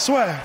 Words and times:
swear. 0.00 0.42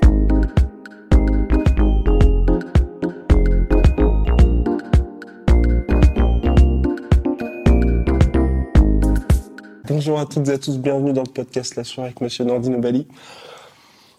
Bonjour 9.88 10.20
à 10.20 10.26
toutes 10.26 10.48
et 10.48 10.52
à 10.52 10.58
tous, 10.58 10.78
bienvenue 10.78 11.14
dans 11.14 11.22
le 11.22 11.32
podcast 11.32 11.76
La 11.76 11.84
soirée 11.84 12.08
avec 12.08 12.20
Monsieur 12.20 12.44
Nordino 12.44 12.78
Bali, 12.80 13.06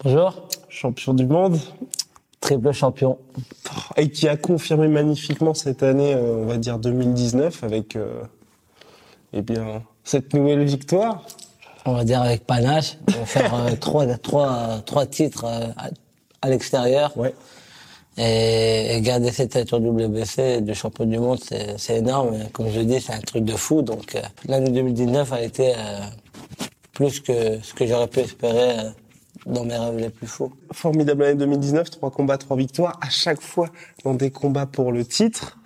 Bonjour, 0.04 0.48
champion 0.70 1.13
du 1.13 1.27
monde, 1.27 1.60
triple 2.41 2.72
champion. 2.72 3.20
et 3.96 4.10
qui 4.10 4.27
a 4.27 4.38
confirmé 4.38 4.88
magnifiquement 4.88 5.54
cette 5.54 5.84
année, 5.84 6.16
euh, 6.16 6.38
on 6.38 6.46
va 6.48 6.58
dire 6.58 6.80
2019, 6.80 7.63
avec 7.63 7.96
euh, 7.96 8.24
eh 9.34 9.44
bien 9.44 9.84
cette 10.04 10.34
nouvelle 10.34 10.63
victoire. 10.63 11.27
On 11.88 11.94
va 11.94 12.04
dire 12.04 12.22
avec 12.22 12.46
panache. 12.46 12.98
On 13.08 13.20
va 13.20 13.26
faire 13.26 13.55
euh, 13.55 13.76
trois, 13.80 14.05
trois, 14.18 14.82
trois 14.86 15.05
titres 15.05 15.46
euh, 15.46 15.68
à, 15.77 15.90
à 16.41 16.50
l'extérieur. 16.50 17.18
Ouais. 17.18 17.34
Et, 18.18 18.98
et 18.98 19.02
garder 19.02 19.32
cette 19.32 19.52
stature 19.52 19.80
WBC 19.80 20.62
de 20.62 20.74
champion 20.74 21.05
du 21.05 21.18
monde, 21.18 21.40
c'est 21.77 21.96
énorme. 21.96 22.49
Comme 22.52 22.70
je 22.70 22.82
dis, 22.82 22.99
c'est 22.99 23.13
un 23.13 23.21
truc 23.21 23.46
de 23.46 23.54
fou. 23.54 23.84
Donc 23.84 24.15
euh, 24.15 24.21
l'année 24.48 24.71
2019 24.71 25.32
a 25.32 25.41
été 25.41 25.76
euh, 25.76 25.99
plus 26.91 27.21
que 27.21 27.62
ce 27.62 27.74
que 27.74 27.85
j'aurais 27.85 28.08
pu 28.08 28.20
espérer 28.20 28.80
euh, 28.80 28.90
dans 29.46 29.63
mes 29.63 29.77
rêves 29.77 29.98
les 29.98 30.10
plus 30.10 30.27
fous. 30.27 30.52
Formidable 30.74 31.24
année 31.24 31.35
2019, 31.35 31.90
trois 31.90 32.12
combats, 32.12 32.38
trois 32.38 32.58
victoires, 32.58 32.99
à 33.02 33.10
chaque 33.10 33.41
fois 33.41 33.70
dans 34.04 34.13
des 34.13 34.32
combats 34.32 34.65
pour 34.65 34.91
le 34.91 35.05
titre. 35.05 35.58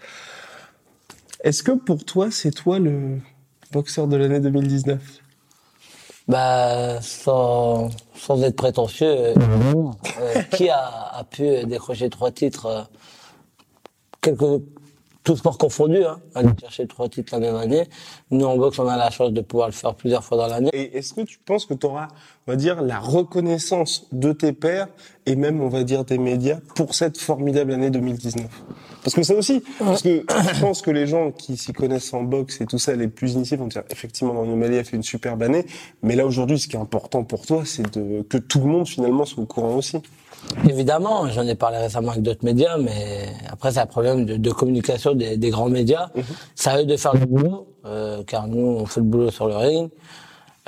Est-ce 1.44 1.64
que 1.64 1.72
pour 1.72 2.06
toi, 2.06 2.30
c'est 2.30 2.52
toi 2.52 2.78
le 2.78 3.18
boxeur 3.72 4.08
de 4.08 4.18
l'année 4.18 4.40
2019 4.40 5.00
Bah, 6.32 7.02
sans, 7.02 7.90
sans 8.16 8.42
être 8.44 8.56
prétentieux, 8.56 9.06
euh, 9.06 9.36
euh, 9.36 10.42
qui 10.56 10.70
a, 10.70 11.10
a 11.12 11.26
pu 11.26 11.66
décrocher 11.66 12.10
trois 12.10 12.32
titres, 12.32 12.68
euh, 12.68 12.82
quelques, 14.22 14.64
tout 15.24 15.36
sport 15.38 15.58
confondu, 15.58 16.04
hein, 16.04 16.20
aller 16.34 16.50
chercher 16.60 16.88
trois 16.88 17.08
titres 17.08 17.34
la 17.34 17.40
même 17.40 17.56
année. 17.56 17.88
Nous, 18.32 18.46
en 18.46 18.58
boxe, 18.58 18.80
on 18.80 18.88
a 18.88 18.98
la 18.98 19.12
chance 19.12 19.32
de 19.32 19.42
pouvoir 19.42 19.68
le 19.68 19.74
faire 19.74 19.94
plusieurs 19.94 20.24
fois 20.24 20.38
dans 20.38 20.48
l'année. 20.48 20.72
Et 20.74 20.98
est-ce 20.98 21.14
que 21.14 21.22
tu 21.22 21.38
penses 21.38 21.66
que 21.66 21.76
tu 21.76 21.86
auras, 21.86 22.08
on 22.48 22.52
va 22.52 22.56
dire, 22.56 22.82
la 22.82 23.00
reconnaissance 23.00 24.08
de 24.12 24.34
tes 24.34 24.52
pairs 24.52 24.88
et 25.28 25.36
même, 25.36 25.62
on 25.62 25.70
va 25.70 25.84
dire, 25.84 26.06
des 26.06 26.18
médias 26.18 26.58
pour 26.76 26.96
cette 26.96 27.20
formidable 27.20 27.74
année 27.74 27.92
2019 27.92 28.48
Parce 29.04 29.16
que 29.16 29.22
ça 29.22 29.36
aussi, 29.36 29.64
parce 29.78 30.02
que 30.02 30.26
je 30.56 30.60
pense 30.60 30.82
que 30.82 30.90
les 30.90 31.06
gens 31.06 31.32
qui 31.32 31.56
s'y 31.56 31.74
connaissent 31.74 32.14
en 32.14 32.24
boxe 32.24 32.60
et 32.62 32.66
tout 32.66 32.80
ça, 32.80 32.96
les 32.96 33.08
plus 33.08 33.34
initiés 33.34 33.58
vont 33.58 33.68
dire, 33.68 33.84
effectivement, 33.92 34.34
Mario 34.34 34.56
Mali 34.56 34.80
a 34.80 34.84
fait 34.84 34.98
une 34.98 35.04
superbe 35.04 35.44
année, 35.44 35.68
mais 36.02 36.16
là, 36.16 36.26
aujourd'hui, 36.26 36.58
ce 36.58 36.68
qui 36.68 36.76
est 36.76 36.80
important 36.80 37.24
pour 37.24 37.46
toi, 37.46 37.62
c'est 37.66 37.96
de, 37.96 38.24
que 38.24 38.38
tout 38.38 38.60
le 38.60 38.66
monde, 38.66 38.88
finalement, 38.88 39.26
soit 39.26 39.44
au 39.44 39.46
courant 39.46 39.76
aussi. 39.76 39.98
Évidemment, 40.68 41.28
j'en 41.30 41.46
ai 41.48 41.56
parlé 41.56 41.78
récemment 41.78 42.12
avec 42.12 42.24
d'autres 42.24 42.44
médias, 42.46 42.78
mais 42.78 43.28
après, 43.50 43.72
c'est 43.72 43.80
un 43.80 43.86
problème 43.86 44.26
de, 44.26 44.38
de 44.38 44.52
communication 44.52 45.14
des, 45.14 45.38
des 45.38 45.50
grands 45.50 45.70
médias. 45.70 46.10
C'est 46.56 46.70
à 46.70 46.82
eux 46.82 46.86
de 46.86 46.98
faire 46.98 47.14
le 47.16 47.26
boulot, 47.26 47.68
euh, 47.86 48.24
car 48.26 48.48
nous, 48.48 48.78
on 48.80 48.86
fait 48.86 49.00
le 49.00 49.06
boulot 49.06 49.32
sur 49.32 49.48
le 49.48 49.56
ring. 49.56 49.90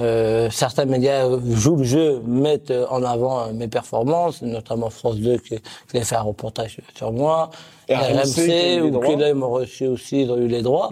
Euh, 0.02 0.50
certains 0.50 0.86
médias 0.86 1.28
jouent 1.52 1.75
le 1.75 1.84
jeu, 1.84 2.20
mettent 2.25 2.74
en 2.90 3.03
avant 3.03 3.42
euh, 3.42 3.53
mes 3.53 3.68
performances, 3.68 4.42
notamment 4.42 4.90
France 4.90 5.18
2 5.18 5.38
qui, 5.38 5.59
qui 5.92 5.97
a 6.00 6.03
fait 6.03 6.16
un 6.16 6.22
reportage 6.22 6.80
sur 6.96 7.12
moi, 7.12 7.52
Et 7.88 7.94
RMC 8.14 8.81
ou 8.81 9.00
qui 9.02 9.16
là 9.18 9.30
ils 9.30 9.36
m'ont 9.36 9.52
reçu 9.52 9.86
aussi, 9.86 10.22
ils 10.24 10.31
ont 10.31 10.38
eu 10.38 10.47
les 10.47 10.64
droits. 10.64 10.90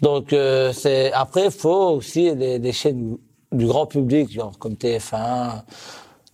Donc 0.00 0.32
euh, 0.32 0.72
c'est 0.72 1.12
après, 1.12 1.50
faut 1.50 1.90
aussi 1.96 2.34
des, 2.34 2.58
des 2.58 2.72
chaînes 2.72 3.18
du 3.52 3.66
grand 3.66 3.84
public, 3.86 4.32
genre 4.32 4.58
comme 4.58 4.72
TF1, 4.74 5.62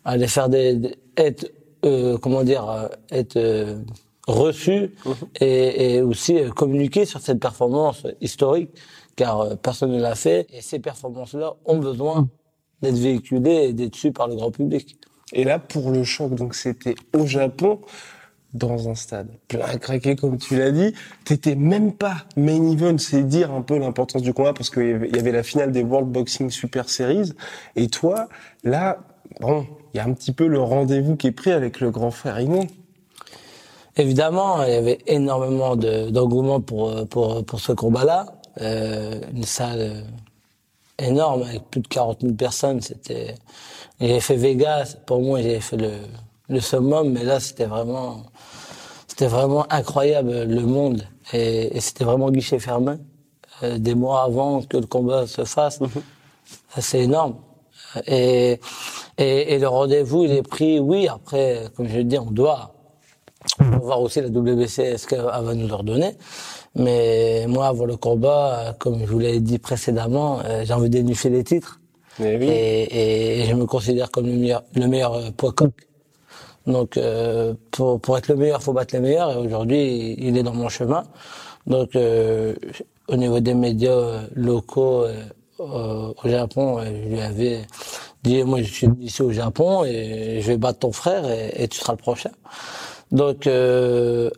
aller 0.04 0.28
faire 0.28 0.48
des, 0.48 0.74
des- 0.76 0.94
être 1.16 1.50
euh, 1.84 2.18
comment 2.18 2.42
dire 2.44 2.68
euh, 2.68 2.88
être 3.10 3.36
euh, 3.36 3.80
reçu 4.26 4.94
et, 5.40 5.96
et 5.96 6.02
aussi 6.02 6.38
euh, 6.38 6.50
communiquer 6.50 7.04
sur 7.04 7.20
cette 7.20 7.40
performance 7.40 8.06
historique 8.20 8.70
car 9.16 9.40
euh, 9.40 9.54
personne 9.56 9.92
ne 9.92 10.00
l'a 10.00 10.14
fait 10.14 10.46
et 10.52 10.60
ces 10.60 10.78
performances 10.78 11.34
là 11.34 11.54
ont 11.64 11.78
besoin 11.78 12.28
d'être 12.82 12.98
véhiculées 12.98 13.68
et 13.68 13.72
d'être 13.72 13.96
sues 13.96 14.12
par 14.12 14.28
le 14.28 14.36
grand 14.36 14.50
public. 14.50 14.96
Et 15.32 15.44
là, 15.44 15.58
pour 15.58 15.90
le 15.90 16.02
choc, 16.02 16.34
donc 16.34 16.54
c'était 16.54 16.94
au 17.14 17.26
Japon, 17.26 17.80
dans 18.52 18.88
un 18.88 18.94
stade 18.94 19.28
plein 19.48 19.64
à 19.64 19.78
craquer, 19.78 20.16
comme 20.16 20.38
tu 20.38 20.56
l'as 20.56 20.72
dit. 20.72 20.92
T'étais 21.24 21.54
même 21.54 21.92
pas 21.92 22.24
main 22.36 22.70
event, 22.70 22.98
c'est 22.98 23.22
dire 23.22 23.52
un 23.52 23.62
peu 23.62 23.78
l'importance 23.78 24.22
du 24.22 24.32
combat, 24.32 24.52
parce 24.52 24.70
qu'il 24.70 25.08
y 25.14 25.18
avait 25.18 25.32
la 25.32 25.42
finale 25.42 25.72
des 25.72 25.82
World 25.82 26.08
Boxing 26.10 26.50
Super 26.50 26.88
Series. 26.88 27.32
Et 27.76 27.88
toi, 27.88 28.28
là, 28.64 28.98
bon, 29.40 29.66
il 29.94 29.98
y 29.98 30.00
a 30.00 30.04
un 30.04 30.12
petit 30.12 30.32
peu 30.32 30.46
le 30.46 30.60
rendez-vous 30.60 31.16
qui 31.16 31.28
est 31.28 31.32
pris 31.32 31.52
avec 31.52 31.80
le 31.80 31.90
grand 31.90 32.10
frère 32.10 32.40
Ino. 32.40 32.64
Évidemment, 33.96 34.62
il 34.64 34.70
y 34.72 34.76
avait 34.76 34.98
énormément 35.06 35.76
de- 35.76 36.10
d'engouement 36.10 36.60
pour, 36.60 36.88
euh, 36.90 37.04
pour, 37.04 37.44
pour 37.44 37.60
ce 37.60 37.72
combat-là. 37.72 38.26
Euh, 38.60 39.20
une 39.34 39.44
salle 39.44 39.80
euh, 39.80 40.02
énorme 40.98 41.42
avec 41.42 41.62
plus 41.70 41.80
de 41.80 41.88
40 41.88 42.20
000 42.22 42.34
personnes. 42.34 42.80
C'était, 42.80 43.34
j'ai 44.00 44.20
fait 44.20 44.36
Vegas. 44.36 44.96
Pour 45.06 45.20
moi, 45.22 45.42
j'ai 45.42 45.60
fait 45.60 45.76
le, 45.76 45.92
le 46.48 46.60
summum, 46.60 47.10
mais 47.12 47.24
là, 47.24 47.40
c'était 47.40 47.66
vraiment, 47.66 48.22
c'était 49.08 49.26
vraiment 49.26 49.66
incroyable 49.72 50.44
le 50.44 50.60
monde 50.62 51.02
et, 51.32 51.76
et 51.76 51.80
c'était 51.80 52.04
vraiment 52.04 52.30
guichet 52.30 52.58
fermé. 52.58 52.94
Euh, 53.62 53.78
des 53.78 53.94
mois 53.94 54.22
avant 54.24 54.62
que 54.62 54.76
le 54.78 54.86
combat 54.86 55.26
se 55.26 55.44
fasse, 55.44 55.80
Ça, 56.70 56.80
c'est 56.80 57.00
énorme. 57.00 57.36
Et, 58.06 58.60
et, 59.18 59.54
et 59.54 59.58
le 59.58 59.68
rendez-vous, 59.68 60.24
il 60.24 60.32
est 60.32 60.42
pris. 60.42 60.78
Oui, 60.78 61.08
après, 61.08 61.64
comme 61.76 61.88
je 61.88 62.00
dis, 62.00 62.18
on 62.18 62.30
doit 62.30 62.74
voir 63.82 64.00
aussi 64.00 64.20
la 64.20 64.28
WBC, 64.28 64.82
est-ce 64.82 65.06
qu'elle 65.06 65.22
va 65.22 65.54
nous 65.54 65.66
leur 65.66 65.82
donner. 65.82 66.16
Mais 66.76 67.46
moi, 67.48 67.68
avant 67.68 67.86
le 67.86 67.96
combat, 67.96 68.76
comme 68.78 69.00
je 69.00 69.06
vous 69.06 69.18
l'ai 69.18 69.40
dit 69.40 69.58
précédemment, 69.58 70.40
euh, 70.44 70.62
j'ai 70.64 70.72
envie 70.72 70.90
d'énifler 70.90 71.30
les 71.30 71.44
titres. 71.44 71.80
Mais 72.18 72.36
oui. 72.36 72.46
Et, 72.48 73.40
et 73.40 73.44
je 73.46 73.54
me 73.54 73.66
considère 73.66 74.10
comme 74.10 74.26
le 74.26 74.34
meilleur, 74.34 74.62
le 74.74 74.86
meilleur 74.86 75.14
euh, 75.14 75.30
poids 75.36 75.52
coq. 75.52 75.72
Donc, 76.66 76.96
euh, 76.96 77.54
pour, 77.70 78.00
pour 78.00 78.18
être 78.18 78.28
le 78.28 78.36
meilleur, 78.36 78.62
faut 78.62 78.72
battre 78.72 78.94
les 78.94 79.00
meilleurs. 79.00 79.32
Et 79.32 79.36
aujourd'hui, 79.36 80.14
il 80.18 80.36
est 80.36 80.42
dans 80.42 80.54
mon 80.54 80.68
chemin. 80.68 81.04
Donc, 81.66 81.96
euh, 81.96 82.54
au 83.08 83.16
niveau 83.16 83.40
des 83.40 83.54
médias 83.54 83.90
euh, 83.90 84.20
locaux 84.34 85.06
euh, 85.60 86.10
euh, 86.10 86.12
au 86.24 86.28
Japon, 86.28 86.78
euh, 86.78 86.84
je 86.84 87.08
lui 87.08 87.20
avais 87.20 87.60
dit, 88.22 88.42
moi, 88.44 88.62
je 88.62 88.72
suis 88.72 88.88
ici 89.00 89.22
au 89.22 89.32
Japon 89.32 89.84
et 89.84 90.40
je 90.40 90.46
vais 90.46 90.56
battre 90.56 90.80
ton 90.80 90.92
frère 90.92 91.28
et, 91.30 91.62
et 91.62 91.68
tu 91.68 91.78
seras 91.78 91.92
le 91.92 91.98
prochain. 91.98 92.30
Donc, 93.12 93.46
euh, 93.46 94.30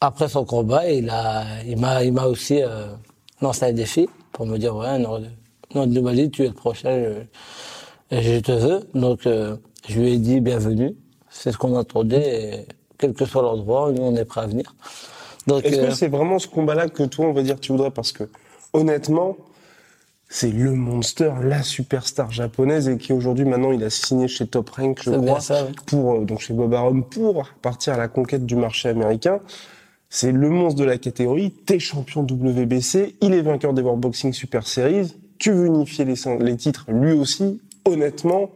après 0.00 0.28
son 0.28 0.44
combat, 0.44 0.90
il 0.90 1.08
a, 1.10 1.44
il 1.66 1.78
m'a, 1.78 2.02
il 2.04 2.12
m'a 2.12 2.26
aussi 2.26 2.62
euh, 2.62 2.86
lancé 3.40 3.66
un 3.66 3.72
défi 3.72 4.08
pour 4.32 4.46
me 4.46 4.58
dire, 4.58 4.74
ouais, 4.76 4.98
non, 4.98 5.22
non, 5.74 5.86
Nobali, 5.86 6.30
tu 6.30 6.44
es 6.44 6.48
le 6.48 6.54
prochain, 6.54 7.02
je, 8.10 8.20
je 8.20 8.38
te 8.40 8.52
veux. 8.52 8.80
Donc, 8.94 9.26
euh, 9.26 9.56
je 9.88 10.00
lui 10.00 10.14
ai 10.14 10.18
dit, 10.18 10.40
bienvenue. 10.40 10.96
C'est 11.30 11.52
ce 11.52 11.58
qu'on 11.58 11.76
attendait. 11.76 12.54
Et 12.54 12.66
quel 12.98 13.12
que 13.12 13.24
soit 13.24 13.42
l'endroit, 13.42 13.92
nous, 13.92 14.02
on 14.02 14.16
est 14.16 14.24
prêt 14.24 14.40
à 14.42 14.46
venir. 14.46 14.74
Donc, 15.46 15.64
Est-ce 15.64 15.78
euh, 15.78 15.86
que 15.88 15.94
c'est 15.94 16.08
vraiment 16.08 16.38
ce 16.38 16.48
combat-là 16.48 16.88
que 16.88 17.02
toi, 17.04 17.26
on 17.26 17.32
va 17.32 17.42
dire, 17.42 17.60
tu 17.60 17.72
voudrais? 17.72 17.90
Parce 17.90 18.12
que, 18.12 18.24
honnêtement, 18.72 19.36
c'est 20.28 20.50
le 20.50 20.72
monster, 20.72 21.32
la 21.42 21.62
superstar 21.62 22.32
japonaise, 22.32 22.88
et 22.88 22.98
qui 22.98 23.12
aujourd'hui, 23.12 23.44
maintenant, 23.44 23.72
il 23.72 23.82
a 23.84 23.90
signé 23.90 24.26
chez 24.26 24.46
Top 24.46 24.70
Rank, 24.70 25.00
je 25.04 25.10
crois, 25.10 25.40
ça, 25.40 25.68
pour, 25.86 26.14
euh, 26.14 26.24
donc 26.24 26.40
chez 26.40 26.52
Bob 26.52 26.74
Arum, 26.74 27.04
pour 27.04 27.48
partir 27.62 27.94
à 27.94 27.96
la 27.96 28.08
conquête 28.08 28.44
du 28.44 28.56
marché 28.56 28.88
américain. 28.88 29.40
C'est 30.08 30.32
le 30.32 30.48
monstre 30.50 30.80
de 30.80 30.84
la 30.84 30.98
catégorie, 30.98 31.50
t'es 31.50 31.78
champion 31.78 32.22
WBC, 32.22 33.16
il 33.20 33.34
est 33.34 33.42
vainqueur 33.42 33.72
des 33.72 33.82
World 33.82 34.00
Boxing 34.00 34.32
Super 34.32 34.66
Series, 34.66 35.16
tu 35.38 35.52
veux 35.52 35.66
unifier 35.66 36.04
les, 36.04 36.56
titres, 36.56 36.86
lui 36.88 37.12
aussi, 37.12 37.60
honnêtement, 37.84 38.50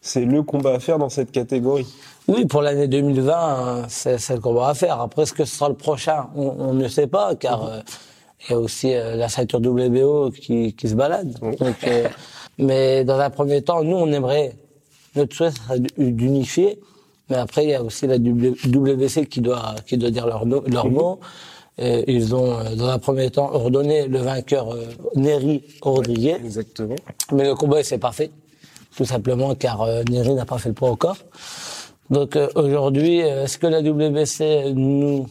c'est 0.00 0.24
le 0.24 0.42
combat 0.42 0.74
à 0.74 0.78
faire 0.80 0.98
dans 0.98 1.08
cette 1.08 1.30
catégorie. 1.30 1.86
Oui, 2.26 2.46
pour 2.46 2.62
l'année 2.62 2.88
2020, 2.88 3.32
euh, 3.32 3.82
c'est 3.88 4.30
le 4.30 4.40
combat 4.40 4.68
à 4.68 4.74
faire. 4.74 5.00
Après, 5.00 5.26
ce 5.26 5.32
que 5.32 5.44
ce 5.44 5.56
sera 5.56 5.68
le 5.68 5.74
prochain, 5.74 6.28
on, 6.34 6.54
on 6.58 6.74
ne 6.74 6.88
sait 6.88 7.06
pas, 7.06 7.34
car 7.34 7.64
euh, 7.64 7.80
il 8.48 8.52
y 8.52 8.54
a 8.54 8.58
aussi 8.58 8.94
euh, 8.94 9.16
la 9.16 9.28
ceinture 9.28 9.60
WBO 9.60 10.30
qui, 10.30 10.74
qui 10.74 10.88
se 10.88 10.94
balade. 10.94 11.38
Donc, 11.40 11.76
euh, 11.86 12.08
mais 12.58 13.04
dans 13.04 13.18
un 13.18 13.30
premier 13.30 13.62
temps, 13.62 13.82
nous, 13.82 13.96
on 13.96 14.10
aimerait 14.12 14.56
notre 15.16 15.34
souhait 15.36 15.50
serait 15.50 15.80
d'unifier. 15.98 16.80
Mais 17.30 17.36
après, 17.36 17.64
il 17.64 17.70
y 17.70 17.74
a 17.74 17.82
aussi 17.82 18.06
la 18.06 18.18
WC 18.18 19.26
qui 19.26 19.40
doit, 19.40 19.74
qui 19.86 19.96
doit 19.96 20.10
dire 20.10 20.26
leur, 20.26 20.44
leur 20.44 20.90
mot. 20.90 21.20
Et 21.78 22.12
ils 22.12 22.34
ont, 22.34 22.52
euh, 22.52 22.74
dans 22.76 22.86
un 22.88 22.98
premier 22.98 23.30
temps, 23.30 23.50
ordonné 23.52 24.06
le 24.06 24.18
vainqueur 24.18 24.72
euh, 24.72 24.84
Neri 25.16 25.62
Rodriguez. 25.82 26.36
Exactement. 26.44 26.96
Mais 27.32 27.44
le 27.44 27.54
combat, 27.54 27.82
c'est 27.82 27.98
pas 27.98 28.12
fait. 28.12 28.30
Tout 28.96 29.04
simplement 29.04 29.54
car 29.56 29.82
euh, 29.82 30.02
Neri 30.08 30.34
n'a 30.34 30.44
pas 30.44 30.58
fait 30.58 30.68
le 30.68 30.74
poids 30.74 30.90
encore. 30.90 31.16
Donc 32.10 32.36
euh, 32.36 32.48
aujourd'hui, 32.54 33.22
euh, 33.22 33.44
est-ce 33.44 33.58
que 33.58 33.66
la 33.66 33.80
WBC 33.80 34.72
nous 34.74 35.26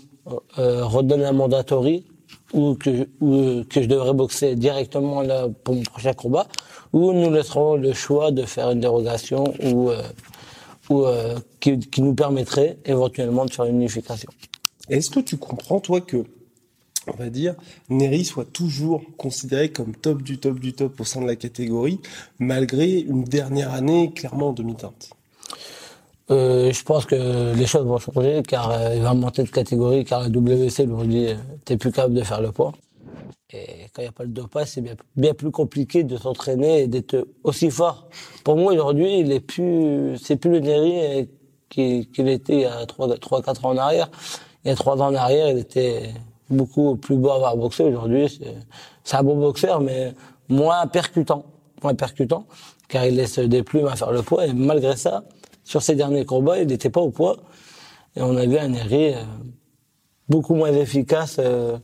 euh, 0.58 0.86
redonne 0.86 1.24
un 1.24 1.32
mandatory 1.32 2.06
ou 2.54 2.76
que, 2.76 3.08
ou 3.20 3.64
que 3.70 3.82
je 3.82 3.88
devrais 3.88 4.14
boxer 4.14 4.56
directement 4.56 5.22
là 5.22 5.48
pour 5.64 5.76
mon 5.76 5.84
prochain 5.84 6.14
combat 6.14 6.48
ou 6.94 7.12
nous 7.12 7.32
laisserons 7.32 7.76
le 7.76 7.92
choix 7.94 8.32
de 8.32 8.44
faire 8.44 8.70
une 8.72 8.80
dérogation 8.80 9.44
ou, 9.64 9.90
euh, 9.90 10.02
ou 10.90 11.06
euh, 11.06 11.36
qui, 11.60 11.80
qui 11.80 12.02
nous 12.02 12.14
permettrait 12.14 12.78
éventuellement 12.86 13.46
de 13.46 13.52
faire 13.52 13.66
une 13.66 13.78
unification. 13.78 14.30
Est-ce 14.90 15.10
que 15.10 15.20
tu 15.20 15.38
comprends, 15.38 15.80
toi, 15.80 16.02
que, 16.02 16.24
on 17.08 17.18
va 17.18 17.30
dire, 17.30 17.56
Neri 17.90 18.24
soit 18.24 18.46
toujours 18.46 19.02
considéré 19.18 19.72
comme 19.72 19.96
top 19.96 20.22
du 20.22 20.38
top 20.38 20.60
du 20.60 20.74
top 20.74 21.00
au 21.00 21.04
sein 21.04 21.22
de 21.22 21.28
la 21.28 21.36
catégorie, 21.36 22.00
malgré 22.38 23.00
une 23.00 23.24
dernière 23.24 23.74
année 23.74 24.12
clairement 24.14 24.50
en 24.50 24.54
demi-teinte? 24.54 25.10
Euh, 26.32 26.72
je 26.72 26.84
pense 26.84 27.06
que 27.06 27.54
les 27.54 27.66
choses 27.66 27.86
vont 27.86 27.98
changer 27.98 28.42
car 28.48 28.72
euh, 28.72 28.96
il 28.96 29.02
va 29.02 29.14
monter 29.14 29.44
de 29.44 29.50
catégorie 29.50 30.06
car 30.06 30.22
la 30.22 30.30
WC 30.30 30.86
lui 30.86 31.08
dit 31.08 31.28
euh, 31.28 31.36
t'es 31.66 31.76
plus 31.76 31.92
capable 31.92 32.14
de 32.14 32.24
faire 32.24 32.42
le 32.42 32.52
poids. 32.52 32.72
Et 33.52 33.90
quand 33.94 34.02
il 34.02 34.06
n'y 34.06 34.10
a 34.10 34.12
pas 34.12 34.24
le 34.24 34.30
dopage, 34.30 34.70
c'est 34.70 34.84
bien, 35.16 35.34
plus 35.34 35.52
compliqué 35.52 36.04
de 36.04 36.18
s'entraîner 36.18 36.84
et 36.84 36.88
d'être 36.88 37.28
aussi 37.44 37.70
fort. 37.70 38.08
Pour 38.44 38.58
moi 38.58 38.74
aujourd'hui, 38.74 39.20
il 39.20 39.32
est 39.32 39.42
plus, 39.42 40.18
c'est 40.18 40.38
plus 40.38 40.50
le 40.50 40.60
Neri 40.60 40.94
euh, 40.96 41.26
qu'il 41.70 42.10
qu'il 42.10 42.30
était 42.30 42.54
il 42.54 42.62
y 42.62 42.66
a 42.66 42.86
3 42.86 43.18
trois, 43.18 43.42
quatre 43.44 43.66
ans 43.66 43.72
en 43.72 43.78
arrière. 43.78 44.10
Il 44.66 44.70
y 44.70 44.72
a 44.72 44.76
trois 44.76 45.02
ans 45.02 45.08
en 45.08 45.16
arrière, 45.16 45.50
il 45.50 45.58
était 45.60 46.14
beaucoup 46.50 46.96
plus 46.96 47.18
beau 47.18 47.30
à 47.30 47.36
avoir 47.36 47.58
boxé. 47.58 47.84
Aujourd'hui, 47.84 48.40
c'est 49.04 49.18
un 49.18 49.24
bon 49.24 49.38
boxeur, 49.38 49.82
mais 49.82 50.14
moins 50.48 50.88
percutant, 50.88 51.46
moins 51.84 51.96
percutant, 51.96 52.46
car 52.88 53.06
il 53.06 53.16
laisse 53.16 53.40
des 53.40 53.62
plumes 53.62 53.88
à 53.88 53.96
faire 53.96 54.12
le 54.12 54.22
poids. 54.22 54.48
Et 54.48 54.54
malgré 54.54 54.96
ça, 54.96 55.26
sur 55.64 55.82
ses 55.82 55.96
derniers 55.96 56.26
combats, 56.26 56.60
il 56.60 56.68
n'était 56.68 56.90
pas 56.90 57.02
au 57.02 57.10
poids. 57.10 57.38
Et 58.16 58.22
on 58.22 58.36
a 58.38 58.46
vu 58.46 58.58
un 58.58 58.70
Neri 58.70 59.14
euh, 59.14 59.24
beaucoup 60.30 60.56
moins 60.56 60.72
efficace 60.72 61.38
euh, 61.40 61.78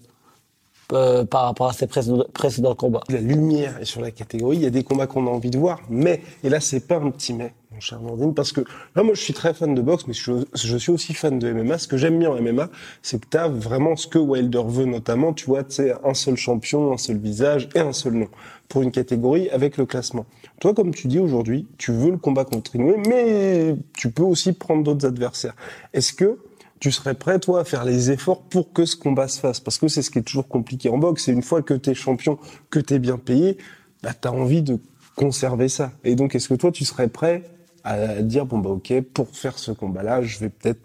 euh, 0.92 1.24
par 1.26 1.44
rapport 1.44 1.70
à 1.70 1.74
ses 1.74 1.88
précédents 1.88 2.76
combats. 2.76 3.02
La 3.10 3.22
lumière 3.22 3.78
est 3.80 3.86
sur 3.86 4.02
la 4.02 4.12
catégorie, 4.12 4.58
il 4.58 4.64
y 4.64 4.68
a 4.68 4.72
des 4.72 4.84
combats 4.84 5.08
qu'on 5.08 5.28
a 5.28 5.30
envie 5.30 5.50
de 5.50 5.58
voir, 5.58 5.82
mais, 5.90 6.22
et 6.44 6.50
là 6.50 6.60
c'est 6.60 6.88
pas 6.88 6.98
un 6.98 7.12
petit 7.12 7.34
mais, 7.34 7.54
mon 7.80 7.82
cher 7.82 8.02
Nordine, 8.02 8.34
parce 8.34 8.52
que 8.52 8.62
là 8.96 9.04
moi 9.04 9.14
je 9.14 9.22
suis 9.22 9.34
très 9.34 9.54
fan 9.54 9.74
de 9.74 9.82
boxe, 9.82 10.06
mais 10.08 10.14
je, 10.14 10.78
suis 10.78 10.92
aussi 10.92 11.14
fan 11.14 11.40
de 11.40 11.52
MMA. 11.52 11.78
Ce 11.78 11.88
que 11.88 11.96
j'aime 11.96 12.20
bien 12.20 12.30
en 12.30 12.42
MMA, 12.42 12.70
c'est 13.02 13.22
que 13.22 13.28
tu 13.30 13.38
as 13.38 13.48
vraiment 13.48 13.96
ce 13.96 14.06
que 14.08 14.20
Wilder 14.20 14.64
veut 14.66 14.86
notamment, 14.86 15.34
tu 15.34 15.46
vois, 15.46 15.64
tu 15.64 15.90
un 16.04 16.14
seul 16.14 16.36
champion, 16.36 16.92
un 16.92 16.98
seul 16.98 17.18
visage 17.18 17.70
et 17.76 17.80
un 17.80 17.94
seul 17.94 18.14
nom 18.14 18.28
pour 18.68 18.82
une 18.82 18.92
catégorie 18.92 19.50
avec 19.50 19.78
le 19.78 19.86
classement. 19.86 20.26
Toi, 20.60 20.74
comme 20.74 20.94
tu 20.94 21.08
dis 21.08 21.20
aujourd'hui, 21.20 21.68
tu 21.78 21.92
veux 21.92 22.12
le 22.12 22.18
combat 22.18 22.44
contre 22.44 22.76
Inoue, 22.76 22.98
mais 23.08 23.76
tu 23.98 24.12
peux 24.12 24.24
aussi 24.24 24.52
prendre 24.52 24.84
d'autres 24.84 25.08
adversaires. 25.08 25.56
Est-ce 25.94 26.14
que 26.14 26.38
tu 26.82 26.92
serais 26.92 27.16
prêt, 27.16 27.40
toi, 27.40 27.62
à 27.62 27.64
faire 27.64 27.86
les 27.86 28.12
efforts 28.12 28.42
pour 28.44 28.74
que 28.74 28.86
ce 28.86 28.96
combat 28.96 29.28
se 29.28 29.40
fasse? 29.40 29.60
Parce 29.60 29.78
que 29.78 29.88
c'est 29.88 30.02
ce 30.02 30.12
qui 30.12 30.20
est 30.20 30.24
toujours 30.24 30.48
compliqué 30.48 30.90
en 30.90 30.98
boxe, 30.98 31.26
c'est 31.26 31.32
une 31.32 31.42
fois 31.42 31.62
que 31.62 31.74
tu 31.74 31.90
es 31.90 31.94
champion, 31.94 32.38
que 32.70 32.80
tu 32.80 32.94
es 32.94 33.00
bien 33.00 33.18
payé, 33.18 33.58
bah, 34.04 34.12
tu 34.14 34.28
as 34.28 34.34
envie 34.34 34.62
de 34.62 34.80
conserver 35.16 35.68
ça. 35.68 35.92
Et 36.06 36.16
donc, 36.16 36.36
est-ce 36.36 36.48
que 36.48 36.54
toi, 36.54 36.72
tu 36.72 36.86
serais 36.86 37.10
prêt 37.10 37.44
à 37.84 38.22
dire, 38.22 38.46
bon, 38.46 38.60
bah 38.60 38.70
ok, 38.70 39.02
pour 39.14 39.30
faire 39.30 39.58
ce 39.58 39.72
combat-là, 39.72 40.22
je 40.22 40.40
vais 40.40 40.50
peut-être 40.50 40.82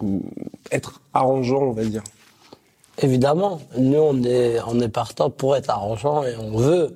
être 0.70 1.00
arrangeant, 1.12 1.62
on 1.62 1.72
va 1.72 1.84
dire 1.84 2.02
Évidemment, 3.02 3.60
nous 3.76 3.98
on 3.98 4.22
est 4.22 4.60
on 4.66 4.88
partant 4.88 5.28
pour 5.28 5.56
être 5.56 5.68
arrangeant 5.68 6.22
et 6.22 6.36
on 6.36 6.56
veut 6.56 6.94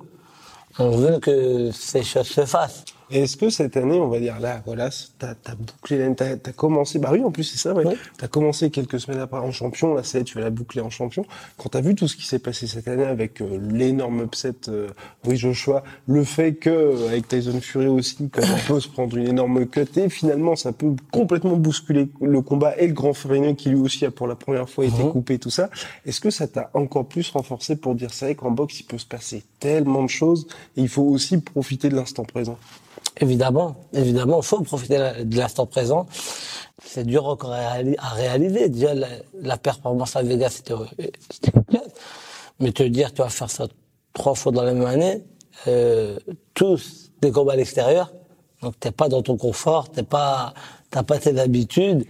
on 0.77 0.91
veut 0.91 1.19
que 1.19 1.71
ces 1.71 2.03
choses 2.03 2.27
se 2.27 2.45
fassent. 2.45 2.85
Et 3.11 3.21
est-ce 3.21 3.37
que 3.37 3.49
cette 3.49 3.75
année, 3.75 3.99
on 3.99 4.07
va 4.07 4.19
dire 4.19 4.39
là, 4.39 4.61
voilà, 4.65 4.89
t'as 5.17 5.33
as 5.45 5.55
bouclé 5.55 5.97
l'année, 5.97 6.15
t'as 6.15 6.25
as 6.33 6.51
commencé, 6.53 6.99
bah 6.99 7.09
oui, 7.11 7.23
en 7.23 7.31
plus 7.31 7.43
c'est 7.43 7.57
ça, 7.57 7.73
ouais. 7.73 7.83
T'as 8.17 8.27
commencé 8.27 8.69
quelques 8.69 8.99
semaines 8.99 9.19
après 9.19 9.39
en 9.39 9.51
champion, 9.51 9.95
là 9.95 10.03
c'est, 10.03 10.23
tu 10.23 10.35
vas 10.35 10.43
la 10.43 10.49
boucler 10.51 10.81
en 10.81 10.89
champion. 10.91 11.25
Quand 11.57 11.69
t'as 11.69 11.81
vu 11.81 11.95
tout 11.95 12.07
ce 12.07 12.15
qui 12.15 12.25
s'est 12.25 12.37
passé 12.39 12.67
cette 12.67 12.87
année 12.87 13.05
avec 13.05 13.41
euh, 13.41 13.59
l'énorme 13.71 14.21
upset, 14.23 14.53
euh, 14.67 14.89
oui 15.25 15.37
Joshua, 15.37 15.83
le 16.07 16.23
fait 16.23 16.53
que 16.53 16.69
euh, 16.69 17.07
avec 17.07 17.27
Tyson 17.27 17.59
Fury 17.61 17.87
aussi, 17.87 18.29
quand 18.29 18.41
on 18.43 18.73
peut 18.73 18.79
se 18.79 18.87
prendre 18.87 19.17
une 19.17 19.27
énorme 19.27 19.65
cut 19.65 19.87
et 19.95 20.09
finalement 20.09 20.55
ça 20.55 20.71
peut 20.71 20.95
complètement 21.11 21.55
bousculer 21.55 22.09
le 22.21 22.41
combat 22.41 22.77
et 22.77 22.87
le 22.87 22.93
grand 22.93 23.13
Ferrigno 23.13 23.55
qui 23.55 23.69
lui 23.69 23.79
aussi 23.79 24.05
a 24.05 24.11
pour 24.11 24.27
la 24.27 24.35
première 24.35 24.69
fois 24.69 24.85
été 24.85 25.03
Mhm. 25.03 25.11
coupé 25.11 25.39
tout 25.39 25.49
ça. 25.49 25.69
Est-ce 26.05 26.21
que 26.21 26.29
ça 26.29 26.47
t'a 26.47 26.69
encore 26.75 27.07
plus 27.07 27.29
renforcé 27.31 27.75
pour 27.75 27.95
dire 27.95 28.13
c'est 28.13 28.25
vrai 28.25 28.35
qu'en 28.35 28.51
boxe 28.51 28.79
il 28.81 28.83
peut 28.83 28.97
se 28.99 29.05
passer 29.05 29.43
tellement 29.59 30.03
de 30.03 30.09
choses 30.09 30.47
et 30.77 30.81
il 30.81 30.89
faut 30.89 31.03
aussi 31.03 31.39
profiter 31.39 31.89
de 31.89 31.95
l'instant 31.95 32.23
présent? 32.23 32.57
Évidemment, 33.21 33.75
évidemment, 33.93 34.39
il 34.39 34.45
faut 34.45 34.61
profiter 34.61 34.97
de 35.23 35.37
l'instant 35.37 35.65
présent. 35.65 36.05
C'est 36.85 37.03
dur 37.05 37.25
encore 37.27 37.51
à 37.53 37.75
réali- 37.75 37.97
à 37.97 38.09
réaliser. 38.09 38.69
Déjà, 38.69 38.93
la, 38.93 39.07
la 39.41 39.57
performance 39.57 40.15
à 40.15 40.23
Vegas, 40.23 40.51
c'était. 40.51 40.73
Mais 42.59 42.71
te 42.71 42.83
dire, 42.83 43.13
tu 43.13 43.21
vas 43.21 43.29
faire 43.29 43.49
ça 43.49 43.67
trois 44.13 44.35
fois 44.35 44.51
dans 44.51 44.63
la 44.63 44.73
même 44.73 44.85
année, 44.85 45.23
euh, 45.67 46.17
tous 46.53 47.11
des 47.21 47.31
combats 47.31 47.53
à 47.53 47.55
l'extérieur, 47.55 48.11
donc 48.61 48.79
t'es 48.79 48.91
pas 48.91 49.07
dans 49.07 49.21
ton 49.21 49.37
confort, 49.37 49.89
t'es 49.89 50.03
pas, 50.03 50.53
t'as 50.89 51.03
pas 51.03 51.19
tes 51.19 51.37
habitudes, 51.39 52.05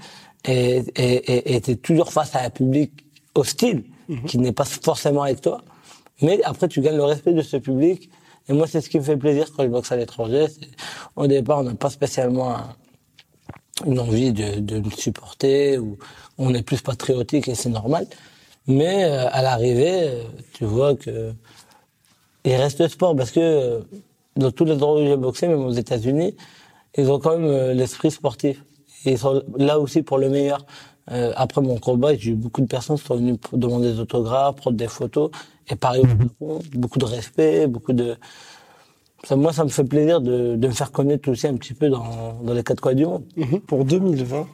et 0.45 0.83
et 0.95 1.31
et 1.33 1.55
et 1.55 1.61
t'es 1.61 1.75
toujours 1.75 2.11
face 2.11 2.35
à 2.35 2.41
un 2.43 2.49
public 2.49 2.91
hostile 3.35 3.83
qui 4.25 4.39
n'est 4.39 4.51
pas 4.53 4.65
forcément 4.65 5.21
avec 5.23 5.41
toi. 5.41 5.61
Mais 6.21 6.41
après, 6.43 6.67
tu 6.67 6.81
gagnes 6.81 6.97
le 6.97 7.03
respect 7.03 7.33
de 7.33 7.41
ce 7.43 7.57
public. 7.57 8.09
Et 8.49 8.53
moi, 8.53 8.67
c'est 8.67 8.81
ce 8.81 8.89
qui 8.89 8.97
me 8.97 9.03
fait 9.03 9.17
plaisir 9.17 9.51
quand 9.55 9.63
je 9.63 9.69
boxe 9.69 9.91
à 9.91 9.95
l'étranger. 9.97 10.47
Au 11.15 11.27
départ, 11.27 11.59
on 11.59 11.63
n'a 11.63 11.75
pas 11.75 11.89
spécialement 11.89 12.55
un- 12.55 12.75
une 13.85 13.99
envie 13.99 14.33
de, 14.33 14.59
de 14.59 14.79
me 14.79 14.89
supporter 14.89 15.77
ou 15.77 15.97
on 16.37 16.53
est 16.53 16.63
plus 16.63 16.81
patriotique 16.81 17.47
et 17.47 17.55
c'est 17.55 17.69
normal. 17.69 18.07
Mais 18.67 19.05
euh, 19.05 19.27
à 19.31 19.41
l'arrivée, 19.41 20.01
euh, 20.03 20.23
tu 20.53 20.65
vois 20.65 20.95
que 20.95 21.33
il 22.45 22.55
reste 22.55 22.87
sport 22.87 23.15
parce 23.15 23.31
que 23.31 23.39
euh, 23.39 23.79
dans 24.35 24.51
tous 24.51 24.65
les 24.65 24.73
endroits 24.73 25.01
où 25.01 25.05
j'ai 25.05 25.17
boxé, 25.17 25.47
même 25.47 25.65
aux 25.65 25.71
États-Unis, 25.71 26.35
ils 26.97 27.11
ont 27.11 27.19
quand 27.19 27.37
même 27.37 27.71
l'esprit 27.77 28.11
sportif. 28.11 28.63
Ils 29.05 29.17
sont 29.17 29.43
là 29.57 29.79
aussi 29.79 30.01
pour 30.01 30.17
le 30.17 30.29
meilleur. 30.29 30.65
Euh, 31.11 31.33
après 31.35 31.61
mon 31.61 31.77
combat, 31.77 32.15
j'ai 32.15 32.31
eu 32.31 32.35
beaucoup 32.35 32.61
de 32.61 32.67
personnes 32.67 32.97
qui 32.97 33.05
sont 33.05 33.15
venues 33.15 33.37
demander 33.53 33.93
des 33.93 33.99
autographes, 33.99 34.57
prendre 34.57 34.77
des 34.77 34.87
photos. 34.87 35.31
Et 35.69 35.75
pareil 35.75 36.03
au 36.03 36.07
Japon, 36.07 36.59
beaucoup 36.73 36.99
de 36.99 37.05
respect, 37.05 37.67
beaucoup 37.67 37.93
de... 37.93 38.15
Ça, 39.23 39.35
moi, 39.35 39.51
ça 39.51 39.63
me 39.63 39.69
fait 39.69 39.83
plaisir 39.83 40.21
de, 40.21 40.55
de 40.55 40.67
me 40.67 40.73
faire 40.73 40.91
connaître 40.91 41.29
aussi 41.29 41.45
un 41.45 41.55
petit 41.55 41.73
peu 41.73 41.89
dans, 41.89 42.39
dans 42.41 42.53
les 42.53 42.63
quatre 42.63 42.79
coins 42.79 42.93
du 42.93 43.05
monde. 43.05 43.23
Pour 43.67 43.83
2020, 43.83 44.47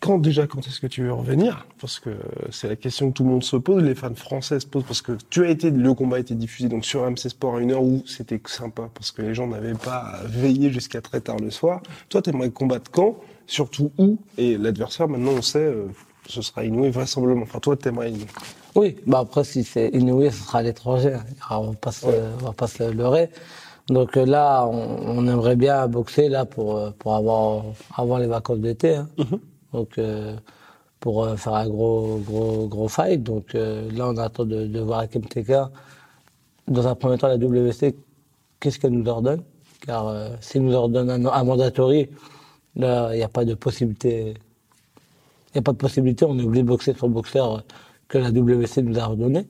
quand 0.00 0.18
déjà, 0.18 0.46
quand 0.46 0.66
est-ce 0.66 0.80
que 0.80 0.86
tu 0.86 1.02
veux 1.02 1.12
revenir? 1.12 1.66
Parce 1.80 2.00
que 2.00 2.10
c'est 2.50 2.68
la 2.68 2.76
question 2.76 3.10
que 3.10 3.16
tout 3.16 3.24
le 3.24 3.30
monde 3.30 3.44
se 3.44 3.56
pose, 3.56 3.82
les 3.82 3.94
fans 3.94 4.14
français 4.14 4.58
se 4.58 4.66
posent, 4.66 4.84
parce 4.84 5.02
que 5.02 5.12
tu 5.28 5.44
as 5.44 5.50
été, 5.50 5.70
le 5.70 5.94
combat 5.94 6.16
a 6.16 6.20
été 6.20 6.34
diffusé 6.34 6.68
donc 6.68 6.84
sur 6.84 7.08
MC 7.08 7.28
Sport 7.28 7.56
à 7.56 7.60
une 7.60 7.72
heure 7.72 7.82
où 7.82 8.02
c'était 8.06 8.40
sympa, 8.46 8.88
parce 8.94 9.10
que 9.10 9.22
les 9.22 9.34
gens 9.34 9.46
n'avaient 9.46 9.74
pas 9.74 9.98
à 9.98 10.24
veiller 10.24 10.70
jusqu'à 10.70 11.00
très 11.02 11.20
tard 11.20 11.36
le 11.38 11.50
soir. 11.50 11.82
Toi, 12.08 12.22
t'aimerais 12.22 12.50
combattre 12.50 12.90
quand? 12.90 13.16
Surtout 13.50 13.90
où 13.98 14.16
Et 14.38 14.56
l'adversaire, 14.56 15.08
maintenant, 15.08 15.32
on 15.36 15.42
sait, 15.42 15.58
euh, 15.58 15.86
ce 16.28 16.40
sera 16.40 16.64
Inoue 16.64 16.90
vraisemblablement. 16.92 17.42
Enfin, 17.42 17.58
toi, 17.58 17.76
t'aimerais 17.76 18.10
Inoue. 18.12 18.26
Oui, 18.76 18.96
bah 19.04 19.18
après 19.18 19.42
si 19.42 19.64
c'est 19.64 19.88
Inouï, 19.88 20.30
ce 20.30 20.44
sera 20.44 20.58
à 20.60 20.62
l'étranger. 20.62 21.16
On 21.50 21.70
va 21.70 21.74
pas 21.74 21.90
se, 21.90 22.06
on 22.06 22.44
va 22.44 22.52
pas 22.52 22.68
se 22.68 22.84
leurrer. 22.84 23.28
Donc 23.88 24.16
euh, 24.16 24.24
là, 24.24 24.64
on, 24.66 25.18
on 25.18 25.26
aimerait 25.26 25.56
bien 25.56 25.88
boxer 25.88 26.28
là 26.28 26.44
pour 26.44 26.76
euh, 26.76 26.90
pour 26.96 27.16
avoir 27.16 27.64
avoir 27.96 28.20
les 28.20 28.28
vacances 28.28 28.60
d'été. 28.60 28.94
hein. 28.94 29.08
Donc 29.72 29.98
euh, 29.98 30.36
pour 31.00 31.24
euh, 31.24 31.34
faire 31.34 31.54
un 31.54 31.68
gros 31.68 32.20
gros 32.24 32.68
gros 32.68 32.86
fight. 32.86 33.20
Donc 33.24 33.56
euh, 33.56 33.90
là, 33.90 34.08
on 34.08 34.16
attend 34.18 34.44
de, 34.44 34.66
de 34.68 34.80
voir 34.80 35.00
avec 35.00 35.16
MTK 35.16 35.52
dans 36.68 36.86
un 36.86 36.94
premier 36.94 37.18
temps 37.18 37.26
la 37.26 37.38
WC 37.38 37.96
qu'est-ce 38.60 38.78
qu'elle 38.78 38.92
nous 38.92 39.08
ordonne? 39.08 39.42
Car 39.84 40.06
euh, 40.06 40.28
s'ils 40.40 40.62
nous 40.62 40.74
ordonnent 40.74 41.10
un, 41.10 41.26
un 41.26 41.42
mandatory, 41.44 42.08
là, 42.76 43.10
il 43.12 43.16
n'y 43.18 43.22
a 43.22 43.28
pas 43.28 43.44
de 43.44 43.54
possibilité 43.54 44.34
il 45.50 45.56
n'y 45.56 45.58
a 45.60 45.62
pas 45.62 45.72
de 45.72 45.78
possibilité, 45.78 46.24
on 46.24 46.34
de 46.36 46.62
boxer 46.62 46.94
sur 46.94 47.08
boxeur 47.08 47.64
que 48.06 48.18
la 48.18 48.30
WC 48.30 48.82
nous 48.82 48.98
a 49.00 49.06
redonné. 49.06 49.46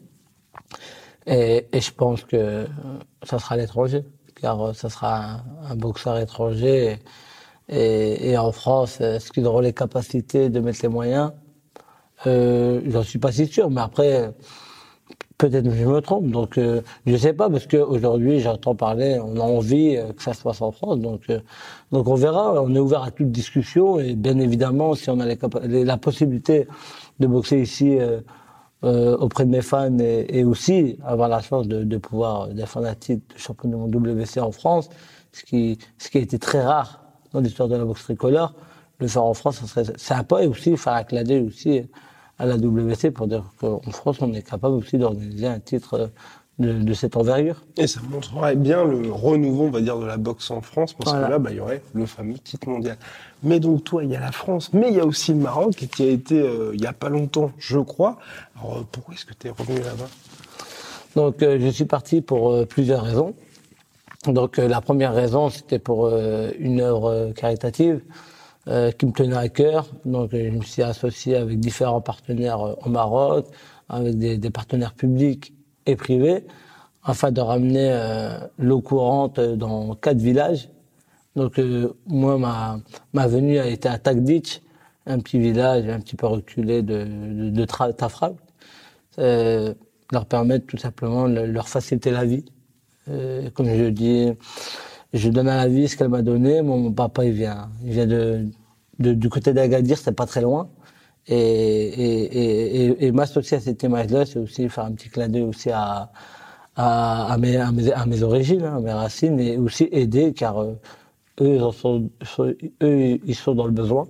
Et, 1.26 1.66
je 1.74 1.90
pense 1.90 2.24
que 2.24 2.66
ça 3.22 3.38
sera 3.38 3.54
à 3.56 3.58
l'étranger, 3.58 4.02
car 4.40 4.60
euh, 4.62 4.72
ça 4.72 4.88
sera 4.88 5.42
un, 5.68 5.76
boxeur 5.76 6.18
étranger. 6.18 6.98
Et 7.68 8.36
en 8.38 8.50
France, 8.50 8.98
euh, 9.00 9.16
est-ce 9.16 9.30
qu'ils 9.30 9.46
auront 9.46 9.60
les 9.60 9.74
capacités 9.74 10.48
de 10.48 10.58
mettre 10.60 10.80
les 10.82 10.88
moyens? 10.88 11.32
Euh, 12.26 12.80
J'en 12.86 13.02
suis 13.02 13.18
pas 13.18 13.30
si 13.32 13.46
sûr, 13.46 13.70
mais 13.70 13.82
après, 13.82 14.32
Peut-être 15.40 15.64
que 15.64 15.74
je 15.74 15.86
me 15.86 16.00
trompe, 16.02 16.26
donc 16.26 16.58
euh, 16.58 16.82
je 17.06 17.16
sais 17.16 17.32
pas 17.32 17.48
parce 17.48 17.66
qu'aujourd'hui 17.66 18.40
j'entends 18.40 18.74
parler, 18.74 19.18
on 19.24 19.36
a 19.36 19.42
envie 19.42 19.96
euh, 19.96 20.12
que 20.12 20.22
ça 20.22 20.34
se 20.34 20.42
passe 20.42 20.60
en 20.60 20.70
France, 20.70 20.98
donc 20.98 21.22
euh, 21.30 21.40
donc 21.92 22.08
on 22.08 22.14
verra. 22.14 22.62
On 22.62 22.74
est 22.74 22.78
ouvert 22.78 23.02
à 23.02 23.10
toute 23.10 23.30
discussion 23.30 23.98
et 23.98 24.16
bien 24.16 24.38
évidemment 24.38 24.94
si 24.94 25.08
on 25.08 25.18
a 25.18 25.24
la 25.24 25.96
possibilité 25.96 26.68
de 27.20 27.26
boxer 27.26 27.58
ici 27.58 27.98
auprès 28.82 29.46
de 29.46 29.50
mes 29.50 29.62
fans 29.62 29.98
et, 29.98 30.44
aussi 30.44 30.98
avoir 31.06 31.30
la 31.30 31.40
chance 31.40 31.66
de, 31.68 31.96
pouvoir 31.96 32.48
défendre 32.48 32.88
un 32.88 32.94
titre 32.94 33.34
de 33.34 33.40
champion 33.40 33.70
du 33.70 33.76
monde 33.76 33.94
WC 33.94 34.40
en 34.40 34.52
France, 34.52 34.90
ce 35.32 35.42
qui 35.42 35.78
ce 35.96 36.10
qui 36.10 36.18
a 36.18 36.20
été 36.20 36.38
très 36.38 36.60
rare 36.62 37.00
dans 37.32 37.40
l'histoire 37.40 37.68
de 37.70 37.76
la 37.76 37.84
boxe 37.86 38.02
tricolore, 38.02 38.52
le 38.98 39.06
faire 39.06 39.24
en 39.24 39.32
France, 39.32 39.56
ça 39.56 39.66
serait 39.66 39.96
sympa 39.96 40.42
et 40.42 40.46
aussi 40.46 40.76
faire 40.76 40.92
acclamer 40.92 41.40
aussi 41.40 41.88
à 42.40 42.46
la 42.46 42.56
WC 42.56 43.10
pour 43.10 43.26
dire 43.28 43.44
qu'en 43.60 43.80
France, 43.90 44.16
on 44.20 44.32
est 44.32 44.42
capable 44.42 44.74
aussi 44.74 44.98
d'organiser 44.98 45.46
un 45.46 45.60
titre 45.60 46.10
de, 46.58 46.72
de, 46.72 46.92
cette 46.94 47.16
envergure. 47.16 47.62
Et 47.76 47.86
ça 47.86 48.00
montrerait 48.10 48.56
bien 48.56 48.84
le 48.84 49.12
renouveau, 49.12 49.64
on 49.64 49.70
va 49.70 49.80
dire, 49.80 49.98
de 49.98 50.06
la 50.06 50.16
boxe 50.16 50.50
en 50.50 50.60
France, 50.60 50.92
parce 50.94 51.12
voilà. 51.12 51.26
que 51.26 51.32
là, 51.32 51.38
bah, 51.38 51.50
il 51.52 51.56
y 51.56 51.60
aurait 51.60 51.82
le 51.94 52.04
fameux 52.06 52.38
titre 52.38 52.68
mondial. 52.68 52.96
Mais 53.42 53.60
donc, 53.60 53.84
toi, 53.84 54.04
il 54.04 54.10
y 54.10 54.16
a 54.16 54.20
la 54.20 54.32
France, 54.32 54.72
mais 54.72 54.88
il 54.88 54.96
y 54.96 55.00
a 55.00 55.06
aussi 55.06 55.32
le 55.32 55.38
Maroc, 55.38 55.74
qui 55.74 56.02
a 56.02 56.10
été, 56.10 56.40
euh, 56.40 56.72
il 56.74 56.80
y 56.80 56.86
a 56.86 56.92
pas 56.92 57.08
longtemps, 57.08 57.52
je 57.58 57.78
crois. 57.78 58.18
Alors, 58.58 58.78
euh, 58.78 58.86
pourquoi 58.90 59.14
est-ce 59.14 59.24
que 59.24 59.34
tu 59.34 59.46
es 59.46 59.50
revenu 59.50 59.78
là-bas? 59.78 60.08
Donc, 61.16 61.42
euh, 61.42 61.58
je 61.60 61.68
suis 61.68 61.84
parti 61.84 62.20
pour 62.20 62.50
euh, 62.50 62.64
plusieurs 62.64 63.02
raisons. 63.02 63.34
Donc, 64.26 64.58
euh, 64.58 64.68
la 64.68 64.80
première 64.80 65.14
raison, 65.14 65.50
c'était 65.50 65.78
pour 65.78 66.08
une 66.58 66.80
œuvre 66.80 67.32
caritative. 67.34 68.00
Euh, 68.70 68.92
qui 68.92 69.06
me 69.06 69.10
tenait 69.10 69.36
à 69.36 69.48
cœur. 69.48 69.88
Donc, 70.04 70.30
je 70.32 70.50
me 70.50 70.62
suis 70.62 70.82
associé 70.82 71.34
avec 71.34 71.58
différents 71.58 72.00
partenaires 72.00 72.60
euh, 72.60 72.76
au 72.84 72.88
Maroc, 72.88 73.46
avec 73.88 74.16
des, 74.16 74.50
partenaires 74.50 74.94
publics 74.94 75.52
et 75.86 75.96
privés, 75.96 76.46
afin 77.02 77.32
de 77.32 77.40
ramener 77.40 77.90
euh, 77.90 78.38
l'eau 78.58 78.80
courante 78.80 79.40
dans 79.40 79.96
quatre 79.96 80.18
villages. 80.18 80.68
Donc, 81.34 81.58
euh, 81.58 81.92
moi, 82.06 82.38
ma, 83.12 83.26
venue 83.26 83.58
a 83.58 83.66
été 83.66 83.88
à 83.88 83.98
Tagditch, 83.98 84.60
un 85.04 85.18
petit 85.18 85.40
village 85.40 85.88
un 85.88 85.98
petit 85.98 86.14
peu 86.14 86.28
reculé 86.28 86.82
de, 86.82 87.02
de, 87.02 87.50
de 87.50 87.66
leur 90.12 90.26
permettre 90.26 90.66
tout 90.66 90.78
simplement 90.78 91.28
de 91.28 91.40
leur 91.40 91.68
faciliter 91.68 92.12
la 92.12 92.24
vie. 92.24 92.44
comme 93.54 93.66
je 93.66 93.90
dis, 93.90 94.30
je 95.12 95.28
donne 95.28 95.48
à 95.48 95.56
la 95.56 95.66
vie 95.66 95.88
ce 95.88 95.96
qu'elle 95.96 96.08
m'a 96.08 96.22
donné. 96.22 96.62
Mon, 96.62 96.78
mon, 96.78 96.92
papa, 96.92 97.24
il 97.24 97.32
vient, 97.32 97.68
il 97.84 97.90
vient 97.92 98.06
de, 98.06 98.46
de 99.00 99.12
du 99.14 99.28
côté 99.28 99.52
d'Agadir, 99.52 99.98
c'est 99.98 100.12
pas 100.12 100.26
très 100.26 100.42
loin. 100.42 100.68
Et, 101.26 101.36
et, 101.36 102.86
et, 102.86 103.06
et 103.06 103.12
m'associer 103.12 103.58
à 103.58 103.60
cette 103.60 103.82
image-là, 103.82 104.24
c'est 104.26 104.38
aussi 104.38 104.68
faire 104.68 104.84
un 104.86 104.92
petit 104.92 105.08
clin 105.10 105.28
d'œil 105.28 105.42
aussi 105.42 105.70
à, 105.70 106.10
à, 106.76 107.32
à, 107.32 107.38
mes, 107.38 107.56
à, 107.56 107.70
mes, 107.72 107.92
à 107.92 108.06
mes 108.06 108.22
origines, 108.22 108.64
hein, 108.64 108.76
à 108.78 108.80
mes 108.80 108.92
racines, 108.92 109.38
et 109.38 109.56
aussi 109.58 109.88
aider, 109.92 110.32
car 110.32 110.62
euh, 110.62 110.74
eux, 111.40 111.56
ils 111.56 111.72
sont, 111.74 112.10
eux, 112.82 113.18
ils 113.24 113.34
sont 113.34 113.54
dans 113.54 113.66
le 113.66 113.72
besoin. 113.72 114.08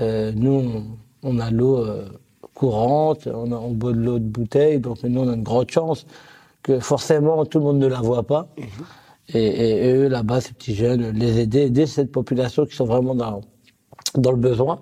Euh, 0.00 0.32
nous, 0.34 0.50
on, 0.52 0.84
on 1.22 1.38
a 1.38 1.50
l'eau 1.50 1.78
euh, 1.78 2.08
courante, 2.54 3.28
on, 3.32 3.52
a, 3.52 3.56
on 3.56 3.70
boit 3.72 3.92
de 3.92 3.98
l'eau 3.98 4.18
de 4.18 4.24
bouteille, 4.24 4.78
donc 4.80 5.02
nous, 5.04 5.20
on 5.20 5.28
a 5.28 5.34
une 5.34 5.42
grande 5.44 5.70
chance 5.70 6.06
que 6.62 6.80
forcément, 6.80 7.44
tout 7.46 7.58
le 7.58 7.64
monde 7.64 7.78
ne 7.78 7.86
la 7.86 8.00
voit 8.00 8.24
pas. 8.24 8.48
Mmh. 8.58 8.62
Et, 9.34 9.46
et, 9.46 9.88
et, 9.88 9.94
eux, 9.94 10.08
là-bas, 10.08 10.40
ces 10.40 10.52
petits 10.52 10.74
jeunes, 10.74 11.10
les 11.10 11.38
aider, 11.38 11.62
aider 11.62 11.86
cette 11.86 12.10
population 12.10 12.66
qui 12.66 12.74
sont 12.74 12.84
vraiment 12.84 13.14
dans, 13.14 13.40
dans 14.14 14.30
le 14.30 14.36
besoin 14.36 14.80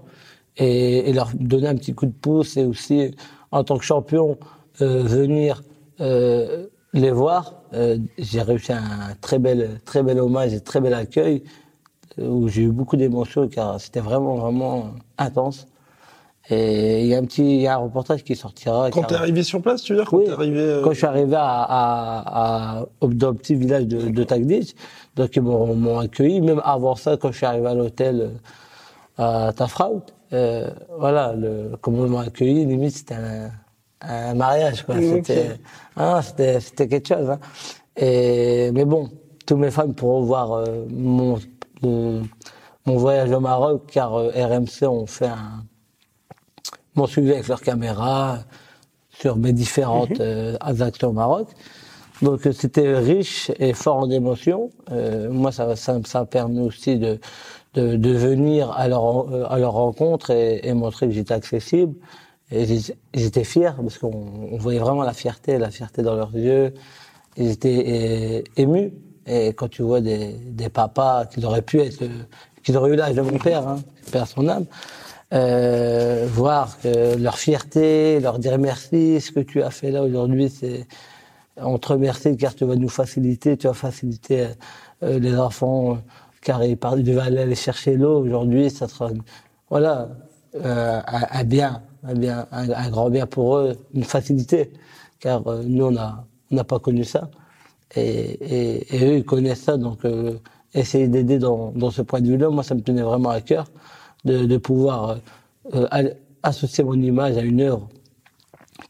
et, 0.57 1.11
et, 1.11 1.13
leur 1.13 1.31
donner 1.35 1.69
un 1.69 1.77
petit 1.77 1.95
coup 1.95 2.07
de 2.07 2.13
pouce 2.13 2.57
et 2.57 2.65
aussi, 2.65 3.15
en 3.51 3.65
tant 3.65 3.79
que 3.79 3.85
champion, 3.85 4.39
euh, 4.83 5.03
venir 5.03 5.63
euh, 6.01 6.67
les 6.93 7.11
voir. 7.11 7.55
Euh, 7.75 7.99
j'ai 8.19 8.43
réussi 8.43 8.73
un 8.73 9.15
très 9.21 9.39
bel, 9.39 9.81
très 9.85 10.03
bel 10.03 10.19
hommage 10.19 10.55
et 10.55 10.61
très 10.61 10.81
bel 10.81 10.95
accueil 10.95 11.45
où 12.19 12.49
j'ai 12.49 12.63
eu 12.63 12.73
beaucoup 12.73 12.97
d'émotions 12.97 13.49
car 13.49 13.81
c'était 13.81 14.01
vraiment, 14.01 14.37
vraiment 14.37 14.91
intense. 15.19 15.67
Et 16.49 17.03
il 17.03 17.07
y 17.07 17.15
a 17.15 17.19
un 17.19 17.25
petit, 17.25 17.43
il 17.43 17.61
y 17.61 17.67
a 17.67 17.75
un 17.75 17.79
reportage 17.79 18.25
qui 18.25 18.35
sortira. 18.35 18.91
Quand 18.91 19.05
t'es 19.05 19.15
arrivé 19.15 19.43
sur 19.43 19.63
place, 19.63 19.83
tu 19.83 19.93
veux 19.93 20.01
dire 20.01 20.09
quand 20.11 20.19
oui, 20.19 20.25
es 20.27 20.31
arrivé 20.31 20.61
euh... 20.61 20.83
Quand 20.83 20.91
je 20.91 20.97
suis 20.97 21.07
arrivé 21.07 21.37
à, 21.37 21.63
à, 21.63 22.81
à, 22.81 22.87
dans 23.03 23.29
le 23.31 23.37
petit 23.37 23.55
village 23.55 23.87
de, 23.87 24.09
de 24.09 24.25
Tagditch, 24.25 24.75
donc 25.15 25.37
ils 25.37 25.43
m'ont 25.43 25.99
accueilli. 25.99 26.41
Même 26.41 26.61
avant 26.65 26.97
ça, 26.97 27.17
quand 27.17 27.31
je 27.31 27.37
suis 27.37 27.47
arrivé 27.47 27.69
à 27.69 27.75
l'hôtel 27.75 28.33
à 29.21 29.53
Tafraout, 29.55 30.03
euh, 30.33 30.71
voilà, 30.99 31.35
le, 31.35 31.73
comment 31.81 32.07
ils 32.07 32.11
m'ont 32.11 32.19
accueilli, 32.19 32.65
limite 32.65 32.97
c'était 32.97 33.15
un, 33.15 33.51
un, 34.01 34.35
mariage, 34.35 34.85
quoi. 34.85 34.97
Okay. 34.97 35.11
C'était, 35.17 35.51
ah, 35.97 36.21
c'était, 36.23 36.61
c'était 36.61 36.89
quelque 36.89 37.09
chose. 37.09 37.31
Hein. 37.31 37.39
Et 37.97 38.71
mais 38.73 38.85
bon, 38.85 39.11
tous 39.47 39.57
mes 39.57 39.71
fans 39.71 39.93
pourront 39.93 40.23
voir 40.23 40.53
euh, 40.53 40.87
mon, 40.91 41.39
mon, 41.83 42.23
mon 42.87 42.97
voyage 42.97 43.31
au 43.33 43.41
Maroc, 43.41 43.83
car 43.93 44.15
euh, 44.15 44.31
RMC 44.35 44.87
ont 44.87 45.07
fait 45.07 45.27
un 45.27 45.65
m'ont 46.97 47.07
suivi 47.07 47.33
avec 47.33 47.47
leur 47.49 47.61
caméra 47.61 48.39
sur 49.11 49.37
mes 49.37 49.53
différentes 49.53 50.11
mm 50.19 50.23
-hmm. 50.23 50.81
euh, 50.81 50.87
actions 50.89 51.09
au 51.11 51.13
Maroc. 51.13 51.49
Donc 52.23 52.41
c'était 52.53 52.99
riche 52.99 53.51
et 53.59 53.73
fort 53.83 53.97
en 54.05 54.11
émotions. 54.11 54.71
Euh, 54.91 55.31
moi, 55.31 55.53
ça, 55.53 55.77
ça, 55.77 55.93
ça 56.05 56.19
a 56.21 56.27
permis 56.27 56.61
aussi 56.61 56.99
de, 56.99 57.19
de, 57.75 57.97
de 57.97 58.11
venir 58.11 58.71
à 58.73 58.89
leur, 58.89 59.53
à 59.53 59.59
leur 59.59 59.73
rencontre 59.73 60.31
et, 60.31 60.61
et 60.67 60.75
montrer 60.75 61.07
que 61.07 61.13
j'étais 61.13 61.35
accessible. 61.35 61.95
Et 62.53 62.65
ils 63.15 63.25
étaient 63.25 63.45
fiers 63.45 63.71
parce 63.77 63.99
qu'on 63.99 64.49
on 64.53 64.59
voyait 64.59 64.81
vraiment 64.81 65.03
la 65.03 65.13
fierté, 65.13 65.57
la 65.59 65.71
fierté 65.71 66.03
dans 66.03 66.17
leurs 66.17 66.35
yeux. 66.35 66.75
Ils 67.37 67.51
étaient 67.51 68.45
émus. 68.57 68.93
Et 69.27 69.49
quand 69.49 69.69
tu 69.69 69.83
vois 69.83 70.01
des, 70.01 70.33
des 70.33 70.69
papas 70.69 71.27
qui 71.27 71.45
auraient 71.45 71.63
pu 71.63 71.81
être, 71.81 72.03
qui 72.65 72.77
auraient 72.77 72.91
eu 72.91 72.97
l'âge 72.97 73.15
de 73.15 73.21
mon 73.21 73.39
père, 73.39 73.69
hein, 73.69 73.79
père 74.11 74.27
son 74.27 74.49
âme, 74.49 74.67
euh, 75.33 76.27
voir 76.29 76.81
que 76.81 77.17
leur 77.17 77.39
fierté, 77.39 78.19
leur 78.19 78.41
dire 78.41 78.59
merci, 78.59 79.21
ce 79.21 79.31
que 79.31 79.39
tu 79.39 79.63
as 79.63 79.71
fait 79.71 79.93
là 79.93 80.03
aujourd'hui, 80.03 80.51
c'est 80.51 80.87
on 81.57 81.79
te 81.79 82.31
car 82.35 82.55
tu 82.55 82.65
vas 82.65 82.75
nous 82.75 82.89
faciliter, 82.89 83.57
tu 83.57 83.67
vas 83.69 83.75
faciliter 83.75 84.49
euh, 85.03 85.19
les 85.19 85.37
enfants 85.37 85.99
car 86.41 86.65
ils, 86.65 86.79
ils 86.97 87.05
devaient 87.05 87.21
aller 87.21 87.55
chercher 87.55 87.97
l'eau 87.97 88.21
aujourd'hui, 88.25 88.71
ça 88.71 88.89
sera 88.89 89.11
voilà 89.71 90.09
euh, 90.57 91.01
un, 91.07 91.27
un, 91.41 91.45
bien, 91.45 91.83
un 92.03 92.15
bien, 92.15 92.47
un, 92.53 92.71
un, 92.71 92.91
grand 92.91 93.11
bien 93.11 93.27
pour 93.27 93.57
eux, 93.59 93.77
une 93.95 94.05
facilité 94.05 94.73
car 95.21 95.47
euh, 95.47 95.63
nous 95.67 95.87
on 95.87 95.91
n'a 95.93 96.65
pas 96.65 96.79
connu 96.79 97.05
ça 97.05 97.31
et, 97.97 98.01
et, 98.01 98.97
et, 98.97 99.07
eux 99.07 99.17
ils 99.19 99.25
connaissent 99.25 99.63
ça 99.63 99.77
donc 99.77 100.05
euh, 100.05 100.39
essayer 100.75 101.09
d'aider 101.09 101.39
dans, 101.39 101.73
dans 101.73 101.91
ce 101.91 102.03
point 102.03 102.21
de 102.21 102.29
vue-là, 102.29 102.49
moi 102.51 102.63
ça 102.63 102.75
me 102.75 102.81
tenait 102.83 103.03
vraiment 103.03 103.31
à 103.31 103.41
cœur 103.41 103.67
de, 104.25 104.45
de 104.47 104.57
pouvoir 104.57 105.19
associer 106.43 106.85
mon 106.85 106.95
image 106.95 107.37
à 107.37 107.43
une 107.43 107.61
œuvre 107.61 107.89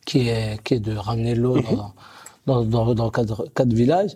qui 0.05 0.29
est, 0.29 0.63
qui 0.65 0.75
est 0.75 0.81
de 0.81 0.97
ramener 0.97 1.35
l'eau 1.35 1.57
-hmm. 1.59 1.77
dans, 1.77 1.93
dans, 2.47 2.65
dans, 2.65 2.95
dans 2.95 3.11
quatre, 3.11 3.47
quatre, 3.55 3.73
villages. 3.73 4.15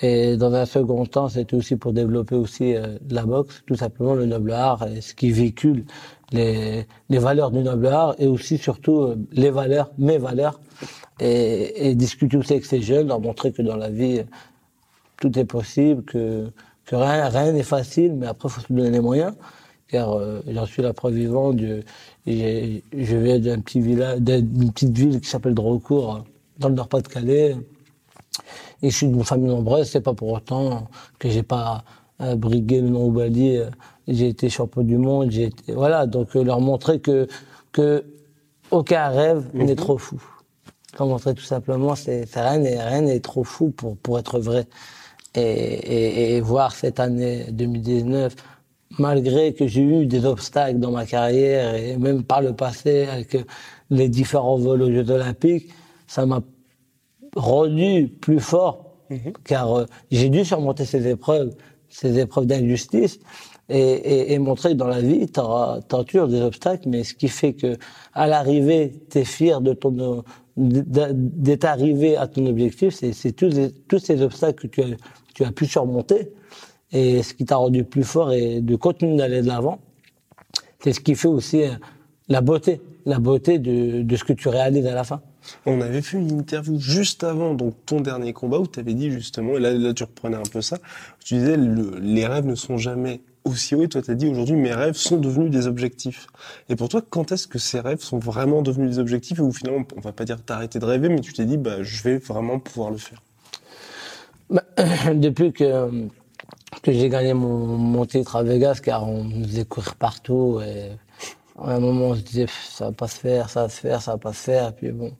Et 0.00 0.36
dans 0.36 0.54
un 0.54 0.64
second 0.64 1.04
temps, 1.06 1.28
c'était 1.28 1.56
aussi 1.56 1.76
pour 1.76 1.92
développer 1.92 2.36
aussi 2.36 2.76
euh, 2.76 2.98
la 3.10 3.24
boxe, 3.24 3.62
tout 3.66 3.74
simplement 3.74 4.14
le 4.14 4.26
noble 4.26 4.52
art, 4.52 4.86
et 4.86 5.00
ce 5.00 5.14
qui 5.14 5.32
véhicule 5.32 5.84
les, 6.30 6.86
les 7.08 7.18
valeurs 7.18 7.50
du 7.50 7.58
noble 7.58 7.88
art 7.88 8.14
et 8.18 8.26
aussi 8.26 8.58
surtout 8.58 9.00
euh, 9.00 9.16
les 9.32 9.50
valeurs, 9.50 9.90
mes 9.98 10.18
valeurs, 10.18 10.60
et, 11.18 11.88
et 11.88 11.94
discuter 11.96 12.36
aussi 12.36 12.52
avec 12.52 12.64
ces 12.64 12.80
jeunes, 12.80 13.08
leur 13.08 13.20
montrer 13.20 13.50
que 13.50 13.62
dans 13.62 13.76
la 13.76 13.90
vie, 13.90 14.22
tout 15.20 15.36
est 15.36 15.44
possible, 15.44 16.04
que, 16.04 16.48
que 16.84 16.94
rien 16.94 17.52
n'est 17.52 17.62
facile, 17.64 18.14
mais 18.14 18.26
après, 18.26 18.48
il 18.48 18.52
faut 18.52 18.60
se 18.60 18.72
donner 18.72 18.90
les 18.90 19.00
moyens 19.00 19.34
car 19.88 20.12
euh, 20.12 20.40
j'en 20.46 20.66
suis 20.66 20.82
la 20.82 20.92
preuve 20.92 21.14
vivante. 21.14 21.58
Je, 21.58 21.80
je 22.26 23.16
viens 23.16 23.38
d'un 23.38 23.58
petit 23.60 23.80
village, 23.80 24.20
d'une 24.20 24.70
petite 24.70 24.96
ville 24.96 25.20
qui 25.20 25.28
s'appelle 25.28 25.54
Drocourt, 25.54 26.24
dans 26.58 26.68
le 26.68 26.74
Nord-Pas-de-Calais. 26.74 27.56
Et 28.82 28.90
je 28.90 28.96
suis 28.96 29.08
d'une 29.08 29.24
famille 29.24 29.48
nombreuse, 29.48 29.88
c'est 29.88 30.00
pas 30.00 30.14
pour 30.14 30.32
autant 30.32 30.88
que 31.18 31.28
j'ai 31.28 31.42
pas 31.42 31.84
euh, 32.20 32.36
brigué 32.36 32.80
le 32.80 32.88
nom 32.90 33.06
Oubali. 33.06 33.56
Euh, 33.58 33.70
j'ai 34.06 34.28
été 34.28 34.48
champion 34.48 34.82
du 34.82 34.96
monde, 34.96 35.30
j'ai 35.30 35.44
été, 35.44 35.72
voilà, 35.72 36.06
donc 36.06 36.34
euh, 36.36 36.42
leur 36.42 36.60
montrer 36.60 37.00
que, 37.00 37.26
que 37.72 38.04
aucun 38.70 39.08
rêve 39.08 39.44
mm 39.52 39.60
-hmm. 39.60 39.64
n'est 39.66 39.76
trop 39.76 39.98
fou. 39.98 40.20
Leur 40.98 41.08
montrer 41.08 41.34
tout 41.34 41.42
simplement, 41.54 41.94
c'est, 41.94 42.24
rien 42.34 42.58
n'est, 42.58 42.82
rien 42.82 43.02
n'est 43.02 43.20
trop 43.20 43.44
fou 43.44 43.70
pour, 43.70 43.96
pour 43.96 44.18
être 44.18 44.38
vrai. 44.40 44.66
Et, 45.34 45.40
et, 45.42 46.36
et 46.36 46.40
voir 46.40 46.72
cette 46.72 46.98
année 47.00 47.46
2019 47.52 48.34
malgré 48.98 49.52
que 49.52 49.66
j'ai 49.66 49.82
eu 49.82 50.06
des 50.06 50.24
obstacles 50.24 50.78
dans 50.78 50.90
ma 50.90 51.06
carrière 51.06 51.74
et 51.74 51.96
même 51.96 52.22
par 52.24 52.40
le 52.40 52.54
passé 52.54 53.06
avec 53.06 53.36
les 53.90 54.08
différents 54.08 54.56
vols 54.58 54.82
aux 54.82 54.90
Jeux 54.90 55.10
Olympiques, 55.10 55.68
ça 56.06 56.26
m'a 56.26 56.40
rendu 57.38 58.08
plus 58.20 58.40
fort 58.40 58.94
mmh. 59.10 59.16
car 59.44 59.72
euh, 59.78 59.86
j'ai 60.10 60.28
dû 60.28 60.44
surmonter 60.44 60.84
ces 60.84 61.06
épreuves, 61.08 61.54
ces 61.88 62.18
épreuves 62.18 62.46
d'injustice 62.46 63.18
et, 63.70 63.78
et, 63.80 64.32
et, 64.32 64.38
montrer 64.38 64.70
que 64.70 64.74
dans 64.74 64.88
la 64.88 65.00
vie, 65.00 65.26
toujours 66.06 66.28
des 66.28 66.40
obstacles, 66.40 66.88
mais 66.88 67.04
ce 67.04 67.14
qui 67.14 67.28
fait 67.28 67.52
que 67.52 67.76
à 68.14 68.26
l'arrivée, 68.26 68.92
tu 69.10 69.18
es 69.18 69.24
fier 69.24 69.60
de 69.60 69.72
ton 69.74 70.24
d'être 70.56 71.64
arrivé 71.64 72.16
à 72.16 72.26
ton 72.26 72.44
objectif, 72.46 72.92
c'est 72.94 73.32
tous, 73.32 73.48
les- 73.54 73.70
tous 73.70 74.00
ces 74.00 74.22
obstacles 74.22 74.62
que 74.62 74.66
tu 74.66 74.82
as, 74.82 74.96
tu 75.34 75.44
as 75.44 75.52
pu 75.52 75.66
surmonter 75.66 76.32
et 76.90 77.22
ce 77.22 77.32
qui 77.34 77.44
t'a 77.44 77.56
rendu 77.56 77.84
plus 77.84 78.02
fort 78.04 78.32
et 78.32 78.60
de 78.60 78.74
continuer 78.74 79.16
d'aller 79.16 79.42
de 79.42 79.46
l'avant. 79.46 79.78
C'est 80.82 80.92
ce 80.92 81.00
qui 81.00 81.14
fait 81.14 81.28
aussi 81.28 81.62
euh, 81.62 81.70
la 82.28 82.40
beauté, 82.40 82.80
la 83.04 83.18
beauté 83.20 83.58
de, 83.58 84.02
de 84.02 84.16
ce 84.16 84.24
que 84.24 84.32
tu 84.32 84.48
réalises 84.48 84.86
à 84.86 84.94
la 84.94 85.04
fin. 85.04 85.20
On 85.66 85.80
avait 85.80 86.02
fait 86.02 86.18
une 86.18 86.38
interview 86.38 86.78
juste 86.80 87.24
avant 87.24 87.54
donc 87.54 87.74
ton 87.86 88.00
dernier 88.00 88.32
combat 88.32 88.58
où 88.58 88.66
tu 88.66 88.80
avais 88.80 88.94
dit 88.94 89.10
justement, 89.10 89.56
et 89.56 89.60
là, 89.60 89.72
là 89.72 89.92
tu 89.94 90.04
reprenais 90.04 90.36
un 90.36 90.42
peu 90.50 90.60
ça, 90.60 90.78
tu 91.24 91.34
disais 91.34 91.56
le- 91.56 91.98
les 92.00 92.26
rêves 92.26 92.46
ne 92.46 92.54
sont 92.54 92.76
jamais 92.78 93.20
aussi 93.44 93.74
hauts 93.74 93.82
et 93.82 93.88
toi 93.88 94.02
tu 94.02 94.10
as 94.10 94.14
dit 94.14 94.26
aujourd'hui 94.28 94.56
mes 94.56 94.72
rêves 94.72 94.96
sont 94.96 95.16
devenus 95.16 95.50
des 95.50 95.66
objectifs. 95.66 96.26
Et 96.68 96.76
pour 96.76 96.88
toi, 96.88 97.02
quand 97.08 97.32
est-ce 97.32 97.46
que 97.46 97.58
ces 97.58 97.80
rêves 97.80 98.00
sont 98.00 98.18
vraiment 98.18 98.62
devenus 98.62 98.90
des 98.90 98.98
objectifs 98.98 99.38
et 99.38 99.42
où 99.42 99.52
finalement 99.52 99.84
on 99.96 100.00
va 100.00 100.12
pas 100.12 100.24
dire 100.24 100.42
t'arrêter 100.44 100.78
de 100.78 100.84
rêver 100.84 101.08
mais 101.08 101.20
tu 101.20 101.32
t'es 101.32 101.44
dit 101.46 101.56
bah 101.56 101.82
je 101.82 102.02
vais 102.02 102.18
vraiment 102.18 102.58
pouvoir 102.58 102.90
le 102.90 102.98
faire? 102.98 103.22
Bah, 104.50 104.64
depuis 105.14 105.52
que, 105.52 106.08
que 106.82 106.92
j'ai 106.92 107.08
gagné 107.08 107.34
mon, 107.34 107.66
mon 107.78 108.06
titre 108.06 108.36
à 108.36 108.42
Vegas, 108.42 108.80
car 108.82 109.08
on 109.08 109.24
nous 109.24 109.44
faisait 109.46 109.64
courir 109.64 109.94
partout, 109.96 110.60
et 110.64 110.90
à 111.62 111.74
un 111.74 111.80
moment 111.80 112.06
on 112.06 112.14
se 112.14 112.22
disait 112.22 112.46
Pff, 112.46 112.70
ça 112.70 112.86
va 112.86 112.92
pas 112.92 113.08
se 113.08 113.18
faire, 113.18 113.50
ça 113.50 113.62
va 113.62 113.68
se 113.68 113.80
faire, 113.80 114.02
ça 114.02 114.12
va 114.12 114.18
pas 114.18 114.32
se 114.32 114.42
faire, 114.42 114.68
et 114.68 114.72
puis 114.72 114.92
bon, 114.92 115.12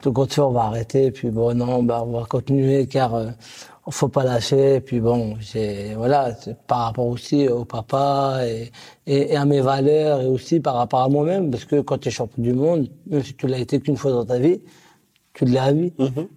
tout 0.00 0.12
compte 0.12 0.32
fait, 0.32 0.40
on 0.40 0.50
va 0.50 0.62
arrêter, 0.62 1.10
puis 1.10 1.30
bon 1.30 1.54
non, 1.54 1.82
bah 1.82 2.02
on 2.06 2.12
va 2.18 2.24
continuer, 2.24 2.86
car 2.86 3.14
euh, 3.14 3.30
faut 3.90 4.08
pas 4.08 4.24
lâcher, 4.24 4.76
et 4.76 4.80
puis 4.80 5.00
bon, 5.00 5.36
j'ai 5.40 5.94
voilà, 5.94 6.32
par 6.66 6.80
rapport 6.86 7.06
aussi 7.06 7.48
au 7.48 7.64
papa 7.64 8.40
et, 8.44 8.70
et, 9.06 9.32
et 9.32 9.36
à 9.36 9.44
mes 9.44 9.60
valeurs, 9.60 10.20
et 10.22 10.26
aussi 10.26 10.60
par 10.60 10.74
rapport 10.74 11.00
à 11.00 11.08
moi-même, 11.08 11.50
parce 11.50 11.64
que 11.64 11.80
quand 11.80 11.98
tu 11.98 12.08
es 12.08 12.10
champion 12.10 12.42
du 12.42 12.52
monde, 12.52 12.88
même 13.06 13.22
si 13.22 13.34
tu 13.34 13.46
l'as 13.46 13.58
été 13.58 13.80
qu'une 13.80 13.96
fois 13.96 14.12
dans 14.12 14.24
ta 14.24 14.38
vie, 14.38 14.60
tu 15.34 15.46
l'as 15.46 15.64
à 15.64 15.72
vie. 15.72 15.92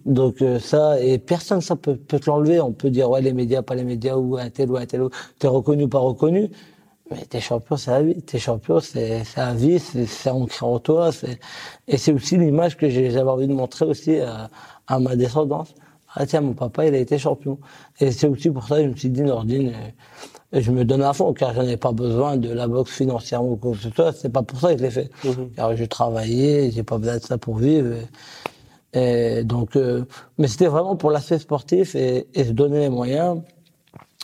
Donc 0.06 0.40
euh, 0.42 0.58
ça, 0.58 1.00
et 1.00 1.18
personne 1.18 1.60
ça 1.60 1.76
peut, 1.76 1.96
peut 1.96 2.18
te 2.18 2.30
l'enlever. 2.30 2.60
On 2.60 2.72
peut 2.72 2.90
dire 2.90 3.10
ouais 3.10 3.20
les 3.20 3.32
médias, 3.32 3.62
pas 3.62 3.74
les 3.74 3.84
médias, 3.84 4.16
ou 4.16 4.36
un 4.36 4.50
tel 4.50 4.70
ou 4.70 4.76
un 4.76 4.86
tel, 4.86 5.02
ou 5.02 5.10
t'es 5.38 5.48
reconnu 5.48 5.84
ou 5.84 5.88
pas 5.88 5.98
reconnu. 5.98 6.50
Mais 7.10 7.24
t'es 7.24 7.40
champion, 7.40 7.76
c'est 7.76 7.90
la 7.92 8.02
vie. 8.02 8.20
T'es 8.22 8.38
champion, 8.38 8.80
c'est 8.80 9.22
la 9.36 9.54
vie, 9.54 9.78
c'est 9.78 10.06
c'est 10.06 10.30
ancré 10.30 10.66
en 10.66 10.78
toi. 10.80 11.12
c'est- 11.12 11.38
Et 11.86 11.96
c'est 11.98 12.12
aussi 12.12 12.36
l'image 12.36 12.76
que 12.76 12.88
j'ai- 12.88 13.10
j'avais 13.10 13.30
envie 13.30 13.46
de 13.46 13.52
montrer 13.54 13.84
aussi 13.84 14.18
à, 14.18 14.50
à 14.88 14.98
ma 14.98 15.14
descendance. 15.16 15.72
Ah 16.14 16.26
tiens, 16.26 16.40
mon 16.40 16.54
papa, 16.54 16.86
il 16.86 16.94
a 16.94 16.98
été 16.98 17.18
champion. 17.18 17.58
Et 18.00 18.10
c'est 18.10 18.26
aussi 18.26 18.50
pour 18.50 18.66
ça 18.66 18.76
que 18.78 18.84
je 18.84 18.88
me 18.88 18.96
suis 18.96 19.10
dit, 19.10 19.22
Nordine, 19.22 19.72
euh, 20.54 20.60
je 20.60 20.70
me 20.72 20.84
donne 20.84 21.02
à 21.02 21.12
fond, 21.12 21.32
car 21.32 21.52
j'en 21.54 21.62
ai 21.62 21.76
pas 21.76 21.92
besoin 21.92 22.36
de 22.38 22.50
la 22.50 22.66
boxe 22.66 22.90
financièrement 22.92 23.50
ou 23.52 23.56
quoi 23.56 23.72
que 23.72 23.78
ce 23.78 23.90
soit. 23.90 24.12
C'est 24.12 24.30
pas 24.32 24.42
pour 24.42 24.58
ça 24.60 24.72
que 24.72 24.78
je 24.78 24.82
l'ai 24.84 24.90
fait. 24.90 25.10
Car 25.54 25.76
je 25.76 25.84
travaillais, 25.84 26.70
j'ai 26.72 26.82
pas 26.82 26.98
besoin 26.98 27.18
de 27.18 27.22
ça 27.22 27.38
pour 27.38 27.56
vivre. 27.58 27.94
Et- 28.92 29.38
et 29.40 29.44
donc, 29.44 29.76
euh, 29.76 30.04
mais 30.38 30.48
c'était 30.48 30.66
vraiment 30.68 30.96
pour 30.96 31.10
l'aspect 31.10 31.38
sportif 31.38 31.94
et, 31.94 32.26
et 32.34 32.44
se 32.44 32.52
donner 32.52 32.80
les 32.80 32.88
moyens 32.88 33.42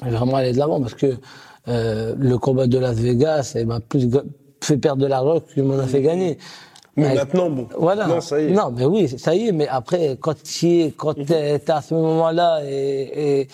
et 0.05 0.11
vraiment 0.11 0.37
aller 0.37 0.53
de 0.53 0.59
l'avant 0.59 0.81
parce 0.81 0.95
que 0.95 1.19
euh, 1.69 2.15
le 2.19 2.39
combat 2.39 2.67
de 2.67 2.79
Las 2.79 2.97
Vegas 2.97 3.57
ben, 3.67 3.81
plus 3.81 4.09
fait 4.61 4.77
perdre 4.79 5.03
de 5.03 5.07
l'argent 5.07 5.41
qu'il 5.41 5.63
m'en 5.65 5.79
a 5.79 5.87
fait 5.87 6.03
gagner. 6.03 6.39
Mais 6.97 7.15
maintenant 7.15 7.49
bon, 7.51 7.69
Voilà. 7.79 8.07
non 8.07 8.21
ça 8.21 8.41
y 8.41 8.47
est. 8.47 8.51
Non, 8.51 8.71
mais 8.71 8.85
oui, 8.85 9.09
ça 9.19 9.35
y 9.35 9.49
est. 9.49 9.53
Mais 9.53 9.67
après, 9.69 10.17
quand 10.21 10.35
tu 10.43 10.67
es, 10.69 10.91
quand 10.97 11.15
t'es, 11.15 11.59
t'es 11.59 11.73
à 11.73 11.81
ce 11.81 11.95
moment-là 11.95 12.61
et, 12.69 13.41
et 13.41 13.49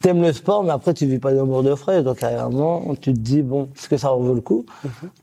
t'aimes 0.00 0.22
le 0.22 0.32
sport, 0.32 0.64
mais 0.64 0.70
après 0.70 0.92
tu 0.94 1.06
vis 1.06 1.18
pas 1.18 1.32
d'amour 1.32 1.62
de 1.62 1.74
frais, 1.74 2.02
donc 2.02 2.22
à 2.22 2.44
un 2.44 2.48
moment 2.50 2.94
tu 3.00 3.12
te 3.14 3.18
dis 3.18 3.42
bon, 3.42 3.68
est-ce 3.76 3.88
que 3.88 3.96
ça 3.96 4.12
en 4.12 4.18
vaut 4.18 4.34
le 4.34 4.40
coup? 4.40 4.66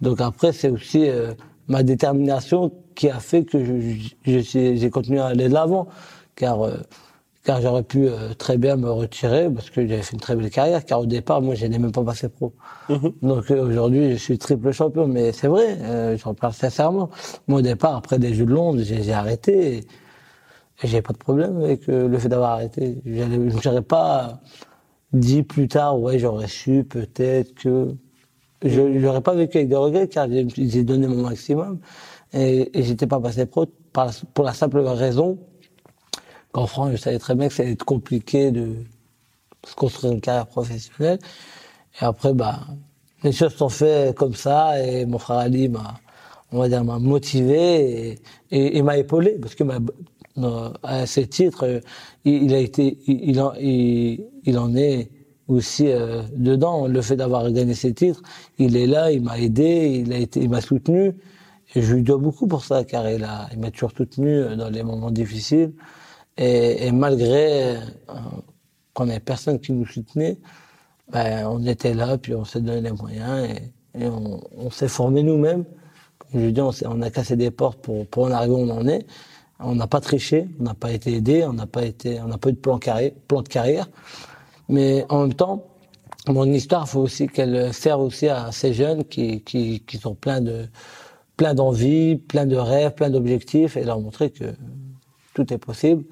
Donc 0.02 0.22
après 0.22 0.54
c'est 0.54 0.70
aussi 0.70 1.08
euh, 1.10 1.34
ma 1.68 1.84
détermination 1.84 2.72
qui 2.96 3.10
a 3.10 3.20
fait 3.20 3.44
que 3.44 3.64
je, 3.64 3.74
je, 3.82 4.10
je 4.34 4.40
suis- 4.40 4.78
j'ai 4.78 4.90
continué 4.90 5.20
à 5.20 5.28
aller 5.28 5.50
de 5.50 5.54
l'avant, 5.54 5.88
car 6.36 6.62
euh, 6.66 6.78
car 7.44 7.62
j'aurais 7.62 7.84
pu 7.84 8.08
euh, 8.08 8.34
très 8.38 8.58
bien 8.58 8.76
me 8.76 8.90
retirer 8.92 9.50
parce 9.50 9.70
que 9.70 9.88
j'avais 9.88 10.02
fait 10.04 10.14
une 10.14 10.20
très 10.20 10.36
belle 10.36 10.50
carrière. 10.52 10.86
Car 10.86 11.02
au 11.02 11.06
départ, 11.06 11.42
moi, 11.42 11.56
je 11.56 11.66
n'ai 11.66 11.80
même 11.80 11.92
pas 11.92 12.04
passé 12.04 12.30
pro. 12.30 12.54
Donc 13.22 13.50
euh, 13.52 13.66
aujourd'hui, 13.66 14.12
je 14.12 14.18
suis 14.18 14.38
triple 14.38 14.72
champion, 14.72 15.08
mais 15.08 15.32
c'est 15.32 15.48
vrai, 15.48 15.78
euh, 15.82 16.18
j'en 16.18 16.34
parle 16.34 16.54
sincèrement. 16.54 17.10
Moi, 17.48 17.60
au 17.60 17.62
départ, 17.64 17.96
après 17.96 18.20
des 18.20 18.34
Jeux 18.34 18.46
de 18.46 18.52
Londres, 18.54 18.82
j'ai 18.84 19.14
arrêté. 19.14 19.78
Et, 19.78 19.88
et 20.84 20.88
j'ai 20.88 21.02
pas 21.02 21.14
de 21.14 21.18
problème 21.18 21.58
avec 21.62 21.88
euh, 21.90 22.08
le 22.08 22.18
fait 22.18 22.30
d'avoir 22.30 22.52
arrêté. 22.52 23.02
Je 23.06 23.24
n'aurais 23.68 23.82
pas 23.82 24.42
dit 25.14 25.44
plus 25.44 25.68
tard, 25.68 26.00
ouais, 26.00 26.20
j'aurais 26.20 26.48
su 26.48 26.84
peut-être 26.84 27.54
que 27.56 27.96
je 28.64 28.82
n'aurais 28.82 29.22
pas 29.22 29.34
vécu 29.34 29.58
avec 29.58 29.70
des 29.70 29.76
regrets 29.76 30.08
car 30.08 30.28
j'ai 30.30 30.84
donné 30.84 31.08
mon 31.08 31.24
maximum 31.24 31.80
et, 32.34 32.78
et 32.78 32.84
j'étais 32.84 33.08
pas 33.08 33.20
passé 33.20 33.46
pro 33.46 33.66
par 33.92 34.12
pour 34.34 34.46
la 34.46 34.54
simple 34.54 34.80
raison 34.80 35.40
qu'en 36.52 36.68
France, 36.68 36.92
je 36.92 36.98
savais 36.98 37.20
très 37.20 37.36
bien 37.36 37.48
que 37.48 37.54
ça 37.54 37.64
allait 37.64 37.74
être 37.74 37.86
compliqué 37.86 38.52
de 38.52 38.76
se 39.66 39.76
construire 39.76 40.14
une 40.14 40.22
carrière 40.22 40.48
professionnelle. 40.48 41.20
Et 42.02 42.06
après, 42.06 42.34
bah, 42.34 42.62
les 43.24 43.32
choses 43.32 43.56
sont 43.56 43.70
faites 43.70 44.16
comme 44.16 44.36
ça 44.36 44.82
et 44.84 45.06
mon 45.06 45.20
frère 45.20 45.38
Ali 45.38 45.70
m'a, 45.70 46.00
on 46.52 46.60
va 46.60 46.70
dire, 46.70 46.84
m'a 46.84 47.00
motivé 47.00 48.20
et, 48.52 48.78
et, 48.78 48.82
m'a 48.82 48.98
épaulé 48.98 49.38
parce 49.40 49.56
que 49.56 49.64
ma, 49.64 49.80
à 50.84 51.06
ces 51.06 51.28
titres, 51.28 51.82
il, 52.26 52.44
il 52.44 52.54
a 52.54 52.60
été, 52.60 52.98
il, 53.08 53.30
il 53.30 53.42
en, 53.42 53.54
il 53.58 54.58
en 54.58 54.76
est 54.76 55.10
aussi 55.48 55.88
euh, 55.88 56.24
dedans. 56.36 56.88
Le 56.88 57.02
fait 57.02 57.16
d'avoir 57.16 57.50
gagné 57.52 57.74
ces 57.74 57.94
titres, 57.94 58.22
il 58.58 58.76
est 58.76 58.88
là, 58.88 59.12
il 59.12 59.22
m'a 59.22 59.38
aidé, 59.38 60.04
il 60.06 60.14
a 60.14 60.18
été, 60.18 60.42
il 60.42 60.50
m'a 60.50 60.62
soutenu. 60.62 61.14
Et 61.76 61.82
je 61.82 61.96
lui 61.96 62.04
dois 62.04 62.18
beaucoup 62.18 62.48
pour 62.48 62.66
ça, 62.66 62.84
car 62.84 63.10
il 63.10 63.24
a, 63.24 63.48
il 63.54 63.60
m'a 63.60 63.72
toujours 63.72 63.92
soutenu 63.96 64.30
euh, 64.30 64.56
dans 64.56 64.70
les 64.70 64.84
moments 64.84 65.12
difficiles. 65.12 65.74
Et, 66.38 66.92
malgré 66.92 67.76
euh, 67.76 67.80
qu'on 68.94 69.06
n'avait 69.06 69.20
personne 69.20 69.60
qui 69.60 69.74
nous 69.74 69.86
soutenait, 69.86 70.38
ben, 71.12 71.46
on 71.48 71.66
était 71.66 71.94
là, 71.94 72.18
puis 72.18 72.34
on 72.36 72.46
s'est 72.46 72.62
donné 72.62 72.82
les 72.82 72.92
moyens 72.92 73.50
et, 73.96 74.08
on, 74.08 74.70
s'est 74.72 74.88
formé 74.88 75.22
nous-mêmes. 75.24 75.66
Comme 76.18 76.42
je 76.42 76.50
dis, 76.50 76.62
on, 76.62 76.72
on 76.86 77.02
a 77.02 77.10
cassé 77.10 77.36
des 77.36 77.52
portes 77.52 77.80
pour, 77.82 78.26
en 78.26 78.32
arriver 78.32 78.54
où 78.54 78.60
on 78.60 78.70
en 78.70 78.88
est. 78.88 79.06
On 79.60 79.76
n'a 79.76 79.88
pas 79.88 80.00
triché, 80.00 80.48
on 80.60 80.64
n'a 80.64 80.74
pas 80.74 80.92
été 80.92 81.14
aidé, 81.14 81.44
on 81.44 81.54
n'a 81.54 81.68
pas 81.68 81.82
pas 81.82 82.50
eu 82.50 82.54
de 82.54 82.58
plan, 82.58 82.78
de 82.78 83.48
carrière. 83.48 83.90
Mais 84.70 85.06
en 85.10 85.22
même 85.24 85.34
temps, 85.34 85.66
mon 86.28 86.46
histoire, 86.46 86.88
faut 86.88 87.02
aussi 87.02 87.28
qu'elle 87.28 87.74
sert 87.74 88.00
aussi 88.00 88.28
à 88.30 88.52
ces 88.52 88.74
jeunes 88.74 89.04
qui, 89.04 89.42
qui, 89.44 89.82
qui 89.82 89.98
sont 89.98 90.16
pleins 90.16 90.42
de, 90.42 90.68
plein 91.42 91.54
d'envie, 91.56 92.18
plein 92.18 92.46
de 92.46 92.56
rêves, 92.56 92.94
plein 92.94 93.10
d'objectifs, 93.10 93.76
et 93.76 93.84
leur 93.84 94.00
montrer 94.00 94.30
que 94.30 94.54
tout 95.34 95.52
est 95.54 95.58
possible. 95.58 96.04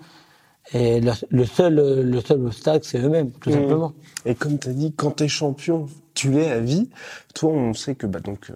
Et 0.73 1.01
le, 1.01 1.12
le 1.29 1.45
seul, 1.45 1.75
le 1.75 2.21
seul 2.21 2.45
obstacle, 2.45 2.86
c'est 2.86 2.99
eux-mêmes, 2.99 3.32
tout 3.32 3.51
simplement. 3.51 3.93
Et 4.25 4.36
comme 4.36 4.60
tu 4.60 4.69
as 4.69 4.73
dit, 4.73 4.93
quand 4.95 5.12
tu 5.17 5.23
es 5.23 5.27
champion, 5.27 5.88
tu 6.13 6.29
l'es 6.32 6.51
à 6.51 6.60
vie. 6.60 6.89
Toi, 7.34 7.51
on 7.53 7.73
sait 7.73 7.95
que 7.95 8.05
bah, 8.05 8.19
donc, 8.19 8.51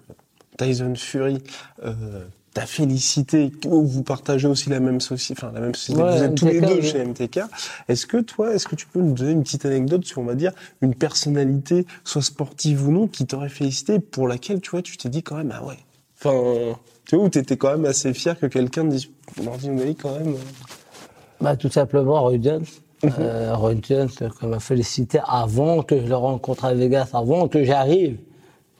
Tyson 0.56 0.94
Fury 0.94 1.42
euh, 1.84 2.24
t'a 2.52 2.66
félicité, 2.66 3.50
vous 3.64 4.04
partagez 4.04 4.46
aussi 4.46 4.70
la 4.70 4.78
même 4.78 5.00
société, 5.00 5.40
enfin 5.42 5.52
la 5.52 5.60
même 5.60 5.74
société, 5.74 6.00
Ouais, 6.00 6.16
vous 6.18 6.22
êtes 6.22 6.34
tous 6.36 6.46
les 6.46 6.60
deux 6.60 6.74
oui. 6.74 6.82
chez 6.86 7.04
MTK. 7.04 7.40
Est-ce 7.88 8.06
que 8.06 8.18
toi, 8.18 8.54
est-ce 8.54 8.68
que 8.68 8.76
tu 8.76 8.86
peux 8.86 9.00
nous 9.00 9.14
donner 9.14 9.32
une 9.32 9.42
petite 9.42 9.64
anecdote 9.64 10.04
sur, 10.04 10.20
on 10.20 10.24
va 10.24 10.36
dire, 10.36 10.52
une 10.82 10.94
personnalité, 10.94 11.84
soit 12.04 12.22
sportive 12.22 12.86
ou 12.86 12.92
non, 12.92 13.08
qui 13.08 13.26
t'aurait 13.26 13.48
félicité, 13.48 13.98
pour 13.98 14.28
laquelle, 14.28 14.60
tu 14.60 14.70
vois, 14.70 14.82
tu 14.82 14.96
t'es 14.96 15.08
dit 15.08 15.24
quand 15.24 15.36
même, 15.36 15.52
ah 15.52 15.64
ouais. 15.64 15.78
Enfin, 16.16 16.76
tu 17.06 17.16
vois, 17.16 17.24
où 17.24 17.28
t'étais 17.28 17.56
quand 17.56 17.72
même 17.72 17.86
assez 17.86 18.14
fier 18.14 18.38
que 18.38 18.46
quelqu'un 18.46 18.84
dise, 18.84 19.08
Martin 19.42 19.68
O'Malley, 19.70 19.94
quand 19.94 20.18
même. 20.18 20.36
Bah, 21.40 21.56
tout 21.56 21.70
simplement, 21.70 22.30
Jones. 22.40 22.64
Euh, 23.04 23.54
euh, 23.54 24.30
qui 24.30 24.46
m'a 24.46 24.60
félicité 24.60 25.20
avant 25.26 25.82
que 25.82 26.00
je 26.00 26.06
le 26.06 26.16
rencontre 26.16 26.64
à 26.64 26.72
Vegas, 26.72 27.08
avant 27.12 27.48
que 27.48 27.62
j'arrive 27.62 28.16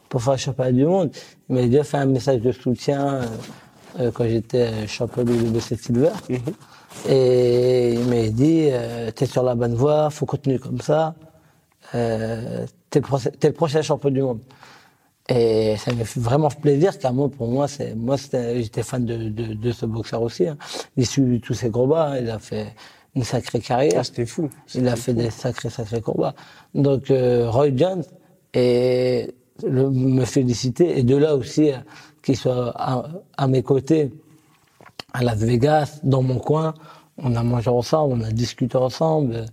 pour 0.09 0.22
faire 0.22 0.35
le 0.35 0.38
championnat 0.38 0.72
du 0.72 0.87
monde. 0.87 1.11
Il 1.50 1.57
m'a 1.57 1.62
déjà 1.62 1.85
fait 1.85 1.98
un 1.98 2.07
message 2.07 2.40
de 2.40 2.52
soutien 2.52 3.14
euh, 3.16 3.24
euh, 4.00 4.11
quand 4.14 4.24
j'étais 4.24 4.87
champion 4.87 5.24
du 5.24 5.33
WBC 5.33 5.76
Silver. 5.76 6.11
Et 7.09 7.94
il 7.94 8.04
m'a 8.09 8.28
dit, 8.28 8.68
euh, 8.70 9.11
t'es 9.11 9.26
sur 9.26 9.42
la 9.42 9.54
bonne 9.54 9.74
voie, 9.74 10.09
faut 10.11 10.26
continuer 10.26 10.59
comme 10.59 10.80
ça. 10.80 11.14
Euh, 11.94 12.64
t'es 12.88 13.00
le, 13.00 13.04
prochain- 13.04 13.30
t'es 13.38 13.48
le 13.48 13.54
prochain 13.54 13.83
champion 13.83 14.11
du 14.11 14.22
monde. 14.22 14.40
Et 15.28 15.76
ça 15.78 15.92
m'a 15.94 16.04
fait 16.04 16.20
vraiment 16.20 16.50
plaisir, 16.50 16.98
car 16.98 17.14
moi, 17.14 17.30
pour 17.30 17.48
moi, 17.48 17.66
c'est, 17.66 17.94
moi, 17.94 18.16
j'étais 18.16 18.82
fan 18.82 19.06
de, 19.06 19.30
de, 19.30 19.54
de 19.54 19.72
ce 19.72 19.87
boxeur 19.87 20.20
aussi. 20.20 20.46
Hein. 20.46 20.58
Il 20.96 21.06
suit 21.06 21.40
tous 21.40 21.54
ses 21.54 21.70
combats, 21.70 22.10
hein. 22.10 22.18
il 22.20 22.28
a 22.28 22.38
fait 22.38 22.74
une 23.14 23.24
sacrée 23.24 23.60
carrière. 23.60 24.00
Ah, 24.00 24.04
c'était 24.04 24.26
fou. 24.26 24.50
Il 24.74 24.87
a 24.87 24.96
fait 24.96 25.14
des 25.14 25.30
sacrés, 25.30 25.70
sacrés 25.70 26.02
combats. 26.02 26.34
Donc, 26.74 27.10
euh, 27.10 27.48
Roy 27.50 27.74
Jones, 27.74 28.04
et 28.52 29.34
le, 29.62 29.88
me 29.88 30.26
féliciter, 30.26 30.98
et 30.98 31.02
de 31.04 31.16
là 31.16 31.37
aussi, 31.37 31.72
euh, 31.72 31.76
qu'il 32.22 32.37
soit 32.37 32.72
à, 32.76 33.06
à 33.38 33.46
mes 33.46 33.62
côtés, 33.62 34.12
à 35.14 35.22
Las 35.22 35.38
Vegas, 35.38 36.00
dans 36.02 36.22
mon 36.22 36.38
coin, 36.38 36.74
on 37.16 37.34
a 37.34 37.42
mangé 37.42 37.70
ensemble, 37.70 38.14
on 38.14 38.24
a 38.24 38.30
discuté 38.30 38.76
ensemble. 38.76 39.46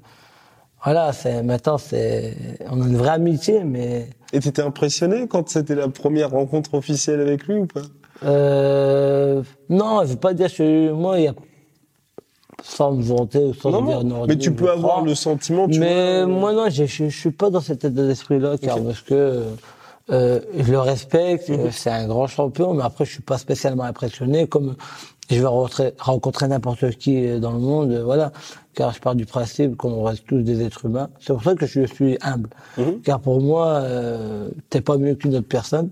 Voilà, 0.84 1.14
c'est, 1.14 1.44
maintenant, 1.44 1.78
c'est, 1.78 2.36
on 2.70 2.82
a 2.82 2.86
une 2.88 2.98
vraie 2.98 3.10
amitié, 3.10 3.64
mais 3.64 4.08
Et 4.34 4.40
t'étais 4.40 4.64
impressionné 4.64 5.28
quand 5.28 5.48
c'était 5.50 5.76
la 5.76 5.88
première 5.90 6.32
rencontre 6.32 6.74
officielle 6.74 7.20
avec 7.20 7.46
lui 7.48 7.60
ou 7.60 7.66
pas? 7.68 7.82
Euh, 8.24 9.44
non, 9.70 10.02
je 10.04 10.12
veux 10.12 10.16
pas 10.16 10.34
dire 10.34 10.54
que 10.54 10.92
moi, 10.92 11.20
il 11.20 11.26
y 11.26 11.28
a 11.28 11.34
sans 12.64 12.92
me 12.92 13.02
vanter 13.02 13.40
ou 13.40 13.54
sans 13.54 13.72
Non, 13.72 13.82
me 13.82 13.88
dire 13.88 14.04
non, 14.04 14.26
mais 14.28 14.38
tu 14.38 14.54
peux 14.54 14.70
avoir 14.70 15.04
le 15.04 15.16
sentiment, 15.16 15.68
tu 15.68 15.80
mais 15.80 16.24
vois, 16.24 16.28
moi 16.28 16.54
non, 16.54 16.70
je, 16.70 16.86
je, 16.86 17.10
je 17.10 17.20
suis 17.20 17.32
pas 17.32 17.50
dans 17.50 17.62
cet 17.62 17.84
état 17.86 18.04
d'esprit-là, 18.04 18.58
car 18.62 18.80
parce 18.84 19.02
que 19.02 19.44
euh, 20.12 20.40
je 20.58 20.72
le 20.72 20.80
respecte, 20.80 21.50
euh, 21.50 21.70
c'est 21.72 21.90
un 21.90 22.08
grand 22.08 22.28
champion, 22.28 22.74
mais 22.74 22.84
après 22.84 23.06
je 23.06 23.12
suis 23.14 23.22
pas 23.22 23.38
spécialement 23.38 23.84
impressionné, 23.84 24.48
comme 24.48 24.76
je 25.36 25.42
vais 25.42 25.92
rencontrer, 26.00 26.48
n'importe 26.48 26.90
qui 26.98 27.26
euh, 27.28 27.40
dans 27.40 27.52
le 27.52 27.60
monde, 27.60 27.92
euh, 27.92 28.04
voilà, 28.04 28.32
car 28.74 28.94
je 28.94 29.00
pars 29.00 29.16
du 29.16 29.26
principe 29.26 29.76
qu'on 29.78 30.04
reste 30.04 30.26
tous 30.28 30.42
des 30.42 30.62
êtres 30.62 30.86
humains. 30.86 31.10
C'est 31.20 31.34
pour 31.34 31.44
ça 31.44 31.56
que 31.56 31.66
je 31.66 31.86
suis 31.86 32.18
humble, 32.22 32.50
Mhm. 32.78 33.02
car 33.02 33.20
pour 33.20 33.42
moi, 33.42 33.68
euh, 33.82 34.50
t'es 34.70 34.82
pas 34.82 34.98
mieux 34.98 35.16
qu'une 35.16 35.36
autre 35.36 35.48
personne. 35.48 35.90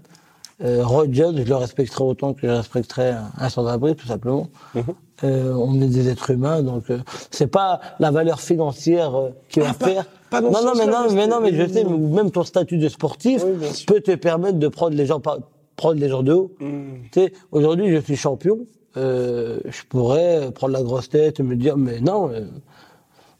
Euh, 0.62 0.84
Jones, 1.12 1.38
je 1.38 1.44
le 1.48 1.56
respecterai 1.56 2.04
autant 2.04 2.34
que 2.34 2.42
je 2.46 2.52
respecterai 2.52 3.12
un, 3.12 3.32
un 3.38 3.50
sans-abri, 3.50 3.96
tout 3.96 4.08
simplement. 4.08 4.48
Mhm. 4.76 4.84
Euh, 5.24 5.54
on 5.54 5.82
est 5.82 5.88
des 5.88 6.08
êtres 6.10 6.30
humains, 6.32 6.62
donc 6.64 6.90
euh, 6.90 7.00
c'est 7.32 7.48
pas 7.48 7.80
la 8.00 8.10
valeur 8.12 8.40
financière 8.40 9.16
euh, 9.18 9.30
qui 9.50 9.60
va 9.60 9.68
Ah, 9.70 9.86
faire. 9.86 10.06
pas 10.30 10.40
non, 10.42 10.52
non, 10.52 10.72
mais 10.78 10.86
non, 10.86 11.08
mais 11.14 11.28
non, 11.28 11.40
mais 11.42 11.54
je 11.54 11.68
sais, 11.74 11.84
même 11.86 12.32
ton 12.32 12.44
statut 12.44 12.78
de 12.78 12.88
sportif 12.90 13.44
Oui, 13.46 13.68
peut 13.88 14.00
te 14.02 14.16
permettre 14.16 14.60
de 14.60 14.68
prendre 14.70 14.96
les 14.96 15.06
gens, 15.06 15.20
par- 15.20 15.40
prendre 15.76 16.00
les 16.00 16.08
gens 16.10 16.24
de 16.24 16.32
haut. 16.34 16.52
Mm. 16.60 16.68
Tu 17.12 17.20
sais, 17.22 17.34
aujourd'hui, 17.52 17.94
je 17.96 18.00
suis 18.02 18.16
champion. 18.18 18.60
Euh, 18.98 19.60
je 19.66 19.84
pourrais 19.88 20.52
prendre 20.52 20.74
la 20.74 20.84
grosse 20.84 21.10
tête 21.10 21.40
et 21.40 21.44
me 21.44 21.56
dire, 21.56 21.78
mais 21.78 22.00
non, 22.02 22.30
euh, 22.32 22.46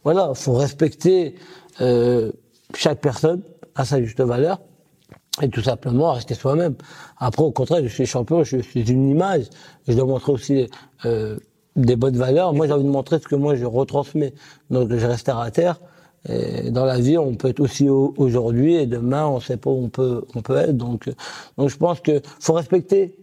voilà, 0.04 0.32
faut 0.34 0.54
respecter 0.54 1.34
euh, 1.80 2.30
chaque 2.74 3.00
personne 3.00 3.42
à 3.74 3.84
sa 3.84 4.02
juste 4.02 4.20
valeur 4.20 4.58
et 5.42 5.48
tout 5.48 5.62
simplement 5.62 6.12
rester 6.12 6.34
soi-même. 6.34 6.74
Après, 7.18 7.42
au 7.42 7.50
contraire, 7.50 7.80
je 7.82 7.88
suis 7.88 8.06
champion, 8.06 8.44
je 8.44 8.58
suis 8.58 8.90
une 8.90 9.08
image. 9.08 9.44
Je 9.88 9.94
dois 9.94 10.06
montrer 10.06 10.32
aussi 10.32 10.68
euh, 11.04 11.36
des 11.76 11.96
bonnes 11.96 12.16
valeurs. 12.16 12.52
Moi, 12.52 12.66
j'ai 12.66 12.72
envie 12.72 12.84
de 12.84 12.88
montrer 12.88 13.18
ce 13.18 13.28
que 13.28 13.36
moi 13.36 13.54
je 13.54 13.64
retransmets. 13.64 14.34
Donc, 14.70 14.92
je 14.94 15.06
reste 15.06 15.28
à 15.28 15.50
terre. 15.50 15.80
Et 16.28 16.70
dans 16.70 16.84
la 16.84 16.98
vie, 16.98 17.16
on 17.16 17.34
peut 17.34 17.48
être 17.48 17.60
aussi 17.60 17.88
au- 17.88 18.12
aujourd'hui 18.18 18.74
et 18.74 18.86
demain, 18.86 19.26
on 19.26 19.40
sait 19.40 19.56
pas 19.56 19.70
où 19.70 19.84
on 19.84 19.88
peut, 19.88 20.24
on 20.34 20.42
peut 20.42 20.56
être. 20.56 20.76
Donc, 20.76 21.08
euh, 21.08 21.12
donc, 21.56 21.70
je 21.70 21.76
pense 21.76 22.00
que 22.00 22.20
faut 22.40 22.52
respecter 22.52 23.14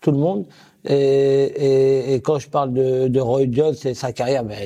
tout 0.00 0.10
le 0.12 0.18
monde. 0.18 0.46
Et, 0.84 0.94
et, 0.94 2.14
et 2.14 2.20
quand 2.20 2.38
je 2.38 2.48
parle 2.48 2.72
de, 2.72 3.08
de 3.08 3.20
Roy 3.20 3.42
Jones 3.50 3.74
et 3.84 3.94
sa 3.94 4.12
carrière, 4.12 4.44
ben, 4.44 4.56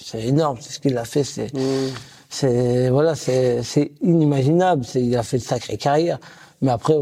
c'est 0.00 0.22
énorme. 0.22 0.58
C'est 0.60 0.74
ce 0.74 0.80
qu'il 0.80 0.96
a 0.96 1.04
fait. 1.04 1.24
C'est, 1.24 1.48
c'est 2.28 2.90
voilà, 2.90 3.14
c'est 3.14 3.62
c'est 3.62 3.92
inimaginable. 4.00 4.84
C'est 4.84 5.02
il 5.02 5.16
a 5.16 5.22
fait 5.22 5.38
une 5.38 5.42
sacrée 5.42 5.76
carrière. 5.76 6.18
Mais 6.62 6.70
après, 6.70 6.94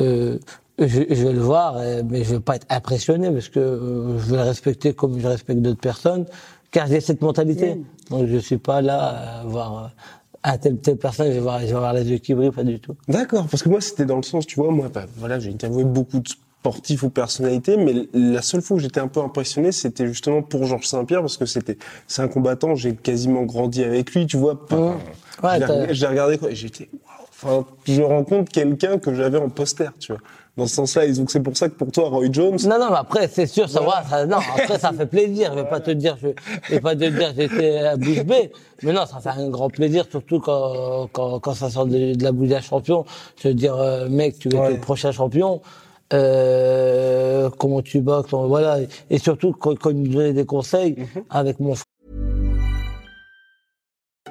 euh, 0.00 0.38
je, 0.78 0.86
je 1.08 1.26
vais 1.26 1.32
le 1.32 1.40
voir, 1.40 1.76
euh, 1.78 2.02
mais 2.08 2.24
je 2.24 2.34
vais 2.34 2.40
pas 2.40 2.56
être 2.56 2.66
impressionné 2.68 3.30
parce 3.30 3.48
que 3.48 3.60
euh, 3.60 4.18
je 4.18 4.30
vais 4.30 4.36
le 4.36 4.42
respecter 4.42 4.92
comme 4.92 5.18
je 5.18 5.26
respecte 5.26 5.60
d'autres 5.60 5.80
personnes, 5.80 6.26
car 6.70 6.86
j'ai 6.88 7.00
cette 7.00 7.22
mentalité. 7.22 7.80
Donc 8.10 8.26
je 8.26 8.36
suis 8.38 8.58
pas 8.58 8.82
là 8.82 9.40
à 9.40 9.44
voir 9.44 9.92
à 10.42 10.58
telle 10.58 10.78
telle 10.78 10.96
personne, 10.96 11.28
je 11.28 11.32
vais 11.32 11.40
voir, 11.40 11.60
je 11.60 11.66
vais 11.66 11.72
voir 11.72 11.92
les 11.92 12.08
yeux 12.08 12.18
qui 12.18 12.34
brillent, 12.34 12.52
pas 12.52 12.62
du 12.62 12.78
tout. 12.78 12.94
D'accord, 13.08 13.46
parce 13.50 13.62
que 13.64 13.68
moi 13.68 13.80
c'était 13.80 14.04
dans 14.04 14.16
le 14.16 14.22
sens, 14.22 14.46
tu 14.46 14.60
vois, 14.60 14.70
moi, 14.70 14.88
bah, 14.92 15.06
voilà, 15.16 15.40
j'ai 15.40 15.50
interviewé 15.50 15.82
beaucoup 15.84 16.20
de 16.20 16.28
sportifs 16.60 17.02
ou 17.04 17.10
personnalités, 17.10 17.76
mais 17.76 17.94
la 18.12 18.42
seule 18.42 18.60
fois 18.62 18.76
où 18.76 18.80
j'étais 18.80 18.98
un 19.00 19.06
peu 19.08 19.20
impressionné, 19.20 19.70
c'était 19.72 20.06
justement 20.06 20.42
pour 20.42 20.64
Georges 20.64 20.86
Saint-Pierre, 20.86 21.20
parce 21.20 21.36
que 21.36 21.46
c'était, 21.46 21.78
c'est 22.08 22.22
un 22.22 22.28
combattant, 22.28 22.74
j'ai 22.74 22.94
quasiment 22.96 23.44
grandi 23.44 23.84
avec 23.84 24.10
lui, 24.12 24.26
tu 24.26 24.36
vois. 24.36 24.66
pas- 24.66 24.76
Ouais. 24.76 24.92
Ouais, 25.42 25.94
je 25.94 26.00
l'ai 26.00 26.06
regardé- 26.08 26.38
et 26.48 26.54
j'étais, 26.56 26.88
waouh, 26.92 27.26
enfin, 27.60 27.66
je 27.86 28.02
rencontre 28.02 28.50
quelqu'un 28.50 28.98
que 28.98 29.14
j'avais 29.14 29.38
en 29.38 29.48
poster, 29.48 29.90
tu 30.00 30.12
vois. 30.12 30.20
Dans 30.56 30.66
ce 30.66 30.74
sens-là, 30.76 31.06
donc 31.12 31.30
c'est 31.30 31.40
pour 31.40 31.54
ça 31.54 31.68
que 31.68 31.74
pour 31.74 31.92
toi, 31.92 32.08
Roy 32.08 32.28
Jones, 32.32 32.56
Non, 32.64 32.78
non, 32.78 32.88
mais 32.90 32.96
après, 32.96 33.28
c'est 33.28 33.44
sûr, 33.46 33.68
ça 33.68 33.82
va, 33.82 34.02
ça, 34.08 34.24
non, 34.24 34.38
après, 34.38 34.78
ça 34.78 34.90
fait 34.90 35.04
plaisir. 35.04 35.50
Je 35.54 35.60
vais 35.60 35.68
pas 35.68 35.80
te 35.80 35.90
dire, 35.90 36.16
je, 36.20 36.28
je 36.62 36.70
vais 36.74 36.80
pas 36.80 36.96
te 36.96 37.04
dire, 37.04 37.32
j'étais 37.36 37.76
à 37.80 37.96
bouche 37.98 38.24
bée. 38.24 38.50
Mais 38.82 38.94
non, 38.94 39.04
ça 39.04 39.20
fait 39.20 39.38
un 39.38 39.50
grand 39.50 39.68
plaisir, 39.68 40.06
surtout 40.10 40.40
quand, 40.40 41.08
quand, 41.12 41.38
quand 41.40 41.52
ça 41.52 41.68
sort 41.68 41.84
de, 41.84 42.14
de 42.14 42.24
la 42.24 42.32
bouche 42.32 42.48
d'un 42.48 42.62
champion. 42.62 43.04
Je 43.42 43.48
veux 43.48 43.54
dire, 43.54 43.76
euh, 43.76 44.08
mec, 44.08 44.38
tu 44.38 44.48
être 44.48 44.56
Ouais. 44.58 44.72
le 44.72 44.80
prochain 44.80 45.12
champion. 45.12 45.60
Euh, 46.12 47.50
comment 47.58 47.82
tu 47.82 48.00
boxes, 48.00 48.32
on- 48.32 48.46
voilà. 48.46 48.78
Et 49.10 49.18
surtout, 49.18 49.52
quand, 49.52 49.78
quand 49.78 49.90
il 49.90 50.02
nous 50.02 50.12
donnait 50.14 50.32
des 50.32 50.46
conseils, 50.46 50.94
mhm. 50.98 51.24
avec 51.30 51.60
mon 51.60 51.74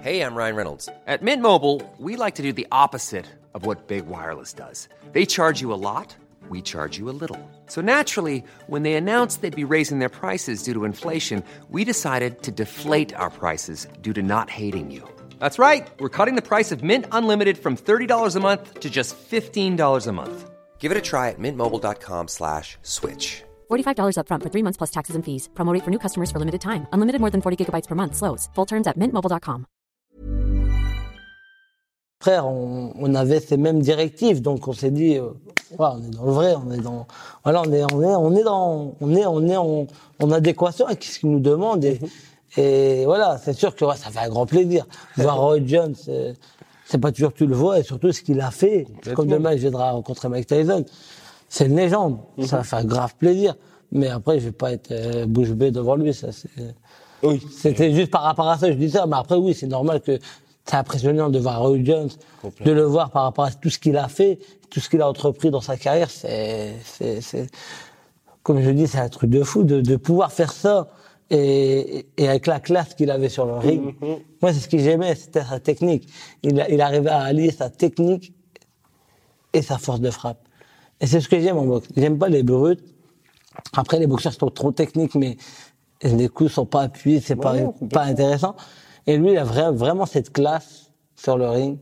Hey, 0.02 0.22
I'm 0.22 0.36
Ryan 0.36 0.56
Reynolds. 0.56 0.88
At 1.08 1.24
Mint 1.24 1.42
Mobile, 1.42 1.82
we 1.98 2.16
like 2.16 2.36
to 2.36 2.44
do 2.44 2.54
the 2.54 2.68
opposite 2.72 3.26
of 3.56 3.66
what 3.66 3.88
Big 3.88 4.06
Wireless 4.08 4.54
does. 4.54 4.88
They 5.14 5.26
charge 5.26 5.62
you 5.62 5.74
a 5.74 5.82
lot, 5.82 6.16
we 6.48 6.62
charge 6.62 7.00
you 7.00 7.10
a 7.10 7.16
little. 7.20 7.40
So 7.66 7.82
naturally, 7.82 8.44
when 8.68 8.84
they 8.84 8.94
announced 8.94 9.42
they'd 9.42 9.56
be 9.56 9.64
raising 9.64 9.98
their 9.98 10.10
prices 10.10 10.62
due 10.62 10.74
to 10.74 10.86
inflation, 10.86 11.44
we 11.72 11.84
decided 11.84 12.44
to 12.44 12.52
deflate 12.52 13.16
our 13.16 13.32
prices 13.32 13.88
due 14.04 14.14
to 14.14 14.22
not 14.22 14.52
hating 14.52 14.92
you. 14.92 15.02
That's 15.40 15.58
right. 15.58 15.88
We're 16.00 16.10
cutting 16.10 16.36
the 16.36 16.42
price 16.44 16.72
of 16.72 16.84
Mint 16.84 17.06
Unlimited 17.12 17.58
from 17.58 17.76
$30 17.76 18.36
a 18.36 18.40
month 18.40 18.82
to 18.82 18.90
just 18.92 19.16
$15 19.18 20.08
a 20.08 20.12
month. 20.12 20.52
Give 20.78 20.92
it 20.92 20.98
a 21.00 21.02
try 21.02 21.30
at 21.30 21.40
mintmobile.com 21.40 22.28
slash 22.28 22.78
switch. 22.84 23.42
$45 23.72 24.18
upfront 24.20 24.44
for 24.44 24.50
three 24.52 24.62
months 24.64 24.78
plus 24.78 24.92
taxes 24.92 25.16
and 25.16 25.26
fees. 25.26 25.50
Promo 25.56 25.74
rate 25.74 25.84
for 25.84 25.90
new 25.90 25.98
customers 26.00 26.30
for 26.30 26.38
limited 26.38 26.62
time. 26.62 26.86
Unlimited 26.94 27.20
more 27.22 27.32
than 27.32 27.42
40 27.42 27.58
gigabytes 27.66 27.88
per 27.88 27.96
month. 27.96 28.16
Slows. 28.16 28.50
Full 28.56 28.68
terms 28.68 28.86
at 28.88 28.98
mintmobile.com. 29.00 29.66
frère, 32.22 32.48
on, 32.48 32.92
on 33.00 33.14
avait 33.14 33.40
ces 33.40 33.56
mêmes 33.58 33.82
directives, 33.82 34.42
donc 34.42 34.68
on 34.68 34.74
s'est 34.74 34.90
dit, 34.90 35.18
euh, 35.18 35.30
ouais, 35.78 35.88
on 35.94 36.02
est 36.02 36.10
dans 36.16 36.26
le 36.26 36.32
vrai, 36.32 36.56
on 36.56 36.72
est 36.72 36.80
dans, 36.80 37.06
voilà, 37.44 37.62
on 37.62 37.72
est, 37.72 37.84
on 37.94 38.02
est, 38.02 38.16
on 38.16 38.36
est 38.36 38.44
dans, 38.44 38.96
on 39.00 39.16
est, 39.16 39.26
on 39.28 39.48
est 39.48 39.56
en, 39.58 39.86
en 40.20 40.32
adéquation 40.32 40.88
avec 40.88 41.04
ce 41.04 41.20
qu'ils 41.20 41.30
nous 41.30 41.40
demandent 41.40 41.86
et, 41.86 42.00
et 42.58 43.06
voilà, 43.06 43.38
c'est 43.38 43.54
sûr 43.54 43.76
que 43.76 43.86
ouais, 43.86 43.96
ça 43.96 44.10
fait 44.10 44.20
un 44.26 44.30
grand 44.30 44.48
plaisir. 44.48 44.88
Voir 45.18 45.38
Roy 45.40 45.60
Jones, 45.68 45.94
c'est- 45.94 46.34
c'est 46.86 47.00
pas 47.00 47.12
toujours 47.12 47.34
que 47.34 47.40
tu 47.40 47.48
le 47.48 47.56
vois 47.56 47.80
et 47.80 47.84
surtout 47.84 48.12
ce 48.12 48.22
qu'il 48.22 48.40
a 48.40 48.52
fait. 48.52 48.88
Comme 49.16 49.28
demain, 49.28 49.52
je 49.54 49.62
viendrai 49.62 49.84
rencontrer 49.90 50.30
Mike 50.30 50.48
Tyson. 50.48 50.86
C'est 51.50 51.66
une 51.66 51.76
légende, 51.76 52.20
ça 52.46 52.64
fait 52.64 52.78
un 52.78 52.86
grave 52.86 53.16
plaisir. 53.18 53.56
Mais 53.92 54.10
après, 54.10 54.40
je 54.40 54.46
vais 54.46 54.52
pas 54.52 54.72
être 54.72 54.92
euh, 54.92 55.26
bouche 55.26 55.52
bée 55.52 55.72
devant 55.72 55.96
lui, 55.96 56.14
ça 56.14 56.32
c'est. 56.32 56.50
oui. 57.24 57.42
C'était 57.52 57.94
juste 57.94 58.12
par 58.12 58.24
rapport 58.24 58.50
à 58.50 58.58
ça, 58.58 58.68
je 58.70 58.78
dis 58.78 58.90
ça. 58.90 59.06
Mais 59.06 59.16
après, 59.16 59.36
oui, 59.36 59.54
c'est 59.54 59.68
normal 59.68 60.02
que 60.02 60.20
c'est 60.66 60.76
impressionnant 60.76 61.30
de 61.30 61.40
voir 61.40 61.62
Roy 61.62 61.84
Jones, 61.84 62.10
de 62.64 62.72
le 62.72 62.84
voir 62.84 63.12
par 63.12 63.24
rapport 63.24 63.46
à 63.46 63.52
tout 63.52 63.70
ce 63.70 63.78
qu'il 63.78 63.98
a 63.98 64.08
fait, 64.08 64.40
tout 64.70 64.80
ce 64.80 64.90
qu'il 64.90 65.02
a 65.02 65.08
entrepris 65.08 65.52
dans 65.52 65.62
sa 65.62 65.78
carrière. 65.78 66.10
C'est, 66.10 66.74
c'est, 66.84 67.22
c'est, 67.22 67.48
comme 68.44 68.62
je 68.62 68.72
dis, 68.72 68.88
c'est 68.88 69.00
un 69.00 69.10
truc 69.10 69.30
de 69.30 69.44
fou 69.44 69.64
de, 69.64 69.82
de 69.82 69.96
pouvoir 69.96 70.32
faire 70.32 70.52
ça 70.52 70.90
et, 71.30 72.06
et 72.18 72.28
avec 72.30 72.48
la 72.48 72.60
classe 72.60 72.94
qu'il 72.94 73.10
avait 73.12 73.30
sur 73.30 73.46
le 73.46 73.54
ring. 73.54 73.96
Moi, 74.42 74.54
c'est 74.54 74.60
ce 74.60 74.68
que 74.70 74.78
j'aimais, 74.78 75.16
c'était 75.16 75.44
sa 75.44 75.60
technique. 75.60 76.08
Il, 76.44 76.64
il 76.70 76.82
arrivait 76.82 77.10
à 77.10 77.22
allier 77.22 77.52
sa 77.52 77.70
technique 77.70 78.34
et 79.54 79.62
sa 79.62 79.78
force 79.78 80.02
de 80.02 80.12
frappe. 80.12 80.40
Et 81.02 81.08
c'est 81.08 81.20
ce 81.22 81.28
que 81.28 81.40
j'aime 81.40 81.58
en 81.58 81.66
boxe. 81.66 81.88
J'aime 81.96 82.18
pas 82.18 82.30
les 82.30 82.44
brutes. 82.44 82.84
Après, 83.74 84.00
les 84.00 84.08
boxeurs 84.08 84.34
sont 84.34 84.50
trop 84.50 84.72
techniques, 84.72 85.16
mais 85.16 85.38
les 86.04 86.28
coups 86.30 86.52
sont 86.52 86.66
pas 86.66 86.82
appuyés, 86.84 87.22
c'est 87.22 87.36
pas, 87.36 87.54
Ouais, 87.54 87.64
complètement. 87.64 87.88
pas 87.88 88.04
intéressant. 88.04 88.56
Et 89.08 89.18
lui, 89.18 89.32
il 89.32 89.38
a 89.38 89.46
vra- 89.46 89.74
vraiment 89.74 90.06
cette 90.06 90.32
classe 90.32 90.92
sur 91.16 91.38
le 91.38 91.48
ring, 91.50 91.78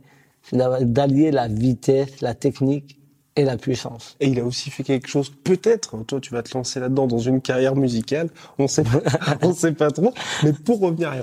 d'allier 0.52 1.32
la 1.32 1.48
vitesse, 1.48 2.22
la 2.22 2.34
technique 2.34 3.00
et 3.36 3.44
la 3.44 3.58
puissance. 3.58 4.16
Et 4.20 4.28
il 4.28 4.40
a 4.40 4.44
aussi 4.44 4.70
fait 4.70 4.84
quelque 4.84 5.08
chose, 5.08 5.32
peut-être, 5.44 6.04
toi 6.04 6.20
tu 6.20 6.34
vas 6.34 6.44
te 6.44 6.56
lancer 6.56 6.80
là-dedans 6.80 7.08
dans 7.08 7.20
une 7.20 7.42
carrière 7.42 7.76
musicale, 7.76 8.30
on 8.60 8.68
sait 8.68 8.84
pas, 8.84 9.02
on 9.42 9.54
sait 9.54 9.72
pas 9.72 9.90
trop. 9.90 10.14
Mais 10.44 10.54
pour 10.54 10.80
revenir 10.80 11.10
à 11.10 11.16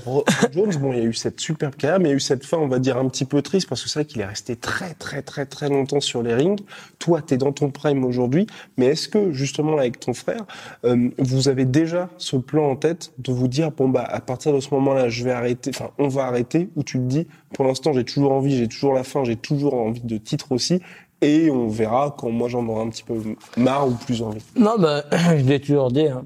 Jones, 0.53 0.75
bon, 0.81 0.93
il 0.93 0.99
y 0.99 1.03
a 1.03 1.05
eu 1.05 1.15
cette 1.15 1.39
superbe 1.39 1.77
carrière, 1.77 2.01
mais 2.01 2.09
il 2.09 2.13
y 2.13 2.15
a 2.15 2.17
eu 2.17 2.21
cette 2.21 2.45
fin, 2.45 2.59
on 2.59 2.67
va 2.67 2.79
dire, 2.79 2.97
un 2.97 3.09
petit 3.09 3.25
peu 3.25 3.43
triste, 3.43 3.69
parce 3.69 3.83
que 3.83 3.89
c'est 3.89 4.01
vrai 4.01 4.07
qu'il 4.07 4.21
est 4.21 4.27
resté 4.27 4.57
très, 4.57 4.95
très, 4.95 5.23
très, 5.23 5.47
très 5.47 5.69
longtemps 5.69 6.01
sur 6.01 6.23
les 6.23 6.35
rings. 6.35 6.61
Toi, 6.99 7.23
tu 7.23 7.35
es 7.35 7.37
dans 7.37 7.53
ton 7.53 7.71
prime 7.71 8.05
aujourd'hui, 8.05 8.47
mais 8.77 8.87
est-ce 8.87 9.09
que, 9.09 9.33
justement, 9.33 9.79
avec 9.79 10.01
ton 10.01 10.13
frère, 10.13 10.45
euh, 10.85 11.11
vous 11.19 11.49
avez 11.49 11.65
déjà 11.65 12.11
ce 12.19 12.37
plan 12.37 12.71
en 12.71 12.77
tête 12.77 13.13
de 13.19 13.33
vous 13.33 13.49
dire, 13.49 13.71
bon, 13.71 13.89
bah, 13.89 14.05
à 14.05 14.21
partir 14.21 14.53
de 14.53 14.61
ce 14.61 14.75
moment-là, 14.75 15.09
je 15.09 15.25
vais 15.25 15.33
arrêter, 15.33 15.71
enfin, 15.73 15.91
on 15.99 16.09
va 16.09 16.25
arrêter, 16.25 16.69
ou 16.75 16.83
tu 16.83 16.99
te 16.99 17.05
dis, 17.05 17.27
pour 17.55 17.65
l'instant, 17.65 17.93
j'ai 17.93 18.05
toujours 18.05 18.33
envie, 18.33 18.57
j'ai 18.57 18.69
toujours 18.69 18.95
la 18.95 19.05
faim, 19.05 19.23
j'ai 19.25 19.37
toujours 19.37 19.75
envie 19.75 20.03
de 20.03 20.17
titre 20.19 20.53
aussi, 20.53 20.81
et 21.23 21.51
on 21.51 21.69
verra 21.69 22.15
quand 22.19 22.31
moi 22.31 22.49
j'en 22.49 22.67
aurai 22.69 22.83
un 22.83 22.89
petit 22.91 23.03
peu 23.05 23.15
marre 23.57 23.89
ou 23.89 23.93
plus 23.93 24.23
envie. 24.23 24.43
Non, 24.57 24.77
ben, 24.79 25.03
je 25.13 25.45
l'ai 25.45 25.61
toujours 25.61 25.91
dit. 25.91 26.07
hein. 26.09 26.25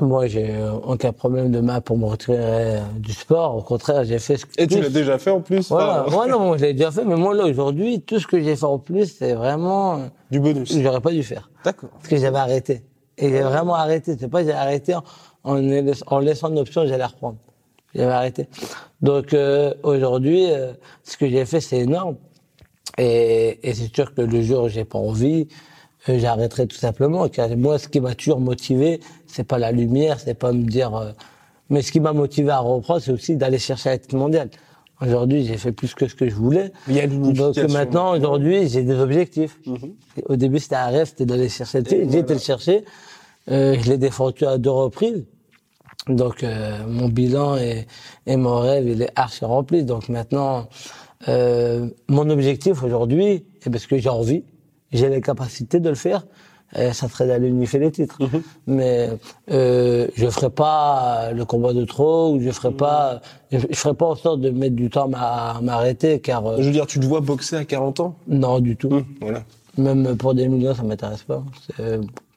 Moi, 0.00 0.26
j'ai 0.26 0.50
euh, 0.50 0.72
aucun 0.72 1.12
problème 1.12 1.52
de 1.52 1.60
main 1.60 1.80
pour 1.80 1.96
me 1.96 2.06
retirer 2.06 2.36
euh, 2.40 2.80
du 2.98 3.12
sport. 3.12 3.56
Au 3.56 3.62
contraire, 3.62 4.02
j'ai 4.02 4.18
fait 4.18 4.36
ce 4.36 4.44
que 4.44 4.50
Et 4.60 4.66
tu 4.66 4.80
l'as 4.80 4.88
déjà 4.88 5.18
fait 5.18 5.30
en 5.30 5.40
plus 5.40 5.68
Voilà. 5.68 6.04
enfin, 6.08 6.18
Ouais, 6.22 6.28
non, 6.28 6.40
moi, 6.46 6.56
je 6.56 6.64
l'ai 6.64 6.72
déjà 6.72 6.90
fait, 6.90 7.04
mais 7.04 7.14
moi, 7.14 7.32
là, 7.32 7.44
aujourd'hui, 7.44 8.00
tout 8.00 8.18
ce 8.18 8.26
que 8.26 8.40
j'ai 8.42 8.56
fait 8.56 8.64
en 8.64 8.80
plus, 8.80 9.14
c'est 9.16 9.34
vraiment, 9.34 9.94
euh, 9.94 9.98
Du 10.32 10.40
bonus. 10.40 10.76
j'aurais 10.80 11.00
pas 11.00 11.12
dû 11.12 11.22
faire. 11.22 11.48
D'accord. 11.64 11.90
Parce 11.90 12.08
que 12.08 12.16
j'avais 12.16 12.38
arrêté. 12.38 12.82
Et 13.18 13.28
j'ai 13.28 13.42
vraiment 13.42 13.76
arrêté. 13.76 14.16
C'est 14.18 14.26
pas 14.28 14.42
j'ai 14.42 14.50
arrêté 14.52 14.96
en, 14.96 15.02
en 15.44 16.18
laissant 16.18 16.48
une 16.50 16.58
option, 16.58 16.84
j'allais 16.88 17.04
reprendre. 17.04 17.36
J'avais 17.94 18.10
arrêté. 18.12 18.48
Donc 19.00 19.32
euh, 19.32 19.72
aujourd'hui, 19.84 20.50
euh, 20.50 20.72
ce 21.04 21.16
que 21.16 21.28
j'ai 21.28 21.44
fait, 21.44 21.60
c'est 21.60 21.78
énorme. 21.78 22.16
Et, 22.98 23.58
et 23.68 23.74
c'est 23.74 23.94
sûr 23.94 24.14
que 24.14 24.22
le 24.22 24.42
jour 24.42 24.64
où 24.64 24.68
j'ai 24.68 24.84
pas 24.84 24.98
envie, 24.98 25.48
euh, 26.08 26.18
j'arrêterai 26.18 26.66
tout 26.66 26.76
simplement. 26.76 27.28
Car 27.28 27.48
moi, 27.56 27.78
ce 27.78 27.88
qui 27.88 28.00
m'a 28.00 28.14
toujours 28.14 28.40
motivé, 28.40 29.00
c'est 29.26 29.44
pas 29.44 29.58
la 29.58 29.72
lumière, 29.72 30.20
c'est 30.20 30.34
pas 30.34 30.52
me 30.52 30.64
dire. 30.64 30.94
euh, 30.94 31.10
mais 31.70 31.82
ce 31.82 31.90
qui 31.92 32.00
m'a 32.00 32.12
motivé 32.12 32.50
à 32.50 32.58
reprendre, 32.58 33.00
c'est 33.00 33.10
aussi 33.12 33.36
d'aller 33.36 33.58
chercher 33.58 33.90
à 33.90 33.94
être 33.94 34.12
mondial. 34.12 34.50
Aujourd'hui, 35.00 35.44
j'ai 35.44 35.56
fait 35.56 35.72
plus 35.72 35.92
que 35.94 36.06
ce 36.06 36.14
que 36.14 36.28
je 36.28 36.34
voulais. 36.34 36.70
Il 36.88 36.94
y 36.94 37.00
a. 37.00 37.06
Donc 37.08 37.56
maintenant, 37.70 38.12
aujourd'hui, 38.16 38.68
j'ai 38.68 38.82
des 38.84 38.94
objectifs. 38.94 39.58
Au 40.26 40.36
début, 40.36 40.60
c'était 40.60 40.76
un 40.76 40.86
rêve, 40.86 41.06
c'était 41.06 41.26
d'aller 41.26 41.48
chercher. 41.48 41.82
J'ai 41.88 42.18
été 42.18 42.32
le 42.34 42.38
chercher. 42.38 42.84
Euh, 43.50 43.76
je 43.80 43.90
l'ai 43.90 43.98
défendu 43.98 44.44
à 44.46 44.56
deux 44.56 44.70
reprises. 44.70 45.24
Donc 46.06 46.44
euh, 46.44 46.86
mon 46.86 47.08
bilan 47.08 47.56
et, 47.56 47.86
et 48.26 48.36
mon 48.36 48.58
rêve, 48.60 48.86
il 48.86 49.02
est 49.02 49.10
archi 49.16 49.44
rempli. 49.44 49.84
Donc 49.84 50.08
maintenant, 50.08 50.68
euh, 51.28 51.88
mon 52.08 52.28
objectif 52.30 52.82
aujourd'hui, 52.82 53.44
et 53.64 53.70
parce 53.70 53.86
que 53.86 53.98
j'ai 53.98 54.08
envie, 54.08 54.44
j'ai 54.92 55.08
les 55.08 55.20
capacités 55.20 55.80
de 55.80 55.88
le 55.88 55.94
faire, 55.94 56.26
euh, 56.76 56.92
ça 56.92 57.08
serait 57.08 57.26
d'aller 57.26 57.48
unifier 57.48 57.78
les 57.78 57.90
titres. 57.92 58.18
Mais 58.66 59.10
euh, 59.50 60.08
je 60.14 60.26
ferai 60.28 60.50
pas 60.50 61.30
le 61.32 61.44
combat 61.44 61.72
de 61.72 61.84
trop 61.84 62.34
ou 62.34 62.40
je 62.40 62.50
ferai 62.50 62.72
pas, 62.72 63.20
je, 63.52 63.58
je 63.70 63.76
ferai 63.76 63.94
pas 63.94 64.06
en 64.06 64.16
sorte 64.16 64.40
de 64.40 64.50
mettre 64.50 64.74
du 64.74 64.90
temps 64.90 65.10
à 65.14 65.60
m'arrêter 65.62 66.20
car 66.20 66.44
euh, 66.46 66.56
Je 66.58 66.64
veux 66.64 66.72
dire, 66.72 66.86
tu 66.86 66.98
te 66.98 67.06
vois 67.06 67.20
boxer 67.20 67.56
à 67.56 67.64
40 67.64 68.00
ans? 68.00 68.16
Non 68.26 68.58
du 68.60 68.76
tout. 68.76 69.02
Voilà. 69.20 69.44
Même 69.78 70.16
pour 70.16 70.34
des 70.34 70.48
millions, 70.48 70.74
ça 70.74 70.82
m'intéresse 70.82 71.22
pas. 71.22 71.44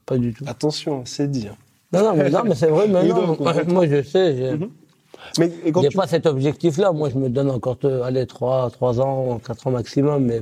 Pas 0.06 0.18
du 0.18 0.34
tout. 0.34 0.44
Attention, 0.48 1.02
c'est 1.06 1.30
dit. 1.30 1.48
hein. 1.48 1.56
Non, 1.94 2.04
non, 2.04 2.14
mais, 2.16 2.30
non, 2.30 2.40
mais 2.46 2.56
c'est 2.56 2.68
vrai, 2.68 2.88
complètement. 3.38 3.74
moi 3.74 3.88
je 3.88 4.02
sais, 4.04 4.36
j'ai 4.36 4.60
Mais 5.38 5.52
et 5.66 5.72
quand 5.72 5.82
j'ai 5.82 5.90
tu... 5.90 5.98
pas 5.98 6.08
cet 6.08 6.26
objectif-là. 6.26 6.92
Moi, 6.92 7.10
je 7.10 7.18
me 7.18 7.30
donne 7.30 7.50
encore, 7.50 7.78
euh, 7.84 8.04
allez, 8.04 8.26
3, 8.26 8.70
3 8.72 9.02
ans, 9.02 9.40
4 9.46 9.68
ans 9.68 9.72
maximum, 9.72 10.26
mais, 10.26 10.42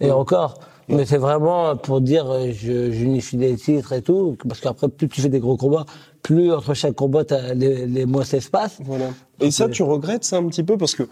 et 0.00 0.10
encore. 0.10 0.58
Mais 0.88 1.06
c'est 1.06 1.18
vraiment 1.18 1.76
pour 1.76 2.00
dire, 2.00 2.30
euh, 2.30 2.50
j'unifie 2.52 3.36
les 3.36 3.56
titres 3.56 3.92
et 3.92 4.02
tout, 4.02 4.36
parce 4.46 4.60
qu'après, 4.60 4.88
plus 4.88 5.08
tu 5.08 5.22
fais 5.22 5.30
des 5.30 5.40
gros 5.40 5.56
combats, 5.56 5.86
plus 6.22 6.52
entre 6.52 6.74
chaque 6.74 6.94
combat, 6.94 7.24
t'as 7.24 7.54
les, 7.54 7.86
les 7.86 8.04
moins 8.04 8.24
ça 8.24 8.40
se 8.40 8.50
passe. 8.50 8.78
Voilà. 8.80 9.06
Et 9.40 9.50
ça, 9.50 9.68
tu 9.68 9.82
regrettes 9.82 10.24
ça 10.24 10.36
un 10.36 10.46
petit 10.48 10.62
peu 10.62 10.76
parce 10.76 10.94
que 10.94 11.08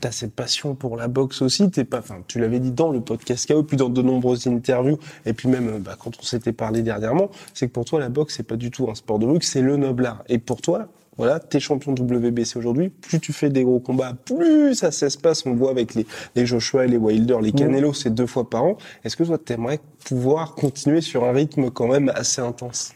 t'as 0.00 0.10
cette 0.10 0.34
passion 0.34 0.74
pour 0.74 0.96
la 0.96 1.08
boxe 1.08 1.42
aussi. 1.42 1.70
T'es 1.70 1.84
pas, 1.84 1.98
enfin, 1.98 2.22
tu 2.26 2.38
l'avais 2.38 2.60
dit 2.60 2.72
dans 2.72 2.90
le 2.90 3.00
podcast 3.00 3.48
KO, 3.52 3.62
puis 3.62 3.76
dans 3.76 3.88
de 3.88 4.02
nombreuses 4.02 4.46
interviews, 4.46 4.98
et 5.26 5.32
puis 5.32 5.48
même 5.48 5.68
euh, 5.68 5.78
bah, 5.78 5.96
quand 5.98 6.12
on 6.18 6.22
s'était 6.22 6.52
parlé 6.52 6.82
dernièrement, 6.82 7.30
c'est 7.54 7.68
que 7.68 7.72
pour 7.72 7.84
toi 7.84 8.00
la 8.00 8.08
boxe 8.08 8.34
c'est 8.36 8.42
pas 8.42 8.56
du 8.56 8.70
tout 8.70 8.88
un 8.90 8.94
sport 8.94 9.18
de 9.18 9.26
luxe, 9.26 9.50
c'est 9.50 9.62
le 9.62 9.76
noble 9.76 10.06
art. 10.06 10.22
Et 10.28 10.38
pour 10.38 10.60
toi, 10.60 10.88
voilà, 11.18 11.40
t'es 11.40 11.58
champion 11.58 11.92
WBC 11.92 12.56
aujourd'hui. 12.56 12.90
Plus 12.90 13.18
tu 13.18 13.32
fais 13.32 13.50
des 13.50 13.64
gros 13.64 13.80
combats, 13.80 14.14
plus 14.24 14.74
ça 14.76 14.92
s'espace. 14.92 15.44
On 15.46 15.54
voit 15.54 15.70
avec 15.70 15.94
les, 15.94 16.06
les 16.36 16.46
Joshua 16.46 16.84
et 16.84 16.88
les 16.88 16.96
Wilder, 16.96 17.38
les 17.42 17.52
Canelo, 17.52 17.92
c'est 17.92 18.14
deux 18.14 18.26
fois 18.26 18.48
par 18.48 18.64
an. 18.64 18.78
Est-ce 19.04 19.16
que 19.16 19.24
toi 19.24 19.36
t'aimerais 19.36 19.80
pouvoir 20.04 20.54
continuer 20.54 21.00
sur 21.00 21.24
un 21.24 21.32
rythme 21.32 21.70
quand 21.70 21.88
même 21.88 22.10
assez 22.14 22.40
intense? 22.40 22.92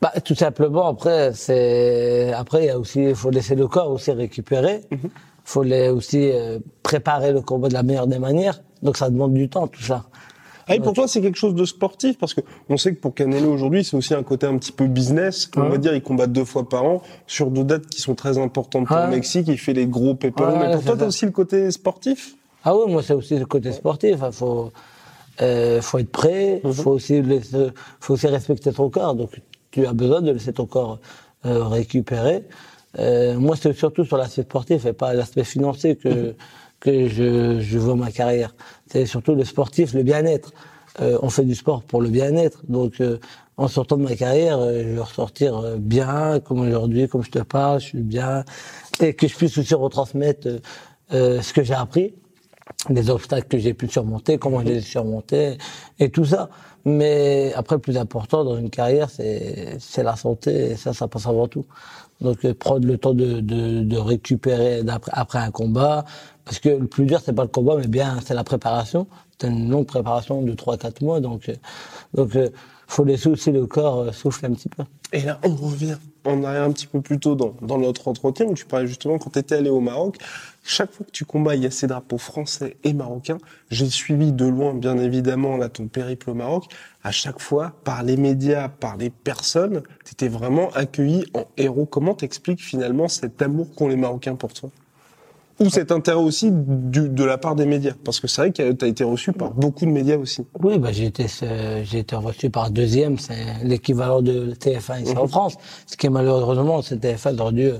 Bah, 0.00 0.12
tout 0.24 0.34
simplement, 0.34 0.86
après, 0.86 1.32
c'est, 1.32 2.32
après, 2.32 2.64
il 2.64 2.66
y 2.66 2.70
a 2.70 2.78
aussi, 2.78 3.04
il 3.04 3.14
faut 3.14 3.30
laisser 3.30 3.54
le 3.54 3.68
corps 3.68 3.90
aussi 3.90 4.10
récupérer. 4.10 4.80
Il 4.90 4.98
faut 5.44 5.62
les, 5.62 5.90
aussi 5.90 6.30
euh, 6.32 6.58
préparer 6.82 7.32
le 7.32 7.40
combat 7.40 7.68
de 7.68 7.74
la 7.74 7.84
meilleure 7.84 8.08
des 8.08 8.18
manières. 8.18 8.62
Donc, 8.82 8.96
ça 8.96 9.10
demande 9.10 9.32
du 9.32 9.48
temps, 9.48 9.68
tout 9.68 9.82
ça. 9.82 10.04
Ah, 10.68 10.76
et 10.76 10.80
pour 10.80 10.92
toi, 10.92 11.08
c'est 11.08 11.20
quelque 11.20 11.38
chose 11.38 11.54
de 11.54 11.64
sportif 11.64 12.18
parce 12.18 12.34
que 12.34 12.40
on 12.68 12.76
sait 12.76 12.94
que 12.94 13.00
pour 13.00 13.14
Canelo 13.14 13.52
aujourd'hui, 13.52 13.84
c'est 13.84 13.96
aussi 13.96 14.14
un 14.14 14.22
côté 14.22 14.46
un 14.46 14.56
petit 14.58 14.72
peu 14.72 14.86
business. 14.86 15.50
On 15.56 15.68
va 15.68 15.78
dire, 15.78 15.94
il 15.94 16.02
combat 16.02 16.26
deux 16.26 16.44
fois 16.44 16.68
par 16.68 16.84
an 16.84 17.02
sur 17.26 17.50
deux 17.50 17.64
dates 17.64 17.86
qui 17.86 18.00
sont 18.00 18.14
très 18.14 18.38
importantes 18.38 18.86
pour 18.86 18.96
le 18.96 19.08
Mexique. 19.08 19.48
Il 19.48 19.58
fait 19.58 19.72
les 19.72 19.86
gros. 19.86 20.12
Ouais, 20.12 20.32
mais 20.32 20.74
pour 20.74 20.84
toi, 20.84 20.96
t'as 20.98 21.06
aussi 21.06 21.24
le 21.24 21.32
côté 21.32 21.70
sportif? 21.70 22.36
Ah 22.64 22.76
oui, 22.76 22.92
moi 22.92 23.02
c'est 23.02 23.14
aussi 23.14 23.36
le 23.36 23.46
côté 23.46 23.72
sportif. 23.72 24.18
Il 24.24 24.32
faut, 24.32 24.72
euh, 25.40 25.82
faut 25.82 25.98
être 25.98 26.12
prêt. 26.12 26.60
Mhm. 26.62 26.72
Faut 26.72 26.92
aussi 26.92 27.20
laisser, 27.22 27.68
faut 28.00 28.14
aussi 28.14 28.26
respecter 28.28 28.72
ton 28.72 28.88
corps. 28.88 29.14
Donc 29.14 29.30
tu 29.70 29.86
as 29.86 29.92
besoin 29.92 30.20
de 30.22 30.30
laisser 30.30 30.52
ton 30.52 30.66
corps 30.66 31.00
euh, 31.44 31.64
récupérer. 31.64 32.44
Euh, 32.98 33.38
moi 33.38 33.56
c'est 33.56 33.72
surtout 33.72 34.04
sur 34.04 34.18
l'aspect 34.18 34.42
sportif 34.42 34.84
et 34.84 34.92
pas 34.92 35.14
l'aspect 35.14 35.44
financier 35.44 35.96
que 35.96 36.34
que 36.82 37.08
je, 37.08 37.60
je 37.60 37.78
vois 37.78 37.96
ma 37.96 38.10
carrière. 38.10 38.54
C'est 38.90 39.06
surtout 39.06 39.34
le 39.34 39.44
sportif, 39.44 39.94
le 39.94 40.02
bien-être. 40.02 40.50
Euh, 41.00 41.18
on 41.22 41.30
fait 41.30 41.44
du 41.44 41.54
sport 41.54 41.82
pour 41.82 42.02
le 42.02 42.10
bien-être. 42.10 42.60
Donc 42.68 43.00
euh, 43.00 43.18
en 43.56 43.68
sortant 43.68 43.96
de 43.96 44.02
ma 44.02 44.16
carrière, 44.16 44.58
euh, 44.58 44.82
je 44.82 44.88
vais 44.96 45.00
ressortir 45.00 45.56
euh, 45.56 45.76
bien, 45.78 46.40
comme 46.40 46.60
aujourd'hui, 46.60 47.08
comme 47.08 47.22
je 47.22 47.30
te 47.30 47.38
parle, 47.38 47.80
je 47.80 47.86
suis 47.86 48.02
bien, 48.16 48.44
et 49.00 49.14
que 49.14 49.26
je 49.28 49.34
puisse 49.34 49.56
aussi 49.56 49.74
retransmettre 49.74 50.46
euh, 50.48 50.58
euh, 51.14 51.40
ce 51.40 51.52
que 51.52 51.62
j'ai 51.62 51.74
appris 51.74 52.14
des 52.88 53.10
obstacles 53.10 53.48
que 53.48 53.58
j'ai 53.58 53.74
pu 53.74 53.86
surmonter, 53.86 54.38
comment 54.38 54.60
je 54.60 54.66
les 54.66 54.78
ai 54.78 54.80
surmontés, 54.80 55.58
et 55.98 56.10
tout 56.10 56.24
ça. 56.24 56.48
Mais 56.84 57.52
après, 57.54 57.76
le 57.76 57.80
plus 57.80 57.96
important 57.96 58.44
dans 58.44 58.56
une 58.56 58.70
carrière, 58.70 59.08
c'est 59.10 60.02
la 60.02 60.16
santé, 60.16 60.70
et 60.70 60.76
ça, 60.76 60.92
ça 60.92 61.06
passe 61.06 61.26
avant 61.26 61.46
tout. 61.46 61.64
Donc, 62.20 62.50
prendre 62.54 62.86
le 62.86 62.98
temps 62.98 63.14
de, 63.14 63.40
de, 63.40 63.82
de 63.82 63.98
récupérer 63.98 64.82
d'après- 64.82 65.12
après 65.14 65.38
un 65.38 65.50
combat, 65.50 66.04
parce 66.44 66.58
que 66.58 66.68
le 66.68 66.86
plus 66.86 67.04
dur, 67.04 67.20
c'est 67.24 67.32
pas 67.32 67.42
le 67.42 67.48
combat, 67.48 67.76
mais 67.76 67.86
bien, 67.86 68.18
c'est 68.24 68.34
la 68.34 68.44
préparation. 68.44 69.06
C'est 69.38 69.48
une 69.48 69.70
longue 69.70 69.86
préparation 69.86 70.42
de 70.42 70.52
3-4 70.52 71.04
mois, 71.04 71.20
donc 71.20 71.48
euh, 71.48 71.54
donc 72.14 72.36
euh, 72.36 72.48
faut 72.86 73.04
laisser 73.04 73.28
aussi 73.28 73.50
le 73.50 73.66
corps 73.66 74.00
euh, 74.00 74.12
souffler 74.12 74.48
un 74.48 74.52
petit 74.52 74.68
peu. 74.68 74.84
Et 75.12 75.22
là, 75.22 75.40
on 75.44 75.54
revient 75.54 75.96
en 76.24 76.44
arrière 76.44 76.62
un 76.62 76.72
petit 76.72 76.86
peu 76.86 77.00
plus 77.00 77.18
tôt 77.18 77.34
dans, 77.34 77.54
dans 77.60 77.78
notre 77.78 78.08
entretien 78.08 78.46
où 78.46 78.54
tu 78.54 78.64
parlais 78.64 78.86
justement 78.86 79.18
quand 79.18 79.30
tu 79.30 79.38
étais 79.38 79.56
allé 79.56 79.70
au 79.70 79.80
Maroc. 79.80 80.18
Chaque 80.62 80.92
fois 80.92 81.04
que 81.04 81.10
tu 81.10 81.24
combats, 81.24 81.56
il 81.56 81.62
y 81.62 81.66
a 81.66 81.70
ces 81.70 81.86
drapeaux 81.88 82.18
français 82.18 82.76
et 82.84 82.92
marocains. 82.92 83.38
J'ai 83.70 83.88
suivi 83.90 84.32
de 84.32 84.44
loin, 84.44 84.74
bien 84.74 84.96
évidemment, 84.98 85.56
là, 85.56 85.68
ton 85.68 85.88
périple 85.88 86.30
au 86.30 86.34
Maroc. 86.34 86.64
À 87.02 87.10
chaque 87.10 87.40
fois, 87.40 87.72
par 87.82 88.04
les 88.04 88.16
médias, 88.16 88.68
par 88.68 88.96
les 88.96 89.10
personnes, 89.10 89.82
tu 90.04 90.12
étais 90.12 90.28
vraiment 90.28 90.70
accueilli 90.70 91.24
en 91.34 91.46
héros. 91.56 91.86
Comment 91.86 92.14
t'expliques 92.14 92.62
finalement 92.62 93.08
cet 93.08 93.42
amour 93.42 93.74
qu'ont 93.74 93.88
les 93.88 93.96
Marocains 93.96 94.36
pour 94.36 94.52
toi? 94.52 94.70
Ou 95.62 95.70
cet 95.70 95.92
intérêt 95.92 96.18
aussi 96.20 96.50
du, 96.52 97.08
de 97.08 97.24
la 97.24 97.38
part 97.38 97.54
des 97.54 97.66
médias 97.66 97.92
Parce 98.04 98.20
que 98.20 98.26
c'est 98.26 98.40
vrai 98.42 98.52
que 98.52 98.72
tu 98.72 98.84
as 98.84 98.88
été 98.88 99.04
reçu 99.04 99.32
par 99.32 99.52
beaucoup 99.52 99.84
de 99.86 99.90
médias 99.90 100.16
aussi. 100.16 100.44
Oui, 100.62 100.78
bah, 100.78 100.90
j'ai 100.92 101.06
été, 101.06 101.26
j'ai 101.84 101.98
été 101.98 102.16
reçu 102.16 102.50
par 102.50 102.70
deuxième, 102.70 103.18
c'est 103.18 103.34
l'équivalent 103.62 104.22
de 104.22 104.52
TF1 104.54 105.02
ici 105.02 105.16
en 105.16 105.26
France. 105.26 105.56
Ce 105.86 105.96
qui 105.96 106.06
est 106.06 106.10
malheureusement, 106.10 106.82
c'est 106.82 106.96
TF1 107.02 107.40
aurait 107.40 107.52
dû 107.52 107.70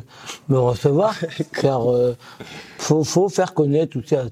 me 0.48 0.58
recevoir, 0.58 1.14
car 1.60 1.90
euh, 1.90 2.14
faut, 2.78 3.04
faut 3.04 3.28
faire 3.28 3.54
connaître 3.54 3.92
tout 3.92 4.02
ça. 4.06 4.24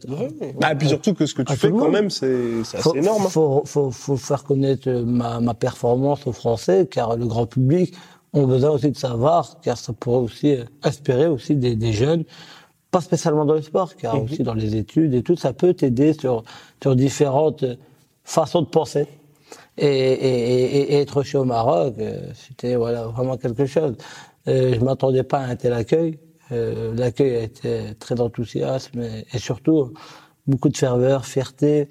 Bah, 0.60 0.74
puis 0.74 0.88
surtout 0.88 1.14
que 1.14 1.26
ce 1.26 1.34
que 1.34 1.42
tu 1.42 1.56
fais 1.56 1.70
quand 1.70 1.90
même, 1.90 2.10
c'est 2.10 2.60
assez 2.74 2.96
énorme. 2.98 3.24
hein. 3.26 3.28
faut, 3.30 3.62
faut, 3.64 3.90
faut 3.90 4.16
faire 4.16 4.44
connaître 4.44 4.88
euh, 4.88 5.04
ma, 5.04 5.40
ma 5.40 5.54
performance 5.54 6.26
aux 6.26 6.32
Français, 6.32 6.86
car 6.90 7.16
le 7.16 7.26
grand 7.26 7.46
public 7.46 7.94
ont 8.32 8.46
besoin 8.46 8.70
aussi 8.70 8.90
de 8.90 8.96
savoir, 8.96 9.56
car 9.60 9.76
ça 9.76 9.92
pourrait 9.92 10.18
aussi 10.22 10.54
euh, 10.54 10.64
inspirer 10.82 11.26
aussi 11.26 11.56
des, 11.56 11.74
des 11.74 11.92
jeunes, 11.92 12.24
pas 12.90 13.00
spécialement 13.00 13.44
dans 13.44 13.54
le 13.54 13.62
sport, 13.62 13.94
car 13.96 14.16
Mhm. 14.16 14.24
aussi 14.24 14.42
dans 14.42 14.54
les 14.54 14.76
études 14.76 15.14
et 15.14 15.22
tout, 15.22 15.36
ça 15.36 15.52
peut 15.52 15.74
t'aider 15.74 16.12
sur, 16.12 16.42
sur 16.82 16.96
différentes 16.96 17.64
façons 18.24 18.62
de 18.62 18.66
penser. 18.68 19.06
Et, 19.78 19.86
et, 19.86 20.76
et, 20.76 20.92
et 20.94 21.00
être 21.00 21.18
reçu 21.18 21.36
au 21.36 21.44
Maroc, 21.44 21.94
euh, 21.98 22.32
c'était 22.34 22.74
voilà 22.76 23.06
vraiment 23.06 23.36
quelque 23.36 23.66
chose. 23.66 23.94
Euh, 24.48 24.74
je 24.74 24.80
m'attendais 24.80 25.22
pas 25.22 25.38
à 25.38 25.46
un 25.46 25.56
tel 25.56 25.72
accueil. 25.72 26.18
Euh, 26.52 26.92
L'accueil 26.94 27.36
a 27.36 27.42
été 27.42 27.94
très 27.98 28.20
enthousiasme 28.20 29.00
et, 29.02 29.24
et 29.32 29.38
surtout 29.38 29.92
beaucoup 30.46 30.68
de 30.68 30.76
ferveur, 30.76 31.24
fierté. 31.24 31.88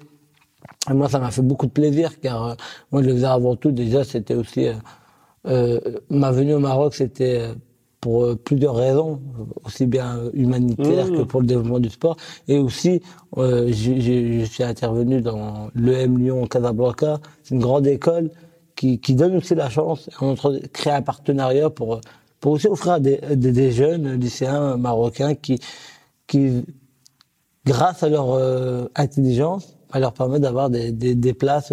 Et 0.90 0.92
moi, 0.94 1.08
ça 1.08 1.18
m'a 1.18 1.30
fait 1.30 1.42
beaucoup 1.42 1.66
de 1.66 1.72
plaisir, 1.72 2.20
car 2.20 2.46
euh, 2.48 2.54
moi, 2.92 3.02
je 3.02 3.08
le 3.08 3.14
faisais 3.14 3.26
avant 3.26 3.56
tout. 3.56 3.72
Déjà, 3.72 4.04
c'était 4.04 4.34
aussi 4.34 4.68
euh, 4.68 4.74
euh, 5.46 5.80
ma 6.10 6.30
venue 6.30 6.54
au 6.54 6.58
Maroc, 6.58 6.94
c'était 6.94 7.38
euh, 7.40 7.54
pour 8.00 8.24
euh, 8.24 8.36
plusieurs 8.36 8.74
raisons, 8.74 9.20
aussi 9.64 9.86
bien 9.86 10.18
humanitaires 10.32 11.10
que 11.10 11.22
pour 11.22 11.40
le 11.40 11.46
développement 11.46 11.80
du 11.80 11.90
sport. 11.90 12.16
Et 12.48 12.58
aussi, 12.58 13.02
euh, 13.36 13.70
je 13.72 14.44
suis 14.44 14.64
intervenu 14.64 15.20
dans 15.20 15.68
l'EM 15.74 16.18
Lyon 16.18 16.46
Casablanca. 16.46 17.20
C'est 17.42 17.54
une 17.54 17.60
grande 17.60 17.86
école 17.86 18.30
qui, 18.76 18.98
qui 19.00 19.14
donne 19.14 19.36
aussi 19.36 19.54
la 19.54 19.68
chance. 19.68 20.08
On 20.20 20.34
créer 20.72 20.94
un 20.94 21.02
partenariat 21.02 21.70
pour 21.70 22.00
pour 22.40 22.52
aussi 22.52 22.68
offrir 22.68 22.92
à 22.92 23.00
des, 23.00 23.18
des, 23.36 23.52
des 23.52 23.70
jeunes 23.70 24.14
lycéens 24.18 24.78
marocains 24.78 25.34
qui 25.34 25.60
qui 26.26 26.64
grâce 27.66 28.02
à 28.02 28.08
leur 28.08 28.32
euh, 28.32 28.86
intelligence, 28.94 29.76
va 29.92 30.00
leur 30.00 30.12
permettre 30.12 30.42
d'avoir 30.42 30.70
des, 30.70 30.92
des, 30.92 31.14
des 31.14 31.34
places 31.34 31.72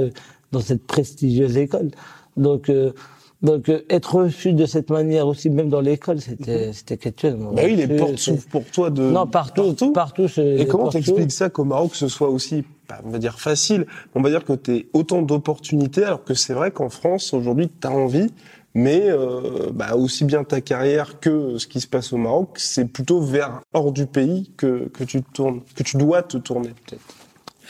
dans 0.52 0.60
cette 0.60 0.86
prestigieuse 0.86 1.56
école. 1.58 1.92
Donc, 2.36 2.70
euh, 2.70 2.92
donc 3.41 3.69
euh, 3.69 3.82
être 3.89 4.15
reçu 4.15 4.54
de 4.54 4.65
cette 4.65 4.89
manière 4.89 5.28
aussi, 5.28 5.50
même 5.50 5.69
dans 5.69 5.82
l'école, 5.82 6.19
c'était 6.21 6.73
c'était 6.73 6.97
quelque 6.97 7.21
chose. 7.21 7.36
Bah 7.54 7.62
oui, 7.65 7.76
les 7.76 7.86
Reçu, 7.86 7.97
portes 7.97 8.17
s'ouvrent 8.17 8.47
pour 8.47 8.65
toi 8.65 8.89
de 8.89 9.04
Non, 9.04 9.28
partout, 9.28 9.73
partout. 9.93 10.28
Et 10.38 10.65
comment 10.65 10.89
t'expliques 10.89 11.32
ça 11.32 11.50
qu'au 11.50 11.63
Maroc 11.63 11.91
ce 11.93 12.08
soit 12.08 12.30
aussi, 12.30 12.63
bah, 12.89 13.00
on 13.06 13.10
va 13.10 13.19
dire 13.19 13.39
facile, 13.39 13.86
on 14.15 14.21
va 14.21 14.30
dire 14.30 14.43
que 14.43 14.54
tu 14.54 14.88
autant 14.93 15.21
d'opportunités, 15.21 16.04
alors 16.04 16.23
que 16.23 16.34
c'est 16.34 16.54
vrai 16.54 16.71
qu'en 16.71 16.89
France 16.89 17.34
aujourd'hui 17.34 17.69
tu 17.80 17.88
as 17.88 17.91
envie, 17.91 18.28
mais 18.73 19.04
euh, 19.06 19.69
bah, 19.71 19.95
aussi 19.95 20.26
bien 20.26 20.43
ta 20.43 20.62
carrière 20.62 21.19
que 21.19 21.58
ce 21.60 21.67
qui 21.67 21.80
se 21.80 21.88
passe 21.88 22.13
au 22.13 22.17
Maroc, 22.17 22.50
c'est 22.56 22.86
plutôt 22.86 23.21
vers 23.21 23.62
hors 23.73 23.91
du 23.91 24.08
pays 24.08 24.52
que, 24.58 24.88
que 24.88 25.04
tu 25.04 25.21
te 25.21 25.32
tournes, 25.32 25.62
que 25.76 25.84
tu 25.84 25.97
dois 25.97 26.23
te 26.23 26.38
tourner 26.38 26.69
peut-être. 26.69 27.02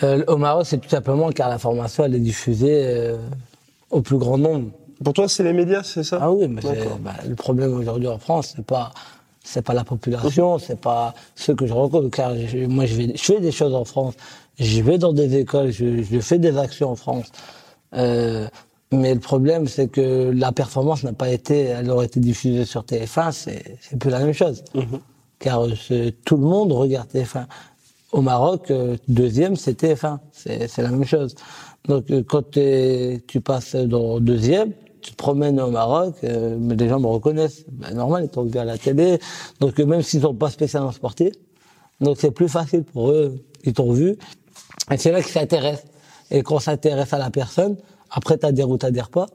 Euh, 0.04 0.24
Au 0.28 0.38
Maroc, 0.38 0.66
c'est 0.66 0.78
tout 0.78 0.90
simplement 0.90 1.30
car 1.32 1.50
l'information, 1.50 2.06
elle 2.06 2.16
est 2.16 2.20
diffusée 2.20 2.84
euh, 2.86 3.18
au 3.90 4.02
plus 4.02 4.18
grand 4.18 4.38
nombre. 4.38 4.70
Pour 5.04 5.14
toi, 5.14 5.28
c'est 5.30 5.44
les 5.44 5.54
médias, 5.54 5.84
c'est 5.84 6.04
ça 6.04 6.20
Ah 6.22 6.32
oui, 6.32 6.48
mais 6.48 6.62
bah, 7.02 7.14
le 7.28 7.36
problème 7.36 7.74
aujourd'hui 7.74 8.08
en 8.08 8.18
France, 8.18 8.54
c'est 8.56 8.66
pas 8.66 8.92
c'est 9.44 9.62
pas 9.62 9.74
la 9.74 9.86
population, 9.86 10.60
c'est 10.60 10.80
pas 10.80 11.14
ceux 11.36 11.56
que 11.56 11.66
je 11.66 11.74
rencontre. 11.74 12.10
Car 12.10 12.36
je- 12.36 12.66
moi, 12.66 12.86
je, 12.86 12.96
vais, 12.96 13.14
je 13.16 13.22
fais 13.24 13.40
des 13.40 13.52
choses 13.54 13.74
en 13.74 13.86
France, 13.86 14.16
je 14.60 14.82
vais 14.82 14.98
dans 14.98 15.14
des 15.14 15.38
écoles, 15.38 15.72
je, 15.72 16.04
je 16.04 16.20
fais 16.20 16.38
des 16.40 16.58
actions 16.58 16.90
en 16.92 16.96
France. 16.98 17.28
Euh, 17.94 18.48
mais 18.92 19.14
le 19.14 19.20
problème, 19.22 19.68
c'est 19.68 19.88
que 19.90 20.32
la 20.36 20.52
performance 20.52 21.04
n'a 21.04 21.14
pas 21.14 21.30
été, 21.30 21.62
elle 21.62 21.90
aurait 21.90 22.08
été 22.08 22.20
diffusée 22.20 22.66
sur 22.66 22.84
TF1, 22.84 23.32
c'est 23.32 23.98
plus 24.00 24.10
la 24.10 24.20
même 24.20 24.34
chose. 24.34 24.64
Car 25.40 25.66
euh, 25.66 26.12
tout 26.26 26.36
le 26.38 26.44
monde 26.44 26.72
regarde 26.74 27.08
TF1. 27.10 27.46
Au 28.12 28.22
Maroc, 28.22 28.70
euh, 28.72 28.98
deuxième, 29.08 29.56
c'est 29.56 29.82
TF1. 29.82 30.18
C'est 30.34 30.78
la 30.80 30.90
même 30.90 31.06
chose. 31.06 31.36
Donc, 31.88 32.06
quand 32.28 32.52
tu 32.52 33.42
passes 33.42 33.76
dans 33.76 34.20
deuxième, 34.20 34.74
tu 35.02 35.12
te 35.12 35.16
promènes 35.16 35.60
au 35.60 35.72
Maroc, 35.72 36.16
euh, 36.24 36.58
mais 36.60 36.76
les 36.76 36.90
gens 36.90 37.00
me 37.00 37.08
reconnaissent. 37.08 37.66
Ben, 37.72 37.94
normal, 37.94 38.26
ils 38.26 38.30
t'ont 38.30 38.44
vu 38.44 38.58
à 38.58 38.66
la 38.66 38.78
télé. 38.78 39.20
Donc, 39.60 39.80
euh, 39.80 39.86
même 39.86 40.02
s'ils 40.02 40.22
sont 40.22 40.34
pas 40.34 40.50
spécialement 40.50 40.92
sportifs, 40.92 41.34
donc 42.02 42.18
c'est 42.20 42.32
plus 42.32 42.50
facile 42.50 42.84
pour 42.84 43.12
eux. 43.12 43.44
Ils 43.64 43.74
t'ont 43.74 43.92
vu. 43.92 44.18
Et 44.92 44.98
c'est 44.98 45.12
là 45.12 45.22
qu'ils 45.22 45.32
s'intéressent. 45.32 45.88
Et 46.32 46.44
quand 46.44 46.56
on 46.56 46.60
s'intéresse 46.60 47.14
à 47.14 47.18
la 47.18 47.30
personne, 47.30 47.78
après, 48.10 48.38
t'adhères 48.38 48.70
ou 48.70 48.78
t'adhères 48.78 49.10
pas. 49.10 49.28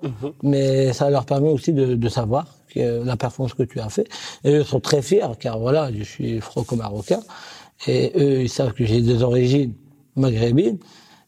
Mais 0.43 0.93
ça 0.93 1.11
leur 1.11 1.27
permet 1.27 1.51
aussi 1.51 1.73
de, 1.73 1.95
de 1.95 2.09
savoir 2.09 2.47
que 2.75 3.05
la 3.05 3.17
performance 3.17 3.55
que 3.55 3.63
tu 3.63 3.81
as 3.81 3.89
fait. 3.89 4.09
Et 4.45 4.55
eux 4.55 4.65
sont 4.65 4.81
très 4.81 5.03
fiers, 5.03 5.27
car 5.39 5.59
voilà, 5.59 5.91
je 5.93 6.03
suis 6.03 6.41
franco-marocain. 6.41 7.21
Et 7.87 8.13
eux, 8.17 8.43
ils 8.43 8.49
savent 8.49 8.73
que 8.73 8.85
j'ai 8.85 9.01
des 9.03 9.23
origines 9.23 9.75
maghrébines. 10.17 10.79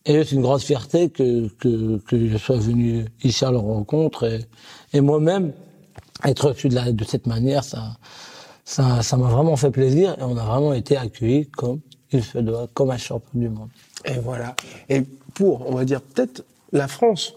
Et 0.07 0.23
c'est 0.23 0.35
une 0.35 0.43
grosse 0.43 0.65
fierté 0.65 1.09
que, 1.09 1.49
que, 1.49 1.99
que 1.99 2.29
je 2.29 2.37
sois 2.37 2.59
venu 2.59 3.07
ici 3.23 3.45
à 3.45 3.51
leur 3.51 3.63
rencontre. 3.63 4.25
Et, 4.25 4.45
et 4.93 5.01
moi-même, 5.01 5.53
être 6.25 6.49
reçu 6.49 6.69
de, 6.69 6.75
la, 6.75 6.93
de 6.93 7.05
cette 7.05 7.27
manière, 7.27 7.65
ça, 7.65 7.97
ça, 8.65 9.03
ça 9.03 9.17
m'a 9.17 9.29
vraiment 9.29 9.57
fait 9.57 9.71
plaisir. 9.71 10.15
Et 10.19 10.23
on 10.23 10.37
a 10.37 10.45
vraiment 10.45 10.75
été 10.75 10.97
accueillis 10.97 11.47
comme 11.47 11.81
il 12.13 12.23
se 12.23 12.39
doit, 12.39 12.69
comme 12.75 12.91
un 12.91 12.99
champion 12.99 13.41
du 13.41 13.49
monde. 13.49 13.71
Et 14.05 14.19
voilà. 14.19 14.55
Et 14.91 15.01
pour, 15.35 15.69
on 15.71 15.75
va 15.75 15.85
dire, 15.87 16.03
peut-être 16.03 16.45
la 16.73 16.87
France, 16.87 17.35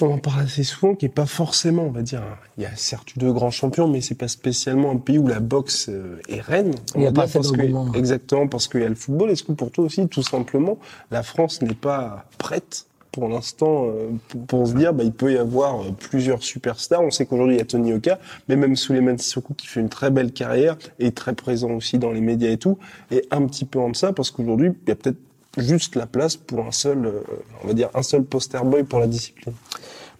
on 0.00 0.12
en 0.12 0.18
parle 0.18 0.40
assez 0.40 0.62
souvent, 0.62 0.94
qui 0.94 1.06
est 1.06 1.10
pas 1.10 1.26
forcément, 1.26 1.84
on 1.84 1.90
va 1.90 2.02
dire, 2.02 2.22
il 2.58 2.64
y 2.64 2.66
a 2.66 2.76
certes 2.76 3.14
eu 3.16 3.18
de 3.18 3.30
grands 3.30 3.50
champions, 3.50 3.88
mais 3.88 4.00
c'est 4.00 4.14
pas 4.14 4.28
spécialement 4.28 4.90
un 4.90 4.96
pays 4.96 5.18
où 5.18 5.26
la 5.26 5.40
boxe 5.40 5.88
euh, 5.88 6.20
est 6.28 6.40
reine. 6.40 6.74
Il 6.94 7.02
y 7.02 7.06
a 7.06 7.12
pas 7.12 7.26
parce 7.26 7.52
que-. 7.52 7.96
Exactement, 7.96 8.46
parce 8.46 8.68
qu'il 8.68 8.80
y 8.80 8.84
a 8.84 8.88
le 8.88 8.94
football. 8.94 9.30
Est-ce 9.30 9.44
que 9.44 9.52
pour 9.52 9.70
toi 9.70 9.84
aussi, 9.84 10.06
tout 10.08 10.22
simplement, 10.22 10.78
la 11.10 11.22
France 11.22 11.62
n'est 11.62 11.74
pas 11.74 12.26
prête 12.38 12.86
pour 13.12 13.28
l'instant 13.28 13.86
euh, 13.86 14.10
pour, 14.46 14.66
se 14.66 14.74
dire, 14.74 14.92
bah, 14.92 15.02
il 15.02 15.12
peut 15.12 15.32
y 15.32 15.38
avoir 15.38 15.80
euh, 15.80 15.90
plusieurs 15.98 16.42
superstars. 16.42 17.00
On 17.00 17.10
sait 17.10 17.24
qu'aujourd'hui 17.24 17.54
il 17.54 17.58
y 17.58 17.62
a 17.62 17.64
Tony 17.64 17.94
Oka, 17.94 18.18
mais 18.48 18.56
même 18.56 18.76
Souleymane 18.76 19.16
Sissoko 19.16 19.54
qui 19.54 19.66
fait 19.66 19.80
une 19.80 19.88
très 19.88 20.10
belle 20.10 20.32
carrière 20.32 20.76
et 20.98 21.12
très 21.12 21.34
présent 21.34 21.70
aussi 21.70 21.98
dans 21.98 22.12
les 22.12 22.20
médias 22.20 22.50
et 22.50 22.58
tout, 22.58 22.78
et 23.10 23.26
un 23.30 23.46
petit 23.46 23.64
peu 23.64 23.78
en 23.78 23.88
deçà 23.88 24.12
parce 24.12 24.30
qu'aujourd'hui 24.30 24.72
il 24.86 24.88
y 24.90 24.92
a 24.92 24.96
peut-être 24.96 25.16
juste 25.56 25.96
la 25.96 26.06
place 26.06 26.36
pour 26.36 26.66
un 26.66 26.72
seul, 26.72 27.10
on 27.64 27.68
va 27.68 27.72
dire 27.72 27.88
un 27.94 28.02
seul 28.02 28.22
poster 28.22 28.62
boy 28.62 28.84
pour 28.84 29.00
la 29.00 29.06
discipline. 29.06 29.54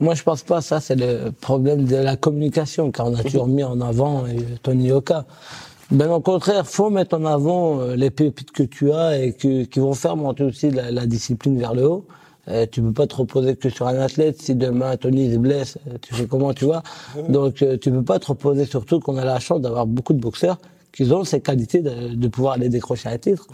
Moi, 0.01 0.15
je 0.15 0.23
pense 0.23 0.43
pas. 0.43 0.61
Ça, 0.61 0.81
c'est 0.81 0.97
le 0.97 1.31
problème 1.31 1.85
de 1.85 1.97
la 1.97 2.17
communication, 2.17 2.91
car 2.91 3.07
on 3.07 3.15
a 3.15 3.23
toujours 3.23 3.49
mis 3.49 3.65
en 3.65 3.81
avant 3.81 4.25
euh, 4.25 4.39
Tony 4.63 4.93
Oka. 4.93 5.25
Ben, 5.91 6.11
au 6.11 6.21
contraire, 6.21 6.67
faut 6.67 6.91
mettre 6.91 7.17
en 7.17 7.25
avant 7.25 7.81
euh, 7.81 7.95
les 7.95 8.11
pépites 8.11 8.51
que 8.51 8.65
tu 8.65 8.93
as 8.93 9.19
et 9.19 9.35
qui 9.35 9.69
vont 9.77 9.95
faire 9.95 10.17
monter 10.17 10.43
aussi 10.43 10.71
la, 10.71 11.07
discipline 11.07 11.59
vers 11.59 11.75
le 11.75 11.89
haut. 11.89 12.07
Euh, 12.49 12.67
tu 12.71 12.81
peux 12.81 12.93
pas 12.93 13.07
te 13.07 13.17
reposer 13.17 13.57
que 13.57 13.69
sur 13.69 13.87
un 13.87 13.99
athlète. 13.99 14.41
Si 14.41 14.55
demain 14.55 14.97
Tony 14.97 15.33
se 15.33 15.39
blesse, 15.39 15.79
euh, 15.89 15.97
tu 16.01 16.15
fais 16.15 16.27
comment, 16.27 16.53
tu 16.53 16.65
vois? 16.65 16.83
Donc, 17.29 17.63
euh, 17.63 17.77
tu 17.77 17.91
peux 17.91 18.05
pas 18.05 18.19
te 18.19 18.27
reposer. 18.27 18.67
Surtout 18.67 19.01
qu'on 19.01 19.17
a 19.17 19.25
la 19.25 19.41
chance 19.41 19.61
d'avoir 19.61 19.87
beaucoup 19.87 20.13
de 20.13 20.21
boxeurs 20.21 20.59
qui 20.93 21.05
ont 21.13 21.25
ces 21.25 21.41
qualités 21.41 21.83
de, 21.83 22.29
pouvoir 22.29 22.55
aller 22.55 22.69
décrocher 22.69 23.09
un 23.09 23.19
titre. 23.19 23.47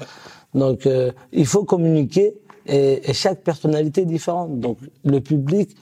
Donc, 0.54 0.88
il 1.32 1.46
faut 1.46 1.64
communiquer 1.64 2.34
et, 2.66 3.10
et 3.10 3.12
chaque 3.14 3.42
personnalité 3.42 4.02
est 4.02 4.06
différente. 4.06 4.60
Donc, 4.60 4.78
le 5.04 5.18
public 5.20 5.74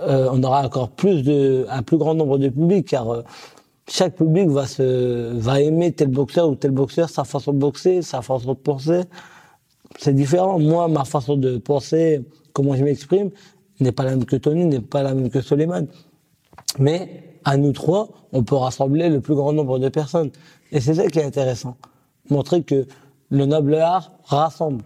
euh, 0.00 0.28
on 0.32 0.42
aura 0.42 0.64
encore 0.64 0.90
plus 0.90 1.22
de, 1.22 1.66
un 1.68 1.82
plus 1.82 1.98
grand 1.98 2.14
nombre 2.14 2.38
de 2.38 2.48
publics, 2.48 2.88
car 2.88 3.10
euh, 3.10 3.22
chaque 3.88 4.16
public 4.16 4.48
va 4.48 4.66
se, 4.66 5.32
va 5.34 5.60
aimer 5.60 5.92
tel 5.92 6.08
boxeur 6.08 6.48
ou 6.48 6.54
tel 6.54 6.70
boxeur, 6.70 7.10
sa 7.10 7.24
façon 7.24 7.52
de 7.52 7.58
boxer, 7.58 8.02
sa 8.02 8.22
façon 8.22 8.54
de 8.54 8.58
penser. 8.58 9.02
C'est 9.98 10.14
différent. 10.14 10.58
Moi, 10.58 10.88
ma 10.88 11.04
façon 11.04 11.36
de 11.36 11.58
penser, 11.58 12.22
comment 12.52 12.74
je 12.74 12.84
m'exprime, 12.84 13.30
n'est 13.80 13.92
pas 13.92 14.04
la 14.04 14.10
même 14.10 14.24
que 14.24 14.36
Tony, 14.36 14.64
n'est 14.64 14.80
pas 14.80 15.02
la 15.02 15.14
même 15.14 15.28
que 15.28 15.40
Soleiman. 15.40 15.86
Mais 16.78 17.38
à 17.44 17.56
nous 17.56 17.72
trois, 17.72 18.08
on 18.32 18.42
peut 18.42 18.54
rassembler 18.54 19.10
le 19.10 19.20
plus 19.20 19.34
grand 19.34 19.52
nombre 19.52 19.78
de 19.78 19.88
personnes. 19.88 20.30
Et 20.70 20.80
c'est 20.80 20.94
ça 20.94 21.06
qui 21.08 21.18
est 21.18 21.24
intéressant. 21.24 21.76
Montrer 22.30 22.62
que 22.62 22.86
le 23.30 23.46
noble 23.46 23.74
art 23.74 24.12
rassemble. 24.24 24.84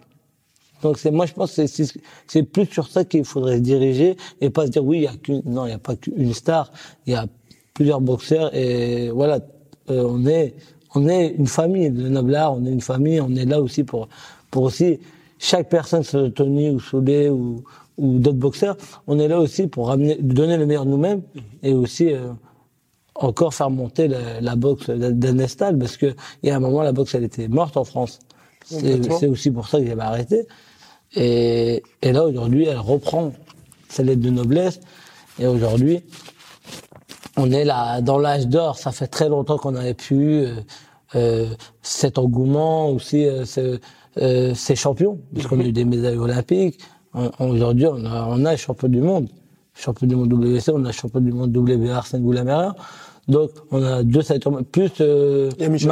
Donc 0.82 0.98
c'est 0.98 1.10
moi 1.10 1.26
je 1.26 1.32
pense 1.32 1.54
que 1.56 1.66
c'est- 1.66 1.98
c'est 2.26 2.42
plus 2.42 2.66
sur 2.66 2.86
ça 2.88 3.04
qu'il 3.04 3.24
faudrait 3.24 3.56
se 3.56 3.62
diriger 3.62 4.16
et 4.40 4.50
pas 4.50 4.66
se 4.66 4.70
dire 4.72 4.84
oui 4.84 4.98
il 4.98 5.02
y 5.04 5.06
a 5.06 5.16
qu'une 5.16 5.42
non 5.46 5.66
il 5.66 5.70
y 5.70 5.72
a 5.72 5.78
pas 5.78 5.96
qu'une 5.96 6.34
star 6.34 6.70
il 7.06 7.12
y 7.14 7.16
a 7.16 7.26
plusieurs 7.74 8.00
boxeurs 8.00 8.54
et 8.54 9.10
voilà 9.10 9.40
euh, 9.90 10.04
on 10.08 10.26
est 10.26 10.54
on 10.94 11.08
est 11.08 11.28
une 11.38 11.46
famille 11.46 11.90
de 11.90 12.08
noble 12.08 12.34
art 12.34 12.54
on 12.54 12.64
est 12.66 12.70
une 12.72 12.80
famille 12.80 13.20
on 13.20 13.34
est 13.34 13.44
là 13.46 13.60
aussi 13.60 13.84
pour 13.84 14.08
pour 14.50 14.64
aussi 14.64 14.98
chaque 15.38 15.68
personne 15.68 16.02
Tony 16.32 16.70
ou 16.70 16.80
Soulé 16.80 17.28
ou 17.30 17.62
ou 17.98 18.18
d'autres 18.18 18.36
boxeurs 18.38 18.76
on 19.06 19.18
est 19.18 19.28
là 19.28 19.38
aussi 19.40 19.66
pour 19.68 19.88
ramener 19.88 20.16
donner 20.20 20.56
le 20.58 20.66
meilleur 20.66 20.84
de 20.84 20.90
nous-mêmes 20.90 21.22
et 21.62 21.72
aussi 21.72 22.12
euh, 22.12 22.28
encore 23.14 23.54
faire 23.54 23.70
monter 23.70 24.08
la, 24.08 24.40
la 24.42 24.56
boxe 24.56 24.90
d'Anestal 24.90 25.78
parce 25.78 25.96
que 25.96 26.14
il 26.42 26.48
y 26.48 26.52
a 26.52 26.56
un 26.56 26.60
moment 26.60 26.82
la 26.82 26.92
boxe 26.92 27.14
elle 27.14 27.24
était 27.24 27.48
morte 27.48 27.76
en 27.78 27.84
France. 27.84 28.18
C'est 29.18 29.28
aussi 29.28 29.50
pour 29.50 29.68
ça 29.68 29.78
que 29.80 29.86
j'avais 29.86 30.02
arrêté. 30.02 30.46
Et, 31.14 31.82
et 32.02 32.12
là 32.12 32.26
aujourd'hui 32.26 32.64
elle 32.64 32.78
reprend 32.78 33.32
sa 33.88 34.02
lettre 34.02 34.20
de 34.20 34.30
noblesse 34.30 34.80
et 35.38 35.46
aujourd'hui 35.46 36.02
on 37.36 37.50
est 37.52 37.64
là 37.64 38.00
dans 38.00 38.18
l'âge 38.18 38.46
d'or. 38.48 38.78
Ça 38.78 38.92
fait 38.92 39.06
très 39.06 39.28
longtemps 39.28 39.58
qu'on 39.58 39.74
avait 39.74 39.94
pu 39.94 40.14
euh, 40.40 40.54
euh, 41.14 41.46
cet 41.82 42.18
engouement 42.18 42.90
aussi 42.90 43.24
euh, 43.26 43.44
ce- 43.44 43.78
euh, 44.18 44.54
ces 44.54 44.74
champions 44.76 45.18
puisqu'on 45.32 45.60
a 45.60 45.64
eu 45.64 45.72
des 45.72 45.84
médailles 45.84 46.16
olympiques. 46.18 46.80
Aujourd'hui 47.38 47.86
on 47.86 48.04
a 48.04 48.26
on 48.28 48.44
a 48.44 48.56
champion 48.56 48.88
du 48.88 49.00
monde 49.00 49.28
champion 49.74 50.06
du 50.06 50.16
monde 50.16 50.32
WC, 50.32 50.70
on 50.74 50.84
a 50.86 50.92
champion 50.92 51.20
du 51.20 51.32
monde 51.32 51.54
WBA 51.56 51.94
Arsène 51.96 52.22
Goulamérien. 52.22 52.74
Donc, 53.28 53.50
on 53.70 53.82
a 53.82 54.02
deux 54.02 54.22
plus 54.72 54.90
euh, 55.00 55.50
Il 55.58 55.62
y 55.62 55.64
a 55.66 55.68
Michel 55.68 55.88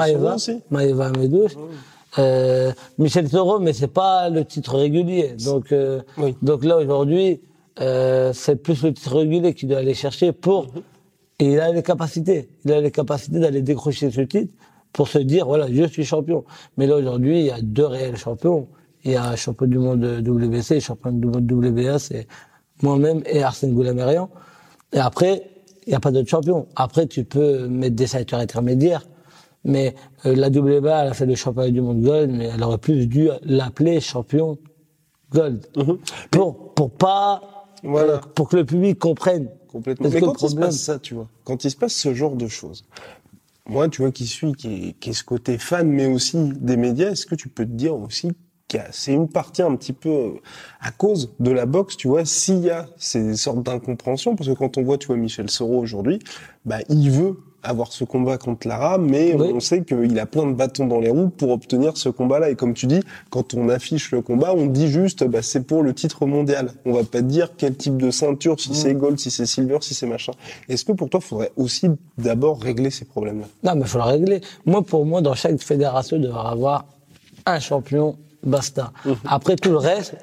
Euh, 2.18 2.72
Michel 2.98 3.28
Soro, 3.28 3.58
mais 3.58 3.72
c'est 3.72 3.88
pas 3.88 4.28
le 4.28 4.44
titre 4.44 4.76
régulier. 4.76 5.34
Donc, 5.44 5.72
euh, 5.72 6.00
Oui. 6.18 6.36
donc 6.42 6.64
là, 6.64 6.76
aujourd'hui, 6.78 7.40
euh, 7.80 8.32
c'est 8.32 8.56
plus 8.56 8.82
le 8.82 8.92
titre 8.92 9.16
régulier 9.16 9.54
qu'il 9.54 9.68
doit 9.68 9.78
aller 9.78 9.94
chercher 9.94 10.32
pour... 10.32 10.66
Et 11.40 11.52
il 11.52 11.60
a 11.60 11.72
les 11.72 11.82
capacités. 11.82 12.48
Il 12.64 12.72
a 12.72 12.80
les 12.80 12.92
capacités 12.92 13.40
d'aller 13.40 13.60
décrocher 13.62 14.10
ce 14.12 14.20
titre 14.20 14.52
pour 14.92 15.08
se 15.08 15.18
dire, 15.18 15.46
voilà, 15.46 15.66
je 15.70 15.84
suis 15.84 16.04
champion. 16.04 16.44
Mais 16.76 16.86
là, 16.86 16.96
aujourd'hui, 16.96 17.40
il 17.40 17.46
y 17.46 17.50
a 17.50 17.60
deux 17.60 17.86
réels 17.86 18.16
champions. 18.16 18.68
Il 19.04 19.10
y 19.12 19.16
a 19.16 19.28
un 19.30 19.36
champion 19.36 19.66
du 19.66 19.78
monde 19.78 20.00
de 20.00 20.20
WC, 20.30 20.78
champion 20.80 21.10
du 21.10 21.26
monde 21.26 21.50
WBA, 21.50 21.98
c'est 21.98 22.26
moi-même 22.82 23.22
et 23.26 23.42
Arsène 23.42 23.74
Goulamérian. 23.74 24.30
Et 24.92 24.98
après, 24.98 25.42
il 25.86 25.90
n'y 25.90 25.94
a 25.94 26.00
pas 26.00 26.12
d'autres 26.12 26.28
champions. 26.30 26.66
Après, 26.76 27.06
tu 27.06 27.24
peux 27.24 27.66
mettre 27.66 27.96
des 27.96 28.06
ceintures 28.06 28.38
intermédiaires. 28.38 29.04
Mais 29.64 29.94
euh, 30.26 30.34
la 30.34 30.48
WBA, 30.48 31.02
elle 31.04 31.08
a 31.10 31.14
fait 31.14 31.26
le 31.26 31.34
championnat 31.34 31.70
du 31.70 31.80
monde 31.80 32.02
gold, 32.02 32.30
mais 32.30 32.46
elle 32.54 32.62
aurait 32.62 32.78
plus 32.78 33.06
dû 33.06 33.28
l'appeler 33.42 34.00
champion 34.00 34.58
gold. 35.30 35.66
Pour, 36.30 36.74
pour 36.74 36.90
pas, 36.90 37.40
Mhm. 37.82 37.90
Voilà. 37.90 38.12
euh, 38.14 38.18
pour 38.34 38.48
que 38.48 38.56
le 38.56 38.64
public 38.64 38.98
comprenne. 38.98 39.48
Complètement. 39.70 40.08
Mais 40.08 40.20
quand 40.20 40.40
il 40.42 40.48
se 40.48 40.56
passe 40.56 40.76
ça, 40.78 40.98
tu 40.98 41.14
vois, 41.14 41.28
quand 41.44 41.64
il 41.64 41.70
se 41.70 41.76
passe 41.76 41.92
ce 41.94 42.14
genre 42.14 42.36
de 42.36 42.46
choses, 42.48 42.84
moi, 43.66 43.88
tu 43.88 44.02
vois, 44.02 44.10
qui 44.12 44.26
suis, 44.26 44.52
qui 44.52 44.88
est, 44.88 44.92
qui 45.00 45.10
est 45.10 45.14
ce 45.14 45.24
côté 45.24 45.58
fan, 45.58 45.88
mais 45.88 46.06
aussi 46.06 46.36
des 46.60 46.76
médias, 46.76 47.10
est-ce 47.10 47.26
que 47.26 47.34
tu 47.34 47.48
peux 47.48 47.64
te 47.64 47.70
dire 47.72 47.94
aussi 47.96 48.30
qu'il 48.68 48.78
y 48.80 48.82
a, 48.82 48.86
c'est 48.92 49.12
une 49.12 49.28
partie 49.28 49.62
un 49.62 49.74
petit 49.76 49.92
peu 49.92 50.08
euh, 50.08 50.30
à 50.80 50.92
cause 50.92 51.32
de 51.40 51.50
la 51.50 51.66
boxe, 51.66 51.96
tu 51.96 52.08
vois, 52.08 52.24
s'il 52.24 52.60
y 52.60 52.70
a 52.70 52.86
ces 52.96 53.36
sortes 53.36 53.62
d'incompréhensions, 53.62 54.36
parce 54.36 54.48
que 54.48 54.54
quand 54.54 54.78
on 54.78 54.82
voit, 54.82 54.96
tu 54.98 55.08
vois, 55.08 55.16
Michel 55.16 55.50
Soro 55.50 55.78
aujourd'hui, 55.78 56.18
bah, 56.64 56.78
il 56.88 57.10
veut 57.10 57.36
avoir 57.64 57.92
ce 57.92 58.04
combat 58.04 58.38
contre 58.38 58.68
Lara, 58.68 58.98
mais 58.98 59.34
Oui. 59.34 59.50
on 59.54 59.60
sait 59.60 59.82
qu'il 59.84 60.18
a 60.18 60.26
plein 60.26 60.46
de 60.46 60.52
bâtons 60.52 60.86
dans 60.86 61.00
les 61.00 61.10
roues 61.10 61.28
pour 61.30 61.50
obtenir 61.50 61.96
ce 61.96 62.08
combat-là. 62.08 62.50
Et 62.50 62.54
comme 62.54 62.74
tu 62.74 62.86
dis, 62.86 63.00
quand 63.30 63.54
on 63.54 63.68
affiche 63.68 64.12
le 64.12 64.22
combat, 64.22 64.52
on 64.54 64.66
dit 64.66 64.88
juste, 64.88 65.24
bah, 65.24 65.42
c'est 65.42 65.66
pour 65.66 65.82
le 65.82 65.94
titre 65.94 66.26
mondial. 66.26 66.70
On 66.84 66.92
va 66.92 67.04
pas 67.04 67.22
dire 67.22 67.50
quel 67.56 67.74
type 67.76 67.96
de 67.96 68.10
ceinture, 68.10 68.60
si 68.60 68.74
c'est 68.74 68.94
gold, 68.94 69.18
si 69.18 69.30
c'est 69.30 69.46
silver, 69.46 69.78
si 69.80 69.94
c'est 69.94 70.06
machin. 70.06 70.32
Est-ce 70.68 70.84
que 70.84 70.92
pour 70.92 71.08
toi, 71.10 71.20
il 71.22 71.26
faudrait 71.26 71.52
aussi 71.56 71.88
d'abord 72.18 72.60
régler 72.60 72.90
ces 72.90 73.04
problèmes-là? 73.04 73.46
Non, 73.64 73.74
mais 73.74 73.82
il 73.82 73.88
faut 73.88 73.98
le 73.98 74.04
régler. 74.04 74.40
Moi, 74.66 74.82
pour 74.82 75.04
moi, 75.06 75.20
dans 75.20 75.34
chaque 75.34 75.60
fédération, 75.60 76.16
il 76.16 76.22
devrait 76.22 76.42
y 76.44 76.52
avoir 76.52 76.84
un 77.46 77.60
champion 77.60 78.16
basta. 78.42 78.92
Après 79.26 79.56
tout 79.56 79.70
le 79.70 79.78
reste, 79.78 80.14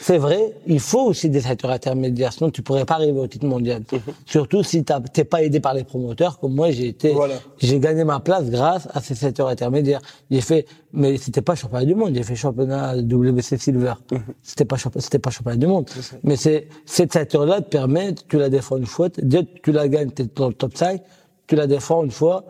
c'est 0.00 0.18
vrai, 0.18 0.52
il 0.66 0.80
faut 0.80 1.02
aussi 1.02 1.30
des 1.30 1.40
ceintures 1.40 1.70
intermédiaires, 1.70 2.32
sinon 2.32 2.50
tu 2.50 2.62
pourrais 2.62 2.84
pas 2.84 2.94
arriver 2.94 3.18
au 3.18 3.26
titre 3.26 3.46
mondial. 3.46 3.82
Surtout 4.26 4.62
si 4.62 4.84
t'es 4.84 5.24
pas 5.24 5.42
aidé 5.42 5.60
par 5.60 5.74
les 5.74 5.84
promoteurs, 5.84 6.38
comme 6.38 6.54
moi 6.54 6.70
j'ai 6.70 6.88
été, 6.88 7.12
Voilà. 7.12 7.36
j'ai 7.58 7.78
gagné 7.80 8.04
ma 8.04 8.20
place 8.20 8.50
grâce 8.50 8.88
à 8.92 9.00
ces 9.00 9.14
ceintures 9.14 9.48
intermédiaires. 9.48 10.00
J'ai 10.30 10.40
fait, 10.40 10.66
mais 10.92 11.16
c'était 11.16 11.42
pas 11.42 11.54
championnat 11.54 11.84
du 11.86 11.94
monde, 11.94 12.14
j'ai 12.14 12.22
fait 12.22 12.36
championnat 12.36 12.96
WBC 12.96 13.56
Silver. 13.58 13.94
C'était 14.42 14.64
pas 14.64 14.76
championnat, 14.76 15.02
c'était 15.04 15.18
pas 15.18 15.30
championnat 15.30 15.56
du 15.58 15.66
monde. 15.66 15.88
Mais 16.22 16.36
c'est, 16.36 16.68
cette 16.86 17.12
ceinture-là 17.12 17.60
te 17.60 17.68
permet, 17.68 18.14
tu 18.28 18.38
la 18.38 18.48
défends 18.50 18.76
une 18.76 18.86
fois, 18.86 19.08
dès 19.16 19.44
que 19.44 19.60
tu 19.62 19.72
la 19.72 19.88
gagnes, 19.88 20.10
t'es 20.10 20.26
dans 20.34 20.48
le 20.48 20.54
top 20.54 20.76
5, 20.76 21.00
tu 21.46 21.56
la 21.56 21.66
défends 21.66 22.04
une 22.04 22.10
fois, 22.10 22.44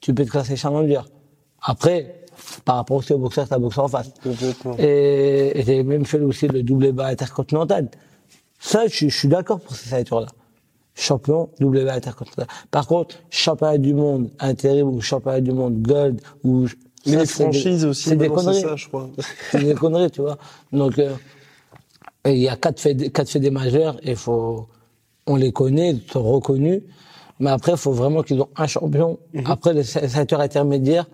tu 0.00 0.12
peux 0.14 0.24
te 0.24 0.30
classer 0.30 0.56
challenger. 0.56 1.00
Après, 1.62 2.25
par 2.64 2.76
rapport 2.76 2.98
aussi 2.98 3.12
au 3.12 3.18
boxeur, 3.18 3.48
t'as 3.48 3.58
boxeur 3.58 3.84
en 3.84 3.88
face. 3.88 4.10
Et, 4.78 5.52
et 5.58 5.62
j'ai 5.64 5.82
même 5.82 6.04
fait 6.04 6.20
aussi 6.20 6.48
le 6.48 6.62
double 6.62 6.92
bas 6.92 7.06
intercontinental. 7.06 7.88
Ça, 8.58 8.86
je, 8.88 9.08
je 9.08 9.16
suis 9.16 9.28
d'accord 9.28 9.60
pour 9.60 9.74
ces 9.76 9.88
ceintures-là. 9.90 10.26
Champion, 10.94 11.50
double 11.60 11.84
bas 11.84 11.94
intercontinental. 11.94 12.46
Par 12.70 12.86
contre, 12.86 13.16
championnat 13.30 13.78
du 13.78 13.92
monde 13.94 14.30
intérim 14.38 14.88
ou 14.88 15.00
championnat 15.00 15.40
du 15.42 15.52
monde 15.52 15.82
gold 15.82 16.20
ou 16.42 16.66
Mais 17.06 17.12
ça, 17.12 17.18
les 17.20 17.26
franchises 17.26 17.80
des- 17.82 17.86
aussi, 17.88 18.08
c'est 18.08 18.16
des 18.16 18.28
conneries. 18.28 18.60
ça, 18.62 18.76
je 18.76 18.88
crois. 18.88 19.08
C'est 19.50 19.62
des 19.62 19.74
conneries, 19.74 20.10
tu 20.10 20.22
vois. 20.22 20.38
Donc, 20.72 20.98
euh, 20.98 21.12
il 22.26 22.38
y 22.38 22.48
a 22.48 22.56
quatre 22.56 22.80
fédés, 22.80 23.10
quatre 23.10 23.28
fédés 23.30 23.50
majeurs 23.50 23.96
et 24.02 24.14
faut, 24.14 24.66
on 25.26 25.36
les 25.36 25.52
connaît, 25.52 25.90
ils 25.92 26.10
sont 26.10 26.22
reconnus. 26.22 26.82
Mais 27.38 27.50
après, 27.50 27.72
il 27.72 27.78
faut 27.78 27.92
vraiment 27.92 28.22
qu'ils 28.22 28.40
ont 28.40 28.48
un 28.56 28.66
champion. 28.66 29.18
Mhm. 29.34 29.44
Après, 29.46 29.74
les 29.74 29.84
ce- 29.84 30.08
ceintures 30.08 30.40
intermédiaires, 30.40 31.06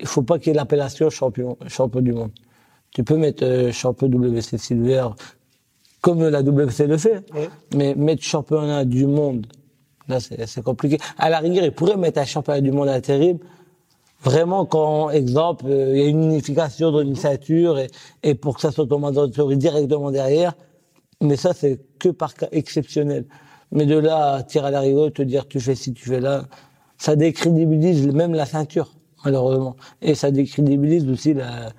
il 0.00 0.06
faut 0.06 0.22
pas 0.22 0.38
qu'il 0.38 0.48
y 0.48 0.50
ait 0.50 0.54
l'appellation 0.54 1.10
champion, 1.10 1.56
champion 1.66 2.00
du 2.00 2.12
monde. 2.12 2.30
Tu 2.92 3.04
peux 3.04 3.16
mettre 3.16 3.44
euh, 3.44 3.72
champion 3.72 4.08
WC 4.08 4.58
Silver, 4.58 5.08
comme 6.00 6.26
la 6.26 6.42
WC 6.42 6.86
le 6.86 6.96
fait. 6.96 7.24
Ouais. 7.34 7.48
Mais 7.74 7.94
mettre 7.94 8.22
championnat 8.22 8.84
du 8.84 9.06
monde, 9.06 9.46
là, 10.08 10.18
c'est 10.20 10.62
compliqué. 10.62 10.98
À 11.18 11.28
la 11.30 11.38
rigueur, 11.38 11.64
ils 11.64 11.72
pourraient 11.72 11.96
mettre 11.96 12.20
un 12.20 12.24
championnat 12.24 12.60
du 12.60 12.72
monde 12.72 12.88
intérim, 12.88 13.38
Vraiment, 14.20 14.66
quand, 14.66 15.10
exemple, 15.10 15.66
euh, 15.68 15.92
il 15.96 16.02
y 16.02 16.04
a 16.04 16.08
une 16.08 16.24
unification 16.24 16.90
dans 16.90 17.02
une 17.02 17.14
ceinture 17.14 17.78
et, 17.78 17.86
et 18.24 18.34
pour 18.34 18.56
que 18.56 18.60
ça 18.60 18.72
soit 18.72 18.88
mandatory 18.88 19.56
directement 19.56 20.10
derrière, 20.10 20.54
mais 21.20 21.36
ça, 21.36 21.52
c'est 21.54 21.80
que 21.98 22.08
par 22.08 22.34
cas 22.34 22.48
exceptionnel. 22.50 23.26
Mais 23.70 23.86
de 23.86 23.96
là 23.96 24.34
à 24.34 24.42
tirer 24.42 24.68
à 24.68 24.70
la 24.70 24.80
rigole, 24.80 25.12
te 25.12 25.22
dire 25.22 25.46
tu 25.46 25.60
fais 25.60 25.76
ci, 25.76 25.92
tu 25.92 26.08
fais 26.08 26.20
là, 26.20 26.46
ça 26.96 27.14
décrédibilise 27.14 28.08
même 28.08 28.34
la 28.34 28.46
ceinture, 28.46 28.92
malheureusement. 29.24 29.76
Et 30.02 30.14
ça 30.14 30.30
décrédibilise 30.30 31.08
aussi 31.08 31.34
la, 31.34 31.70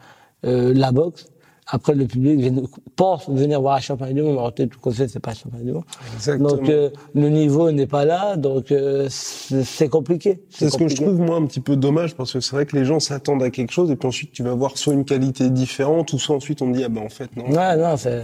euh, 0.46 0.74
la 0.76 0.92
boxe. 0.92 1.28
Après, 1.72 1.94
le 1.94 2.08
public 2.08 2.40
vient- 2.40 2.64
pense 2.96 3.30
venir 3.30 3.62
voir 3.62 3.76
un 3.76 3.80
championnat 3.80 4.12
du 4.14 4.24
monde, 4.24 4.34
mais 4.34 4.42
en 4.42 4.50
fait, 4.52 4.66
tout 4.66 4.92
fait, 4.92 5.08
c'est 5.08 5.20
pas 5.20 5.32
un 5.32 5.34
championnat 5.36 5.64
du 5.66 5.72
monde. 5.74 5.84
Exactement. 6.16 6.50
Donc, 6.50 6.68
euh, 6.68 6.90
le 7.14 7.30
niveau 7.30 7.70
n'est 7.72 7.86
pas 7.86 8.06
là, 8.06 8.38
donc 8.38 8.72
euh, 8.72 9.06
c'est 9.10 9.88
compliqué. 9.88 10.42
C'est 10.50 10.72
ce 10.72 10.78
que 10.78 10.88
je 10.88 10.96
trouve 10.96 11.20
moi 11.20 11.36
un 11.36 11.46
petit 11.46 11.60
peu 11.60 11.76
dommage 11.76 12.16
parce 12.16 12.34
que 12.34 12.40
c'est 12.40 12.56
vrai 12.56 12.66
que 12.66 12.76
les 12.76 12.86
gens 12.86 13.00
s'attendent 13.00 13.44
à 13.44 13.52
quelque 13.52 13.72
chose 13.72 13.92
et 13.92 13.96
puis 13.96 14.08
ensuite 14.08 14.32
tu 14.32 14.42
vas 14.42 14.56
voir 14.56 14.80
soit 14.80 14.94
une 14.96 15.06
qualité 15.06 15.52
différente 15.52 16.12
ou 16.14 16.18
soit 16.18 16.36
ensuite 16.36 16.64
on 16.64 16.72
dit 16.72 16.84
ah 16.84 16.90
ben 16.90 17.04
en 17.04 17.10
fait 17.10 17.30
non. 17.38 17.46
Ouais, 17.52 17.78
non, 17.78 17.96
c'est- 17.98 18.24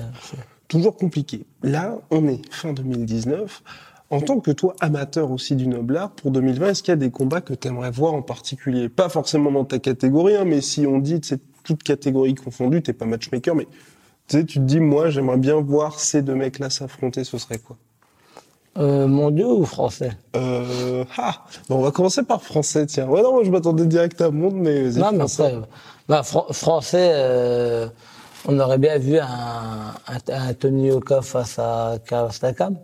Toujours 0.68 0.95
compliqué. 0.97 1.45
Là, 1.61 1.99
on 2.09 2.28
est 2.28 2.41
fin 2.51 2.74
2019. 2.74 3.61
En 4.12 4.22
tant 4.22 4.39
que 4.39 4.51
toi, 4.51 4.76
amateur 4.82 5.32
aussi 5.32 5.56
du 5.56 5.68
noble 5.68 5.97
art, 5.97 6.12
pour 6.12 6.32
2020, 6.32 6.70
est-ce 6.70 6.84
qu'il 6.84 6.91
y 6.91 6.93
a 6.93 6.97
des 6.97 7.10
combats 7.12 7.41
que 7.41 7.53
tu 7.53 7.68
aimerais 7.68 7.89
voir 7.91 8.14
en 8.14 8.22
particulier? 8.22 8.88
Pas 8.88 9.10
forcément 9.10 9.51
dans 9.51 9.66
ta 9.66 9.80
catégorie, 9.80 10.36
hein, 10.36 10.45
mais 10.45 10.62
si 10.62 10.86
on 10.86 10.99
dit, 10.99 11.20
c'est 11.24 11.41
toute 11.64 11.82
catégorie 11.84 12.36
confondue, 12.36 12.84
t'es 12.84 12.93
pas 12.93 13.06
matchmaker, 13.06 13.56
mais 13.56 13.66
tu 14.28 14.38
sais, 14.38 14.45
tu 14.45 14.60
te 14.60 14.64
dis, 14.64 14.80
moi, 14.80 15.10
j'aimerais 15.10 15.38
bien 15.38 15.56
voir 15.60 15.99
ces 15.99 16.22
deux 16.22 16.36
mecs-là 16.36 16.70
s'affronter, 16.70 17.24
ce 17.24 17.38
serait 17.39 17.58
quoi? 17.58 17.78
Euh, 18.78 19.08
mondiaux 19.08 19.58
ou 19.60 19.66
français? 19.66 20.12
Euh, 20.36 21.03
ah, 21.18 21.45
bon, 21.70 21.78
on 21.78 21.82
va 21.82 21.91
commencer 21.91 22.24
par 22.24 22.43
français, 22.43 22.86
tiens. 22.86 23.08
Ouais, 23.08 23.22
non, 23.24 23.34
moi, 23.34 23.43
je 23.43 23.49
m'attendais 23.49 23.86
direct 23.86 24.20
à 24.22 24.30
monde, 24.32 24.56
mais 24.56 24.84
Non, 24.91 25.12
mais 25.14 25.20
français. 25.20 25.43
après, 25.53 25.68
bah, 26.10 26.24
fran- 26.24 26.45
français, 26.51 27.12
euh, 27.14 27.88
on 28.47 28.60
aurait 28.60 28.78
bien 28.78 28.97
vu 28.99 29.18
un, 29.18 29.26
un, 29.28 30.18
un 30.28 30.53
Tony 30.53 30.91
Oka 30.91 31.22
face 31.22 31.58
à 31.58 31.95
Karastakam. 32.06 32.76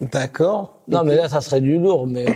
D'accord. 0.00 0.78
Non, 0.88 1.04
mais 1.04 1.14
là, 1.16 1.28
ça 1.28 1.40
serait 1.40 1.60
du 1.60 1.78
lourd, 1.78 2.06
mais, 2.06 2.26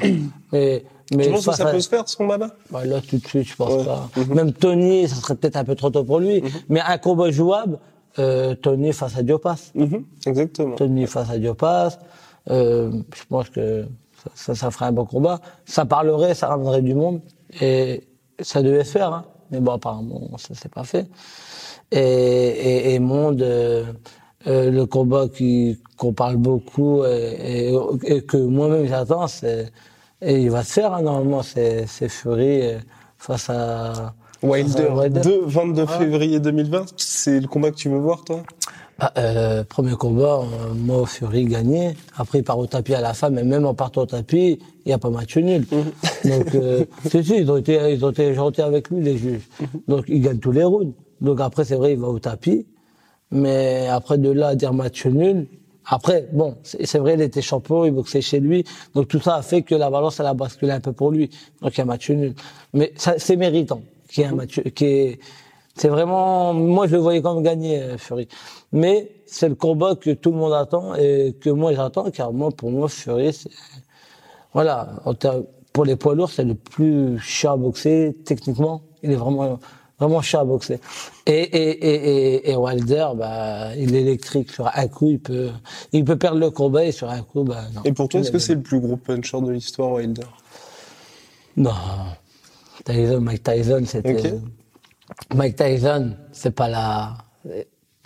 mais, 0.53 0.85
mais 1.17 1.25
Tu 1.25 1.31
penses 1.31 1.47
que 1.47 1.53
ça 1.55 1.67
peut 1.67 1.81
se 1.81 1.89
faire, 1.89 2.09
ce 2.09 2.17
combat-là? 2.17 2.51
Bah, 2.71 2.85
là, 2.85 3.01
tout 3.01 3.17
de 3.19 3.27
suite, 3.27 3.49
je 3.49 3.57
pense 3.57 3.73
Ouais. 3.73 3.85
pas. 3.85 4.09
Mhm. 4.17 4.35
Même 4.35 4.53
Tony, 4.53 5.09
ça 5.09 5.17
serait 5.17 5.35
peut-être 5.35 5.57
un 5.57 5.65
peu 5.65 5.75
trop 5.75 5.91
tôt 5.91 6.05
pour 6.05 6.19
lui. 6.21 6.43
Mais 6.69 6.81
un 6.81 6.99
combat 6.99 7.31
jouable, 7.31 7.79
euh, 8.19 8.55
Tony 8.55 8.93
face 8.93 9.17
à 9.17 9.23
Diopas. 9.23 9.57
Mhm, 9.75 10.05
Exactement. 10.27 10.77
Tony 10.77 11.07
face 11.07 11.31
à 11.31 11.39
Diopas. 11.39 11.99
Euh, 12.51 12.93
je 13.15 13.23
pense 13.29 13.49
que 13.49 13.87
ça, 14.23 14.31
ça, 14.35 14.55
ça 14.55 14.71
ferait 14.71 14.87
un 14.87 14.93
bon 14.93 15.07
combat. 15.07 15.41
Ça 15.65 15.87
parlerait, 15.87 16.35
ça 16.35 16.49
ramènerait 16.49 16.83
du 16.83 16.95
monde. 16.95 17.21
Et 17.61 18.03
ça 18.41 18.63
devait 18.63 18.85
se 18.85 18.91
faire. 18.93 19.13
Hein. 19.13 19.25
Mais 19.51 19.61
bon, 19.61 19.73
apparemment, 19.73 20.21
ça 20.37 20.55
s'est 20.55 20.69
pas 20.69 20.85
fait. 20.85 21.07
Et, 21.91 21.99
et, 22.01 22.95
et 22.95 22.99
Monde, 22.99 23.41
euh, 23.43 23.85
euh, 24.47 24.71
le 24.71 24.87
combat 24.87 25.29
qui 25.29 25.79
qu'on 25.97 26.13
parle 26.13 26.37
beaucoup 26.37 27.05
et, 27.05 27.73
et, 27.73 27.77
et 28.05 28.23
que 28.23 28.37
moi-même 28.37 28.87
j'attends, 28.87 29.27
c'est 29.27 29.71
et 30.23 30.43
il 30.43 30.51
va 30.51 30.63
se 30.63 30.73
faire 30.73 30.93
hein, 30.93 31.03
normalement. 31.03 31.43
C'est 31.43 31.87
c'est 31.87 32.09
Fury 32.09 32.63
euh, 32.63 32.79
face 33.19 33.51
à 33.51 34.15
Wilder, 34.43 34.73
face 34.73 34.87
à 34.87 34.95
Wilder. 34.95 35.21
2, 35.21 35.43
22 35.47 35.87
février 35.87 36.41
2020, 36.41 36.87
c'est 36.97 37.41
le 37.41 37.47
combat 37.47 37.71
que 37.71 37.77
tu 37.77 37.89
veux 37.89 37.99
voir, 37.99 38.25
toi? 38.25 38.43
Bah, 38.99 39.13
euh, 39.19 39.65
premier 39.65 39.97
combat, 39.97 40.43
euh, 40.43 40.75
moi, 40.75 41.05
Fury 41.07 41.47
gagné. 41.47 41.97
Après, 42.17 42.39
il 42.39 42.45
part 42.45 42.59
au 42.59 42.67
tapis 42.67 42.95
à 42.95 43.01
la 43.01 43.13
fin, 43.13 43.29
mais 43.29 43.43
même 43.43 43.67
en 43.67 43.75
partant 43.75 44.03
au 44.03 44.07
tapis, 44.07 44.61
il 44.85 44.89
n'y 44.89 44.93
a 44.93 44.99
pas 44.99 45.11
match 45.11 45.37
nul. 45.37 45.67
Donc, 46.25 46.55
euh, 46.55 46.85
si, 47.11 47.25
si, 47.25 47.39
ils 47.39 47.51
ont 47.51 47.57
été, 47.57 47.93
ils 47.93 48.05
ont 48.05 48.11
été 48.11 48.35
gentils 48.35 48.63
avec 48.63 48.91
lui, 48.91 49.03
les 49.03 49.17
juges. 49.17 49.49
Donc, 49.89 50.05
il 50.07 50.21
gagne 50.21 50.39
tous 50.39 50.53
les 50.53 50.63
rounds. 50.63 50.95
Donc, 51.21 51.41
après, 51.41 51.65
c'est 51.65 51.75
vrai, 51.75 51.95
il 51.95 51.99
va 51.99 52.09
au 52.09 52.21
tapis. 52.21 52.67
Mais 53.35 53.89
après, 53.89 54.17
de 54.17 54.31
là 54.31 54.55
dire 54.55 54.73
match 54.73 55.05
nul, 55.07 55.47
après, 55.87 56.29
bon, 56.33 56.57
c'est 56.63 56.99
vrai, 56.99 57.15
il 57.15 57.21
était 57.21 57.43
champion, 57.43 57.85
il 57.85 57.93
boxait 57.93 58.23
chez 58.23 58.41
lui. 58.41 58.65
Donc, 58.95 59.09
tout 59.09 59.21
ça 59.21 59.37
a 59.37 59.43
fait 59.43 59.61
que 59.61 59.75
la 59.75 59.91
balance, 59.91 60.19
elle 60.19 60.27
a 60.27 60.35
basculé 60.35 60.73
un 60.73 60.81
peu 60.81 60.93
pour 60.93 61.11
lui. 61.11 61.29
Donc, 61.61 61.75
il 61.75 61.79
y 61.79 61.81
a 61.81 61.85
un 61.85 61.87
match 61.87 62.09
nul. 62.11 62.35
Mais 62.73 62.95
c'est 62.97 63.37
méritant 63.37 63.83
qu'il 64.09 64.23
y 64.23 64.27
ait 64.27 64.31
un 64.31 64.35
match, 64.35 64.61
qui 64.75 64.85
est, 64.87 65.21
c'est 65.77 65.89
vraiment, 65.89 66.55
moi 66.55 66.87
je 66.87 66.93
le 66.93 66.99
voyais 66.99 67.21
comme 67.21 67.43
gagner 67.43 67.83
euh, 67.83 67.99
Fury. 67.99 68.29
Mais 68.73 69.11
c'est 69.27 69.49
le 69.49 69.57
combat 69.57 69.97
que 69.97 70.11
tout 70.11 70.31
le 70.31 70.39
monde 70.39 70.53
attend 70.53 70.95
et 70.95 71.35
que 71.41 71.51
moi 71.51 71.73
j'attends 71.75 72.11
car 72.11 72.33
moi 72.33 72.51
pour 72.51 72.71
moi 72.71 72.89
Fury 72.89 73.45
voilà 74.53 74.89
pour 75.73 75.85
les 75.85 75.97
poids 75.97 76.15
lourds 76.15 76.31
c'est 76.31 76.45
le 76.45 76.55
plus 76.55 77.19
cher 77.19 77.53
à 77.53 77.57
boxer 77.57 78.15
techniquement 78.25 78.83
il 79.03 79.11
est 79.11 79.17
vraiment 79.17 79.59
vraiment 79.99 80.23
cher 80.23 80.41
à 80.41 80.45
boxer 80.45 80.81
et 81.27 81.33
et 81.33 81.87
et 81.87 81.95
et, 82.35 82.51
et 82.51 82.57
Wilder 82.57 83.09
bah 83.17 83.75
il 83.77 83.95
est 83.95 84.01
électrique 84.01 84.51
sur 84.51 84.71
un 84.75 84.89
coup 84.89 85.09
il 85.11 85.21
peut 85.21 85.51
il 85.93 86.05
peut 86.05 86.17
perdre 86.17 86.39
le 86.39 86.51
combat 86.51 86.85
et 86.85 86.93
sur 86.93 87.09
un 87.09 87.23
coup 87.23 87.45
bah 87.45 87.63
non 87.75 87.83
Et 87.85 87.93
pour 87.93 88.09
toi, 88.09 88.21
est-ce 88.21 88.31
que 88.31 88.39
c'est 88.39 88.55
le 88.55 88.63
plus 88.63 88.81
gros 88.81 88.97
puncher 88.97 89.41
de 89.41 89.51
l'histoire, 89.51 89.93
Wilder? 89.93 90.23
Non. 91.57 91.73
Tyson, 92.85 93.21
Mike 93.21 93.43
Tyson, 93.43 93.83
c'était. 93.87 94.33
Ok. 94.33 94.33
Mike 95.35 95.57
Tyson, 95.57 96.17
c'est 96.33 96.51
pas 96.51 96.69
la. 96.69 97.17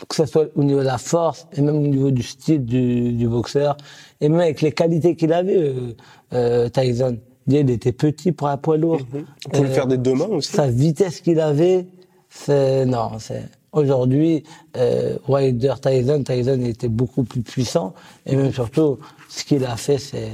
Que 0.09 0.15
ce 0.15 0.27
soit 0.27 0.47
au 0.55 0.63
niveau 0.63 0.81
de 0.81 0.85
la 0.85 0.99
force 0.99 1.47
et 1.53 1.61
même 1.61 1.77
au 1.77 1.89
niveau 1.89 2.11
du 2.11 2.23
style 2.23 2.65
du, 2.65 3.13
du 3.15 3.27
boxeur 3.27 3.77
et 4.21 4.29
même 4.29 4.41
avec 4.41 4.61
les 4.61 4.71
qualités 4.73 5.17
qu'il 5.17 5.33
avait, 5.33 5.57
euh, 5.57 5.97
euh, 6.35 6.69
Tyson. 6.69 7.19
Il 7.49 7.71
était 7.71 7.93
petit 7.93 8.31
pour 8.33 8.49
un 8.49 8.57
poids 8.59 8.77
lourd. 8.77 9.01
On 9.47 9.51
pouvait 9.51 9.69
Euh, 9.69 9.73
faire 9.73 9.87
des 9.87 9.97
deux 9.97 10.15
mains 10.15 10.27
aussi. 10.27 10.53
Sa 10.53 10.67
vitesse 10.69 11.21
qu'il 11.21 11.41
avait, 11.41 11.87
c'est 12.29 12.85
non, 12.85 13.13
c'est 13.19 13.45
aujourd'hui 13.73 14.45
euh, 14.77 15.17
Wilder 15.29 15.75
Tyson, 15.81 16.23
Tyson 16.25 16.61
était 16.63 16.89
beaucoup 16.89 17.25
plus 17.25 17.41
puissant 17.43 17.95
et 18.27 18.37
même 18.37 18.53
surtout 18.53 18.99
ce 19.31 19.45
qu'il 19.45 19.65
a 19.65 19.77
fait, 19.77 19.99
c'est 19.99 20.31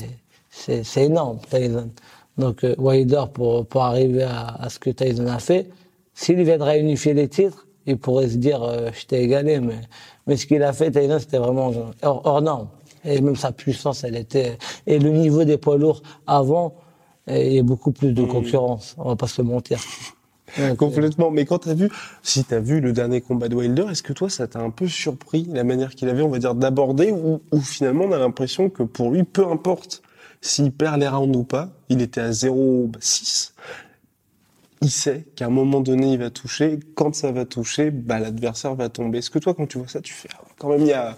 c'est 0.50 0.82
c'est 0.84 1.04
énorme 1.04 1.38
Tyson. 1.50 1.88
Donc 2.36 2.64
euh, 2.64 2.74
Wilder 2.78 3.24
pour 3.32 3.64
pour 3.66 3.82
arriver 3.84 4.24
à, 4.24 4.46
à 4.60 4.68
ce 4.68 4.78
que 4.80 4.90
Tyson 4.90 5.26
a 5.28 5.38
fait, 5.38 5.70
s'il 6.14 6.42
viendrait 6.42 6.80
unifier 6.80 7.14
les 7.14 7.28
titres, 7.28 7.66
il 7.86 7.96
pourrait 7.96 8.28
se 8.28 8.36
dire 8.36 8.60
euh, 8.62 8.90
je 8.92 9.06
t'ai 9.06 9.22
égalé, 9.22 9.60
mais 9.60 9.78
mais 10.26 10.36
ce 10.36 10.46
qu'il 10.46 10.62
a 10.64 10.72
fait 10.72 10.90
Tyson 10.90 11.18
c'était 11.20 11.38
vraiment 11.38 11.72
hors, 12.02 12.22
hors 12.26 12.42
norme 12.42 12.68
et 13.04 13.20
même 13.20 13.36
sa 13.36 13.52
puissance 13.52 14.02
elle 14.02 14.16
était 14.16 14.58
et 14.86 14.98
le 14.98 15.10
niveau 15.10 15.44
des 15.44 15.58
poids 15.58 15.76
lourds 15.76 16.02
avant 16.26 16.74
et 17.26 17.48
il 17.48 17.54
y 17.54 17.58
a 17.58 17.62
beaucoup 17.62 17.92
plus 17.92 18.12
de 18.12 18.24
concurrence, 18.24 18.94
on 18.98 19.08
va 19.08 19.16
pas 19.16 19.28
se 19.28 19.42
mentir. 19.42 19.80
Donc, 20.58 20.76
Complètement. 20.76 21.30
Mais 21.30 21.46
quand 21.46 21.60
t'as 21.60 21.74
vu, 21.74 21.90
si 22.22 22.44
t'as 22.44 22.60
vu 22.60 22.80
le 22.80 22.92
dernier 22.92 23.20
combat 23.20 23.48
de 23.48 23.56
Wilder, 23.56 23.86
est-ce 23.90 24.02
que 24.02 24.12
toi, 24.12 24.28
ça 24.28 24.46
t'a 24.46 24.60
un 24.60 24.70
peu 24.70 24.86
surpris 24.86 25.48
la 25.50 25.64
manière 25.64 25.94
qu'il 25.94 26.08
avait, 26.08 26.22
on 26.22 26.28
va 26.28 26.38
dire, 26.38 26.54
d'aborder, 26.54 27.10
ou, 27.10 27.40
ou 27.50 27.60
finalement 27.60 28.04
on 28.04 28.12
a 28.12 28.18
l'impression 28.18 28.70
que 28.70 28.82
pour 28.82 29.10
lui, 29.10 29.24
peu 29.24 29.46
importe 29.46 30.02
s'il 30.44 30.72
perd 30.72 31.00
les 31.00 31.08
rounds 31.08 31.36
ou 31.36 31.44
pas, 31.44 31.70
il 31.88 32.02
était 32.02 32.20
à 32.20 32.30
0,6. 32.30 33.52
il 34.82 34.90
sait 34.90 35.24
qu'à 35.34 35.46
un 35.46 35.50
moment 35.50 35.80
donné, 35.80 36.12
il 36.12 36.18
va 36.18 36.28
toucher. 36.28 36.78
Quand 36.94 37.14
ça 37.14 37.32
va 37.32 37.46
toucher, 37.46 37.90
bah, 37.90 38.18
l'adversaire 38.18 38.74
va 38.74 38.90
tomber. 38.90 39.18
Est-ce 39.18 39.30
que 39.30 39.38
toi, 39.38 39.54
quand 39.54 39.66
tu 39.66 39.78
vois 39.78 39.88
ça, 39.88 40.02
tu 40.02 40.12
fais, 40.12 40.28
ah, 40.34 40.44
quand 40.58 40.68
même, 40.68 40.82
il 40.82 40.88
y 40.88 40.92
a, 40.92 41.16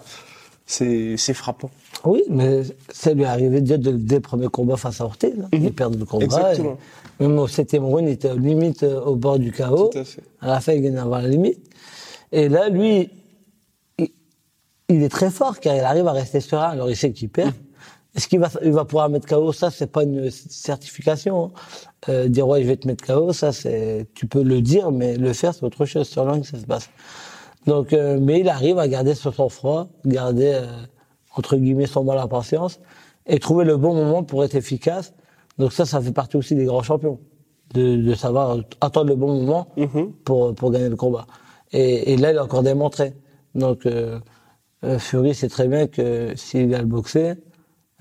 c'est, 0.65 1.17
c'est 1.17 1.33
frappant. 1.33 1.69
Oui, 2.05 2.23
mais 2.29 2.61
ça 2.89 3.13
lui 3.13 3.23
est 3.23 3.25
arrivé 3.25 3.61
déjà 3.61 3.77
dès, 3.77 3.91
dès 3.93 4.15
le 4.15 4.21
premier 4.21 4.47
combat 4.47 4.77
face 4.77 5.01
à 5.01 5.05
Ortiz. 5.05 5.33
hein. 5.41 5.47
Il 5.51 5.73
perd 5.73 5.95
le 5.97 6.05
combat. 6.05 6.25
Exactement. 6.25 6.77
et 7.19 7.23
même 7.27 7.39
au 7.39 7.47
septième 7.47 7.83
round, 7.85 8.07
il 8.07 8.11
était 8.13 8.33
limite 8.35 8.83
euh, 8.83 9.01
au 9.01 9.15
bord 9.15 9.39
du 9.39 9.51
chaos. 9.51 9.89
Tout 9.89 9.99
à 9.99 10.03
fait. 10.03 10.21
À 10.41 10.47
la 10.47 10.59
fin, 10.59 10.73
il 10.73 10.81
gagne 10.81 10.97
avant 10.97 11.17
la 11.17 11.27
limite. 11.27 11.59
Et 12.31 12.49
là, 12.49 12.69
lui, 12.69 13.09
il, 13.97 14.09
il 14.89 15.01
est 15.03 15.09
très 15.09 15.29
fort 15.31 15.59
car 15.59 15.75
il 15.75 15.81
arrive 15.81 16.07
à 16.07 16.11
rester 16.11 16.39
serein. 16.39 16.69
Alors, 16.69 16.89
il 16.89 16.95
sait 16.95 17.11
qu'il 17.11 17.29
perd. 17.29 17.53
Est-ce 18.15 18.27
qu'il 18.27 18.39
va, 18.39 18.49
il 18.63 18.71
va 18.71 18.83
pouvoir 18.85 19.09
mettre 19.09 19.27
KO 19.27 19.51
Ça, 19.53 19.69
c'est 19.69 19.91
pas 19.91 20.03
une 20.03 20.29
certification. 20.31 21.45
hein. 21.45 21.51
Euh, 22.09 22.27
dire 22.27 22.47
ouais, 22.47 22.61
je 22.63 22.67
vais 22.67 22.77
te 22.77 22.87
mettre 22.87 23.05
KO, 23.05 23.33
ça, 23.33 23.51
c'est, 23.51 24.07
tu 24.13 24.27
peux 24.27 24.43
le 24.43 24.61
dire, 24.61 24.91
mais 24.91 25.17
le 25.17 25.33
faire, 25.33 25.53
c'est 25.53 25.63
autre 25.63 25.85
chose. 25.85 26.07
Sur 26.07 26.25
langue, 26.25 26.43
ça 26.43 26.59
se 26.59 26.65
passe. 26.65 26.89
Donc, 27.65 27.91
euh, 27.93 28.17
mais 28.21 28.39
il 28.39 28.49
arrive 28.49 28.79
à 28.79 28.87
garder 28.87 29.13
son 29.13 29.31
sang-froid, 29.31 29.89
garder 30.05 30.51
euh, 30.53 30.65
entre 31.37 31.55
guillemets 31.57 31.85
son 31.87 32.03
mal 32.03 32.17
à 32.19 32.27
patience 32.27 32.79
et 33.25 33.39
trouver 33.39 33.65
le 33.65 33.77
bon 33.77 33.93
moment 33.93 34.23
pour 34.23 34.43
être 34.43 34.55
efficace. 34.55 35.13
Donc 35.57 35.73
ça, 35.73 35.85
ça 35.85 36.01
fait 36.01 36.11
partie 36.11 36.37
aussi 36.37 36.55
des 36.55 36.65
grands 36.65 36.83
champions, 36.83 37.19
de, 37.73 37.97
de 37.97 38.13
savoir 38.13 38.57
attendre 38.81 39.09
le 39.09 39.15
bon 39.15 39.33
moment 39.41 39.67
pour 40.25 40.53
pour 40.55 40.71
gagner 40.71 40.89
le 40.89 40.95
combat. 40.95 41.25
Et, 41.71 42.13
et 42.13 42.17
là, 42.17 42.31
il 42.31 42.37
a 42.37 42.43
encore 42.43 42.63
démontré. 42.63 43.13
Donc 43.55 43.85
euh, 43.85 44.19
euh, 44.83 44.99
Fury 44.99 45.33
sait 45.33 45.49
très 45.49 45.67
bien 45.67 45.87
que 45.87 46.33
s'il 46.35 46.67
vient 46.67 46.79
le 46.79 46.85
boxer, 46.85 47.33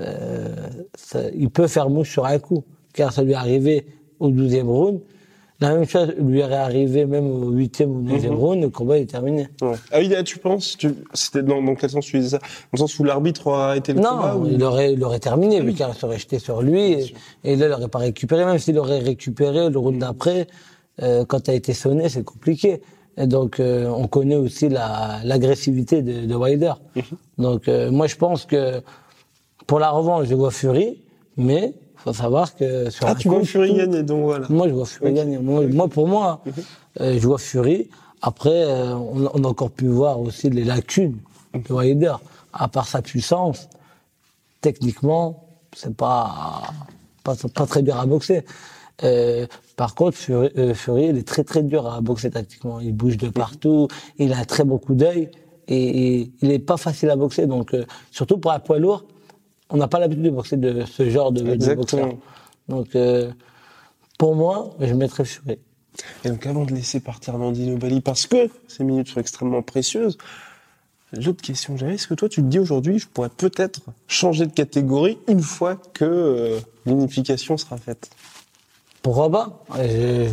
euh, 0.01 0.55
ça- 0.95 1.31
il 1.35 1.51
peut 1.51 1.67
faire 1.67 1.89
mouche 1.91 2.11
sur 2.13 2.27
un 2.27 2.39
coup, 2.39 2.65
car 2.93 3.13
ça 3.13 3.23
lui 3.23 3.33
est 3.33 3.37
arrivé 3.37 3.87
au 4.21 4.31
12e 4.31 4.69
round. 4.69 5.01
La 5.59 5.73
même 5.75 5.87
chose 5.87 6.13
lui 6.19 6.41
est 6.41 6.53
arrivé 6.53 7.07
même 7.07 7.27
au 7.27 7.51
8e 7.51 7.87
ou 7.87 8.03
9e 8.03 8.35
round, 8.35 8.61
le 8.63 8.69
combat 8.69 8.99
est 8.99 9.07
terminé. 9.11 9.49
Ouais. 9.63 9.73
Ah 9.91 9.99
oui, 10.01 10.09
là, 10.09 10.23
tu 10.23 10.39
penses, 10.39 10.77
tu, 10.77 10.91
c'était 11.15 11.43
dans, 11.43 11.63
dans 11.63 11.75
quel 11.75 11.89
sens 11.89 12.05
tu 12.05 12.19
disais 12.19 12.37
ça? 12.37 12.39
Dans 12.39 12.47
le 12.73 12.79
sens 12.79 12.99
où 12.99 13.05
l'arbitre 13.05 13.47
aura 13.47 13.69
arrêté 13.71 13.95
le 13.95 14.01
combat 14.03 14.35
Non, 14.35 14.43
ou... 14.43 14.47
il 14.49 14.63
aurait, 14.63 14.93
il 14.93 15.03
aurait 15.03 15.19
terminé, 15.19 15.63
mais 15.63 15.73
car 15.73 15.95
serait 15.95 16.19
jeté 16.19 16.39
sur 16.39 16.61
lui, 16.61 16.93
et, 16.93 17.15
et 17.45 17.57
là, 17.57 17.67
il 17.67 17.71
n'aurait 17.71 17.89
pas 17.89 18.01
récupéré. 18.01 18.45
Même 18.45 18.59
s'il 18.59 18.79
aurait 18.79 18.99
récupéré 18.99 19.71
le 19.71 19.79
round 19.79 19.99
d'après, 19.99 20.47
euh, 21.03 21.25
quand 21.25 21.41
tu 21.45 21.51
as 21.51 21.55
été 21.55 21.73
sonné, 21.73 22.11
c'est 22.11 22.23
compliqué. 22.25 22.83
Et 23.17 23.27
donc, 23.27 23.59
euh, 23.61 23.87
on 23.89 24.09
connaît 24.09 24.37
aussi 24.37 24.69
la- 24.69 25.21
l'agressivité 25.25 26.03
de, 26.03 26.27
de 26.27 26.35
Wilder. 26.35 26.75
Donc, 27.39 27.67
euh, 27.69 27.91
moi, 27.91 28.07
je 28.09 28.17
pense 28.17 28.45
que 28.45 28.83
pour 29.67 29.79
la 29.81 29.89
revanche, 29.91 30.27
je 30.29 30.35
vois 30.35 30.51
Fury, 30.51 31.01
mais 31.39 31.73
faut 32.07 32.13
savoir 32.13 32.55
que 32.55 32.89
sur 32.91 33.07
Ah, 33.07 33.11
un 33.11 33.15
tu 33.17 33.29
vois 33.29 33.43
Fury 33.45 33.71
tout- 33.71 33.77
gagner, 33.77 34.03
donc 34.05 34.23
voilà. 34.25 34.47
moi, 34.49 34.69
je 34.69 34.75
vois 34.75 34.87
Fury 34.87 35.13
gagner. 35.13 35.39
Moi, 35.39 35.67
moi, 35.67 35.89
pour 35.89 36.07
moi, 36.07 36.41
euh, 37.01 37.19
je 37.19 37.27
vois 37.27 37.39
Fury. 37.39 37.89
Après, 38.23 38.51
euh, 38.63 38.95
on, 38.95 39.29
on 39.35 39.45
a 39.45 39.49
encore 39.49 39.71
pu 39.71 39.89
voir 39.89 40.21
aussi 40.21 40.49
les 40.51 40.65
lacunes 40.65 41.17
de 41.55 41.73
Wilder. 41.73 42.15
À 42.53 42.69
part 42.69 42.87
sa 42.89 43.03
puissance, 43.03 43.69
techniquement, 44.61 45.49
c'est 45.75 45.95
pas, 45.95 46.63
pas 47.25 47.35
pas 47.55 47.67
très 47.67 47.83
dur 47.83 47.97
à 47.99 48.07
boxer. 48.07 48.45
Euh, 49.05 49.47
par 49.77 49.95
contre, 49.95 50.17
Fury, 50.17 50.49
Fury, 50.75 51.07
il 51.09 51.19
est 51.19 51.27
très 51.29 51.45
très 51.45 51.63
dur 51.63 51.87
à 51.93 52.01
boxer 52.01 52.31
tactiquement. 52.31 52.81
Il 52.81 52.95
bouge 52.95 53.17
de 53.19 53.29
partout, 53.29 53.89
il 54.19 54.33
a 54.33 54.39
un 54.39 54.45
très 54.45 54.65
bon 54.65 54.79
coup 54.79 54.95
d'œil 54.95 55.29
et, 55.69 56.21
et 56.21 56.33
il 56.41 56.51
est 56.51 56.59
pas 56.61 56.77
facile 56.79 57.11
à 57.11 57.17
boxer. 57.17 57.47
Donc, 57.47 57.75
surtout 58.11 58.39
pour 58.39 58.53
un 58.53 58.59
poids 58.61 58.79
lourd, 58.79 59.05
on 59.71 59.77
n'a 59.77 59.89
pas 59.89 59.99
l'habitude 59.99 60.25
de 60.25 60.31
boxer 60.31 60.57
de 60.57 60.85
ce 60.85 61.09
genre 61.09 61.33
de, 61.33 61.43
boxeur. 61.75 62.11
Donc, 62.69 62.95
euh, 62.95 63.31
pour 64.19 64.35
moi, 64.35 64.75
je 64.81 64.95
mettrais 64.95 65.25
Fury. 65.25 65.59
Et 66.25 66.29
donc, 66.29 66.47
avant 66.47 66.65
de 66.65 66.73
laisser 66.73 67.01
partir 67.01 67.39
Nandino 67.39 67.77
Bali, 67.77 68.01
parce 68.01 68.27
que 68.27 68.49
ces 68.69 68.85
minutes 68.85 69.09
sont 69.09 69.21
extrêmement 69.21 69.63
précieuses, 69.63 70.19
l'autre 71.13 71.43
question 71.43 71.75
que 71.75 71.81
j'avais, 71.81 71.95
est-ce 71.95 72.07
que 72.07 72.15
toi, 72.15 72.29
tu 72.29 72.43
te 72.43 72.47
dis 72.47 72.59
aujourd'hui, 72.59 72.99
je 72.99 73.09
pourrais 73.09 73.31
peut-être 73.31 73.81
changer 74.07 74.47
de 74.47 74.53
catégorie 74.53 75.19
une 75.29 75.41
fois 75.41 75.77
que 75.95 76.05
euh, 76.05 76.61
l'unification 76.85 77.57
sera 77.57 77.79
faite? 77.79 78.11
Pourquoi 79.03 79.31
pas? 79.31 79.65
Je 79.79 80.29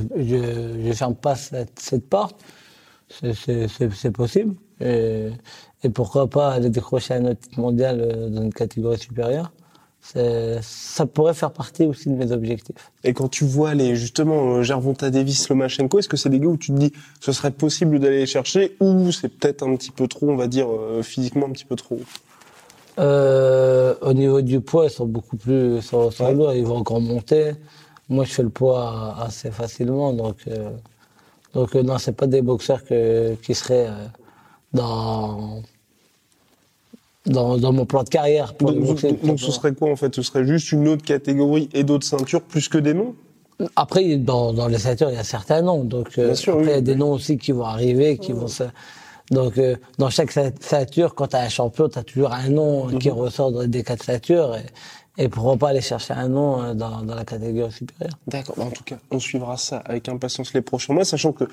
je 0.84 0.94
ferme 0.94 1.16
pas 1.16 1.36
cette, 1.36 1.80
cette 1.80 2.10
porte. 2.10 2.36
C'est 3.08 4.12
possible. 4.12 4.56
Et, 4.82 5.30
et 5.84 5.90
pourquoi 5.90 6.28
pas 6.28 6.52
aller 6.52 6.70
décrocher 6.70 7.14
un 7.16 7.26
autre 7.26 7.40
titre 7.42 7.60
mondial 7.60 8.00
euh, 8.02 8.30
dans 8.30 8.42
une 8.44 8.54
catégorie 8.54 8.98
supérieure 9.00 9.52
Ça 10.02 11.06
pourrait 11.06 11.34
faire 11.34 11.52
partie 11.52 11.86
aussi 11.86 12.10
de 12.10 12.16
mes 12.16 12.32
objectifs. 12.32 12.92
Et 13.04 13.14
quand 13.14 13.30
tu 13.30 13.46
vois 13.46 13.74
les, 13.74 13.96
justement, 13.96 14.56
euh, 14.56 14.64
Gervonta 14.64 15.10
Davis, 15.10 15.48
Lomachenko, 15.50 16.00
est-ce 16.00 16.10
que 16.10 16.18
c'est 16.18 16.30
des 16.30 16.40
gars 16.40 16.48
où 16.48 16.58
tu 16.58 16.72
te 16.74 16.78
dis, 16.78 16.92
ce 17.22 17.32
serait 17.32 17.52
possible 17.52 18.00
d'aller 18.00 18.20
les 18.20 18.26
chercher, 18.26 18.76
ou 18.80 19.12
c'est 19.12 19.30
peut-être 19.30 19.64
un 19.64 19.76
petit 19.76 19.92
peu 19.92 20.08
trop, 20.08 20.30
on 20.30 20.36
va 20.36 20.48
dire, 20.48 20.68
euh, 20.70 21.02
physiquement 21.04 21.46
un 21.48 21.52
petit 21.52 21.66
peu 21.66 21.76
trop 21.76 22.00
Euh, 23.00 23.96
au 24.02 24.14
niveau 24.14 24.42
du 24.42 24.60
poids, 24.62 24.86
ils 24.86 24.92
sont 24.92 25.06
beaucoup 25.08 25.36
plus 25.38 25.78
ils 25.78 25.82
sont, 25.82 26.12
sont 26.12 26.26
Ouais. 26.26 26.34
lourds, 26.34 26.54
ils 26.54 26.66
vont 26.66 26.78
encore 26.78 27.02
monter. 27.02 27.54
Moi, 28.10 28.24
je 28.26 28.34
fais 28.34 28.44
le 28.44 28.50
poids 28.50 29.16
assez 29.20 29.50
facilement, 29.50 30.14
donc 30.14 30.38
euh, 30.48 30.70
donc 31.56 31.76
euh, 31.76 31.82
non, 31.84 31.98
c'est 31.98 32.12
pas 32.16 32.28
des 32.28 32.42
boxeurs 32.42 32.84
que, 32.86 33.34
qui 33.36 33.56
seraient 33.56 33.88
euh, 33.88 34.06
dans, 34.74 35.62
dans 37.26 37.58
dans 37.58 37.72
mon 37.72 37.86
plan 37.86 38.04
de 38.04 38.10
carrière 38.10 38.54
pour 38.54 38.74
donc, 38.74 39.02
donc, 39.02 39.24
donc 39.26 39.40
ce 39.40 39.52
serait 39.52 39.74
quoi, 39.74 39.92
en 39.92 39.96
fait? 39.96 40.14
Ce 40.16 40.22
serait 40.22 40.46
juste 40.46 40.72
une 40.72 40.88
autre 40.88 41.04
catégorie 41.04 41.70
et 41.74 41.84
d'autres 41.84 42.06
ceintures, 42.06 42.42
plus 42.42 42.68
que 42.68 42.78
des 42.78 42.94
noms? 42.94 43.16
Après, 43.76 44.16
dans, 44.18 44.52
dans 44.52 44.68
les 44.68 44.80
ceintures, 44.80 45.10
il 45.10 45.16
y 45.16 45.20
a 45.20 45.24
certains 45.24 45.62
noms. 45.62 45.84
Donc, 45.84 46.18
euh, 46.18 46.26
Bien 46.28 46.36
sûr, 46.36 46.54
après, 46.56 46.66
oui. 46.66 46.72
il 46.72 46.76
y 46.76 46.78
a 46.78 46.82
des 46.82 46.96
noms 46.96 47.12
aussi 47.14 47.38
qui 47.38 47.52
vont 47.52 47.64
arriver, 47.66 48.18
qui 48.18 48.32
vont 48.34 48.48
se... 48.48 48.64
Donc, 49.32 49.58
euh, 49.58 49.78
dans 50.00 50.10
chaque 50.10 50.32
ceint- 50.32 50.52
ceinture, 50.60 51.16
quand 51.16 51.28
tu 51.28 51.36
as 51.38 51.42
un 51.42 51.50
champion, 51.50 51.88
tu 51.88 51.98
as 51.98 52.04
toujours 52.04 52.34
un 52.34 52.50
nom 52.50 52.88
qui 53.00 53.10
Mhm. 53.10 53.16
ressort 53.18 53.52
dans- 53.52 53.66
des 53.66 53.84
quatre 53.84 54.04
ceintures. 54.04 54.56
Et, 54.56 54.64
et 55.18 55.30
pourquoi 55.30 55.58
pas 55.58 55.70
aller 55.70 55.82
chercher 55.82 56.14
un 56.14 56.28
nom 56.28 56.62
euh, 56.64 56.74
dans, 56.74 57.02
dans 57.04 57.14
la 57.14 57.24
catégorie 57.24 57.72
supérieure 57.72 58.18
D'accord. 58.28 58.56
En 58.60 58.72
tout 58.72 58.84
cas, 58.84 58.98
on 59.12 59.20
suivra 59.20 59.58
ça 59.58 59.78
avec 59.86 60.10
impatience 60.10 60.54
les 60.54 60.62
prochains 60.62 60.94
mois, 60.94 61.06
sachant 61.06 61.32
que 61.34 61.44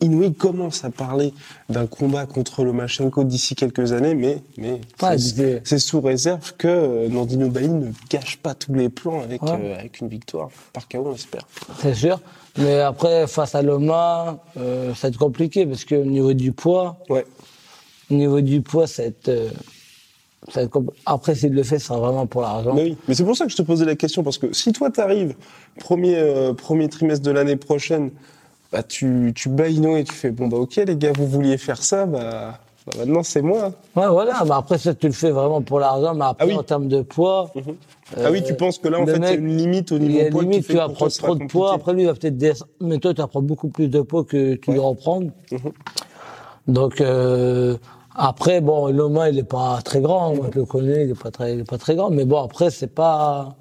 Inoue 0.00 0.32
commence 0.32 0.84
à 0.84 0.90
parler 0.90 1.34
d'un 1.68 1.86
combat 1.86 2.24
contre 2.24 2.64
Lomachenko 2.64 3.24
d'ici 3.24 3.54
quelques 3.54 3.92
années, 3.92 4.14
mais, 4.14 4.42
mais 4.56 4.80
c'est- 5.18 5.78
sous 5.78 6.00
réserve 6.00 6.54
que 6.56 6.68
euh, 6.68 7.08
Nandino 7.08 7.48
Bali 7.48 7.68
ne 7.68 7.92
gâche 8.08 8.38
pas 8.38 8.54
tous 8.54 8.72
les 8.74 8.88
plans 8.88 9.20
avec, 9.20 9.42
Ouais. 9.42 9.50
euh, 9.52 9.78
avec 9.78 10.00
une 10.00 10.08
victoire. 10.08 10.48
Par 10.72 10.88
KO, 10.88 11.04
on 11.06 11.14
espère. 11.14 11.46
C'est 11.80 11.94
sûr. 11.94 12.20
Mais 12.58 12.80
après, 12.80 13.26
face 13.26 13.54
à 13.54 13.62
Loma, 13.62 14.38
euh, 14.56 14.94
ça 14.94 15.02
va 15.02 15.08
être 15.08 15.18
compliqué 15.18 15.66
parce 15.66 15.84
que 15.84 15.94
au 15.94 16.04
niveau 16.06 16.32
du 16.32 16.52
poids, 16.52 16.98
Ouais. 17.10 17.26
au 18.10 18.14
niveau 18.14 18.40
du 18.40 18.60
poids, 18.62 18.86
ça 18.86 19.02
va 19.02 19.08
être, 19.08 19.28
euh, 19.28 19.48
ça 19.50 19.54
va 19.54 19.54
être 19.54 19.58
compl- 19.58 20.29
Après, 21.06 21.34
s'il 21.34 21.52
le 21.52 21.62
fait, 21.62 21.78
c'est 21.78 21.92
vraiment 21.92 22.26
pour 22.26 22.40
l'argent. 22.42 22.72
Mais 22.74 22.82
oui, 22.84 22.96
mais 23.06 23.14
c'est 23.14 23.24
pour 23.24 23.36
ça 23.36 23.44
que 23.44 23.50
je 23.52 23.56
te 23.56 23.62
posais 23.62 23.84
la 23.84 23.94
question, 23.96 24.22
parce 24.22 24.38
que 24.38 24.52
si 24.52 24.72
toi 24.72 24.90
t'arrives 24.90 25.34
premier, 25.78 26.16
euh, 26.16 26.54
premier 26.54 26.88
trimestre 26.88 27.24
de 27.24 27.30
l'année 27.30 27.56
prochaine, 27.56 28.10
bah 28.72 28.82
tu, 28.82 29.32
tu 29.34 29.50
et 29.60 30.04
tu 30.04 30.14
fais, 30.14 30.30
bon 30.30 30.46
bah 30.46 30.56
ok 30.56 30.76
les 30.76 30.96
gars, 30.96 31.12
vous 31.16 31.26
vouliez 31.26 31.58
faire 31.58 31.82
ça, 31.82 32.06
bah, 32.06 32.58
bah 32.86 32.92
maintenant 32.98 33.22
c'est 33.22 33.42
moi. 33.42 33.72
Ouais, 33.96 34.08
voilà. 34.08 34.42
Mais 34.44 34.52
après, 34.52 34.78
ça, 34.78 34.94
tu 34.94 35.08
le 35.08 35.12
fais 35.12 35.30
vraiment 35.30 35.60
pour 35.60 35.78
l'argent. 35.80 36.14
Mais 36.14 36.24
après, 36.24 36.44
Ah 36.44 36.48
oui. 36.48 36.56
en 36.56 36.62
termes 36.62 36.88
de 36.88 37.02
poids. 37.02 37.52
ah 38.16 38.30
oui, 38.30 38.42
tu 38.42 38.54
penses 38.54 38.78
que 38.78 38.88
là 38.88 39.00
en 39.00 39.06
fait 39.06 39.16
il 39.16 39.22
y 39.22 39.26
a 39.26 39.32
une 39.34 39.56
limite 39.56 39.92
au 39.92 39.96
Il 39.96 40.04
y 40.04 40.08
niveau 40.08 40.20
a 40.20 40.24
une 40.24 40.30
poids 40.30 40.42
limite, 40.42 40.66
tu 40.66 40.72
vas 40.74 40.88
prendre 40.88 41.10
ce 41.10 41.18
sera 41.18 41.26
trop 41.28 41.34
de 41.36 41.44
poids. 41.46 41.74
Après, 41.74 41.92
lui, 41.92 42.02
il 42.02 42.06
va 42.06 42.14
peut-être 42.14 42.38
descendre. 42.38 42.70
Mais 42.80 42.98
toi, 42.98 43.12
tu 43.12 43.20
vas 43.20 43.26
prendre 43.26 43.46
beaucoup 43.46 43.68
plus 43.68 43.88
de 43.88 44.00
poids 44.00 44.24
que 44.24 44.54
tu 44.54 44.72
dois 44.72 44.86
en 44.86 44.94
prendre. 44.94 45.30
Donc, 46.68 47.00
euh, 47.00 47.76
après, 48.28 48.60
bon, 48.60 48.88
Loma, 48.88 49.30
il 49.30 49.38
est 49.38 49.42
pas 49.44 49.80
très 49.82 50.00
grand. 50.00 50.34
Moi, 50.34 50.50
je 50.52 50.58
le 50.60 50.64
connais, 50.66 51.04
il 51.04 51.10
est 51.10 51.22
pas 51.22 51.30
très, 51.30 51.54
il 51.54 51.60
est 51.60 51.64
pas 51.68 51.78
très 51.78 51.94
grand. 51.96 52.10
Mais 52.10 52.24
bon, 52.24 52.42
après, 52.42 52.70
c'est 52.70 52.94
pas. 52.94 53.56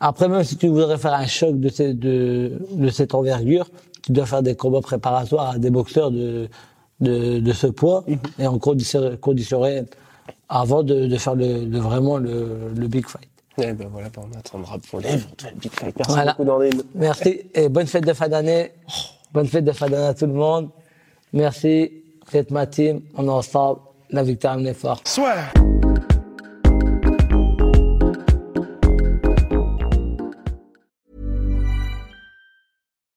Après, 0.00 0.28
même 0.28 0.44
si 0.44 0.56
tu 0.56 0.68
voudrais 0.68 0.96
faire 0.98 1.14
un 1.14 1.26
choc 1.26 1.58
de, 1.58 1.68
ces- 1.68 1.94
de, 1.94 2.52
de 2.70 2.88
cette 2.88 3.14
envergure, 3.14 3.68
tu 4.02 4.12
dois 4.12 4.26
faire 4.26 4.42
des 4.42 4.54
combats 4.54 4.80
préparatoires 4.80 5.50
à 5.54 5.58
des 5.58 5.70
boxeurs 5.70 6.10
de, 6.10 6.48
de, 7.00 7.40
de 7.40 7.52
ce 7.52 7.66
poids 7.66 8.04
et 8.38 8.46
en 8.46 8.58
réelles 8.58 9.86
avant 10.48 10.82
de, 10.82 11.06
de 11.06 11.16
faire 11.16 11.34
le, 11.34 11.78
vraiment 11.78 12.16
le, 12.16 12.70
le 12.76 12.86
big 12.88 13.06
fight. 13.06 13.28
Eh 13.60 13.72
ben 13.72 13.88
voilà, 13.90 14.08
bah, 14.08 14.22
on 14.24 14.38
attendra 14.38 14.78
pour 14.88 15.00
l'éventuel 15.00 15.52
Big 15.60 15.72
Fight. 15.72 15.94
Merci 15.98 16.12
Voilà. 16.12 16.34
beaucoup. 16.38 16.62
Merci 16.94 17.40
et 17.54 17.68
bonne 17.68 17.88
fête 17.88 18.06
de 18.06 18.12
fin 18.12 18.28
d'année. 18.28 18.70
Bonne 19.34 19.46
fête 19.48 19.64
de 19.64 19.72
fin 19.72 19.88
d'année 19.88 20.06
à 20.06 20.14
tout 20.14 20.26
le 20.26 20.32
monde. 20.32 20.68
Merci. 21.32 21.90
Vous 22.30 22.36
êtes 22.36 22.50
ma 22.50 22.66
team. 22.66 23.02
On 23.14 23.26
est 23.26 23.30
ensemble. 23.30 23.80
La 24.10 24.22
victoire 24.22 24.58
est 24.58 24.74
fort. 24.74 25.00
Soit. 25.06 25.50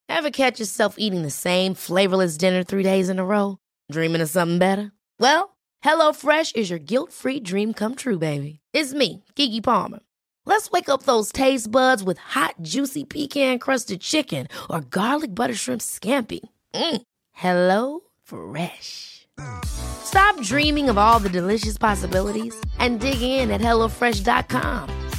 Ever 0.07 0.29
catch 0.29 0.59
yourself 0.59 0.95
eating 0.97 1.23
the 1.23 1.31
same 1.31 1.73
flavorless 1.73 2.37
dinner 2.37 2.63
three 2.63 2.83
days 2.83 3.09
in 3.09 3.17
a 3.19 3.25
row? 3.25 3.57
Dreaming 3.91 4.21
of 4.21 4.29
something 4.29 4.59
better? 4.59 4.91
Well, 5.19 5.57
HelloFresh 5.83 6.55
is 6.55 6.69
your 6.69 6.79
guilt-free 6.79 7.39
dream 7.41 7.73
come 7.73 7.95
true, 7.95 8.19
baby. 8.19 8.59
It's 8.73 8.93
me, 8.93 9.23
Kiki 9.35 9.61
Palmer. 9.61 9.99
Let's 10.45 10.69
wake 10.71 10.89
up 10.89 11.03
those 11.03 11.31
taste 11.31 11.71
buds 11.71 12.03
with 12.03 12.17
hot, 12.17 12.55
juicy 12.61 13.03
pecan 13.03 13.59
crusted 13.59 14.01
chicken 14.01 14.47
or 14.69 14.81
garlic 14.81 15.33
butter 15.33 15.55
shrimp 15.55 15.81
scampi. 15.81 16.41
Mm. 16.73 17.01
Hello 17.31 18.01
Fresh. 18.31 19.27
Stop 19.65 20.41
dreaming 20.41 20.89
of 20.89 20.97
all 20.97 21.19
the 21.19 21.29
delicious 21.29 21.77
possibilities 21.77 22.55
and 22.79 22.99
dig 23.01 23.21
in 23.21 23.51
at 23.51 23.59
HelloFresh.com. 23.59 25.09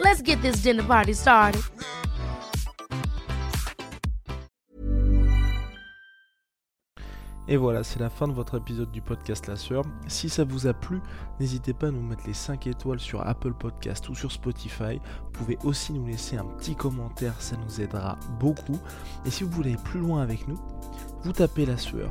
Let's 0.00 0.22
get 0.22 0.40
this 0.40 0.62
dinner 0.62 0.82
party 0.82 1.12
started. 1.12 1.62
Et 7.48 7.56
voilà, 7.56 7.82
c'est 7.82 7.98
la 7.98 8.08
fin 8.08 8.28
de 8.28 8.32
votre 8.32 8.56
épisode 8.56 8.90
du 8.92 9.02
podcast 9.02 9.46
La 9.48 9.56
Sœur. 9.56 9.84
Si 10.06 10.30
ça 10.30 10.44
vous 10.44 10.66
a 10.66 10.72
plu, 10.72 11.00
n'hésitez 11.40 11.74
pas 11.74 11.88
à 11.88 11.90
nous 11.90 12.00
mettre 12.00 12.26
les 12.26 12.32
5 12.32 12.66
étoiles 12.68 13.00
sur 13.00 13.26
Apple 13.26 13.52
Podcast 13.52 14.08
ou 14.08 14.14
sur 14.14 14.32
Spotify. 14.32 15.00
Vous 15.24 15.30
pouvez 15.32 15.58
aussi 15.64 15.92
nous 15.92 16.06
laisser 16.06 16.38
un 16.38 16.44
petit 16.44 16.76
commentaire, 16.76 17.34
ça 17.40 17.56
nous 17.56 17.80
aidera 17.82 18.16
beaucoup. 18.40 18.78
Et 19.26 19.30
si 19.30 19.44
vous 19.44 19.50
voulez 19.50 19.74
aller 19.74 19.82
plus 19.82 20.00
loin 20.00 20.22
avec 20.22 20.48
nous, 20.48 20.58
vous 21.24 21.32
tapez 21.32 21.66
La 21.66 21.76
Sueur 21.76 22.10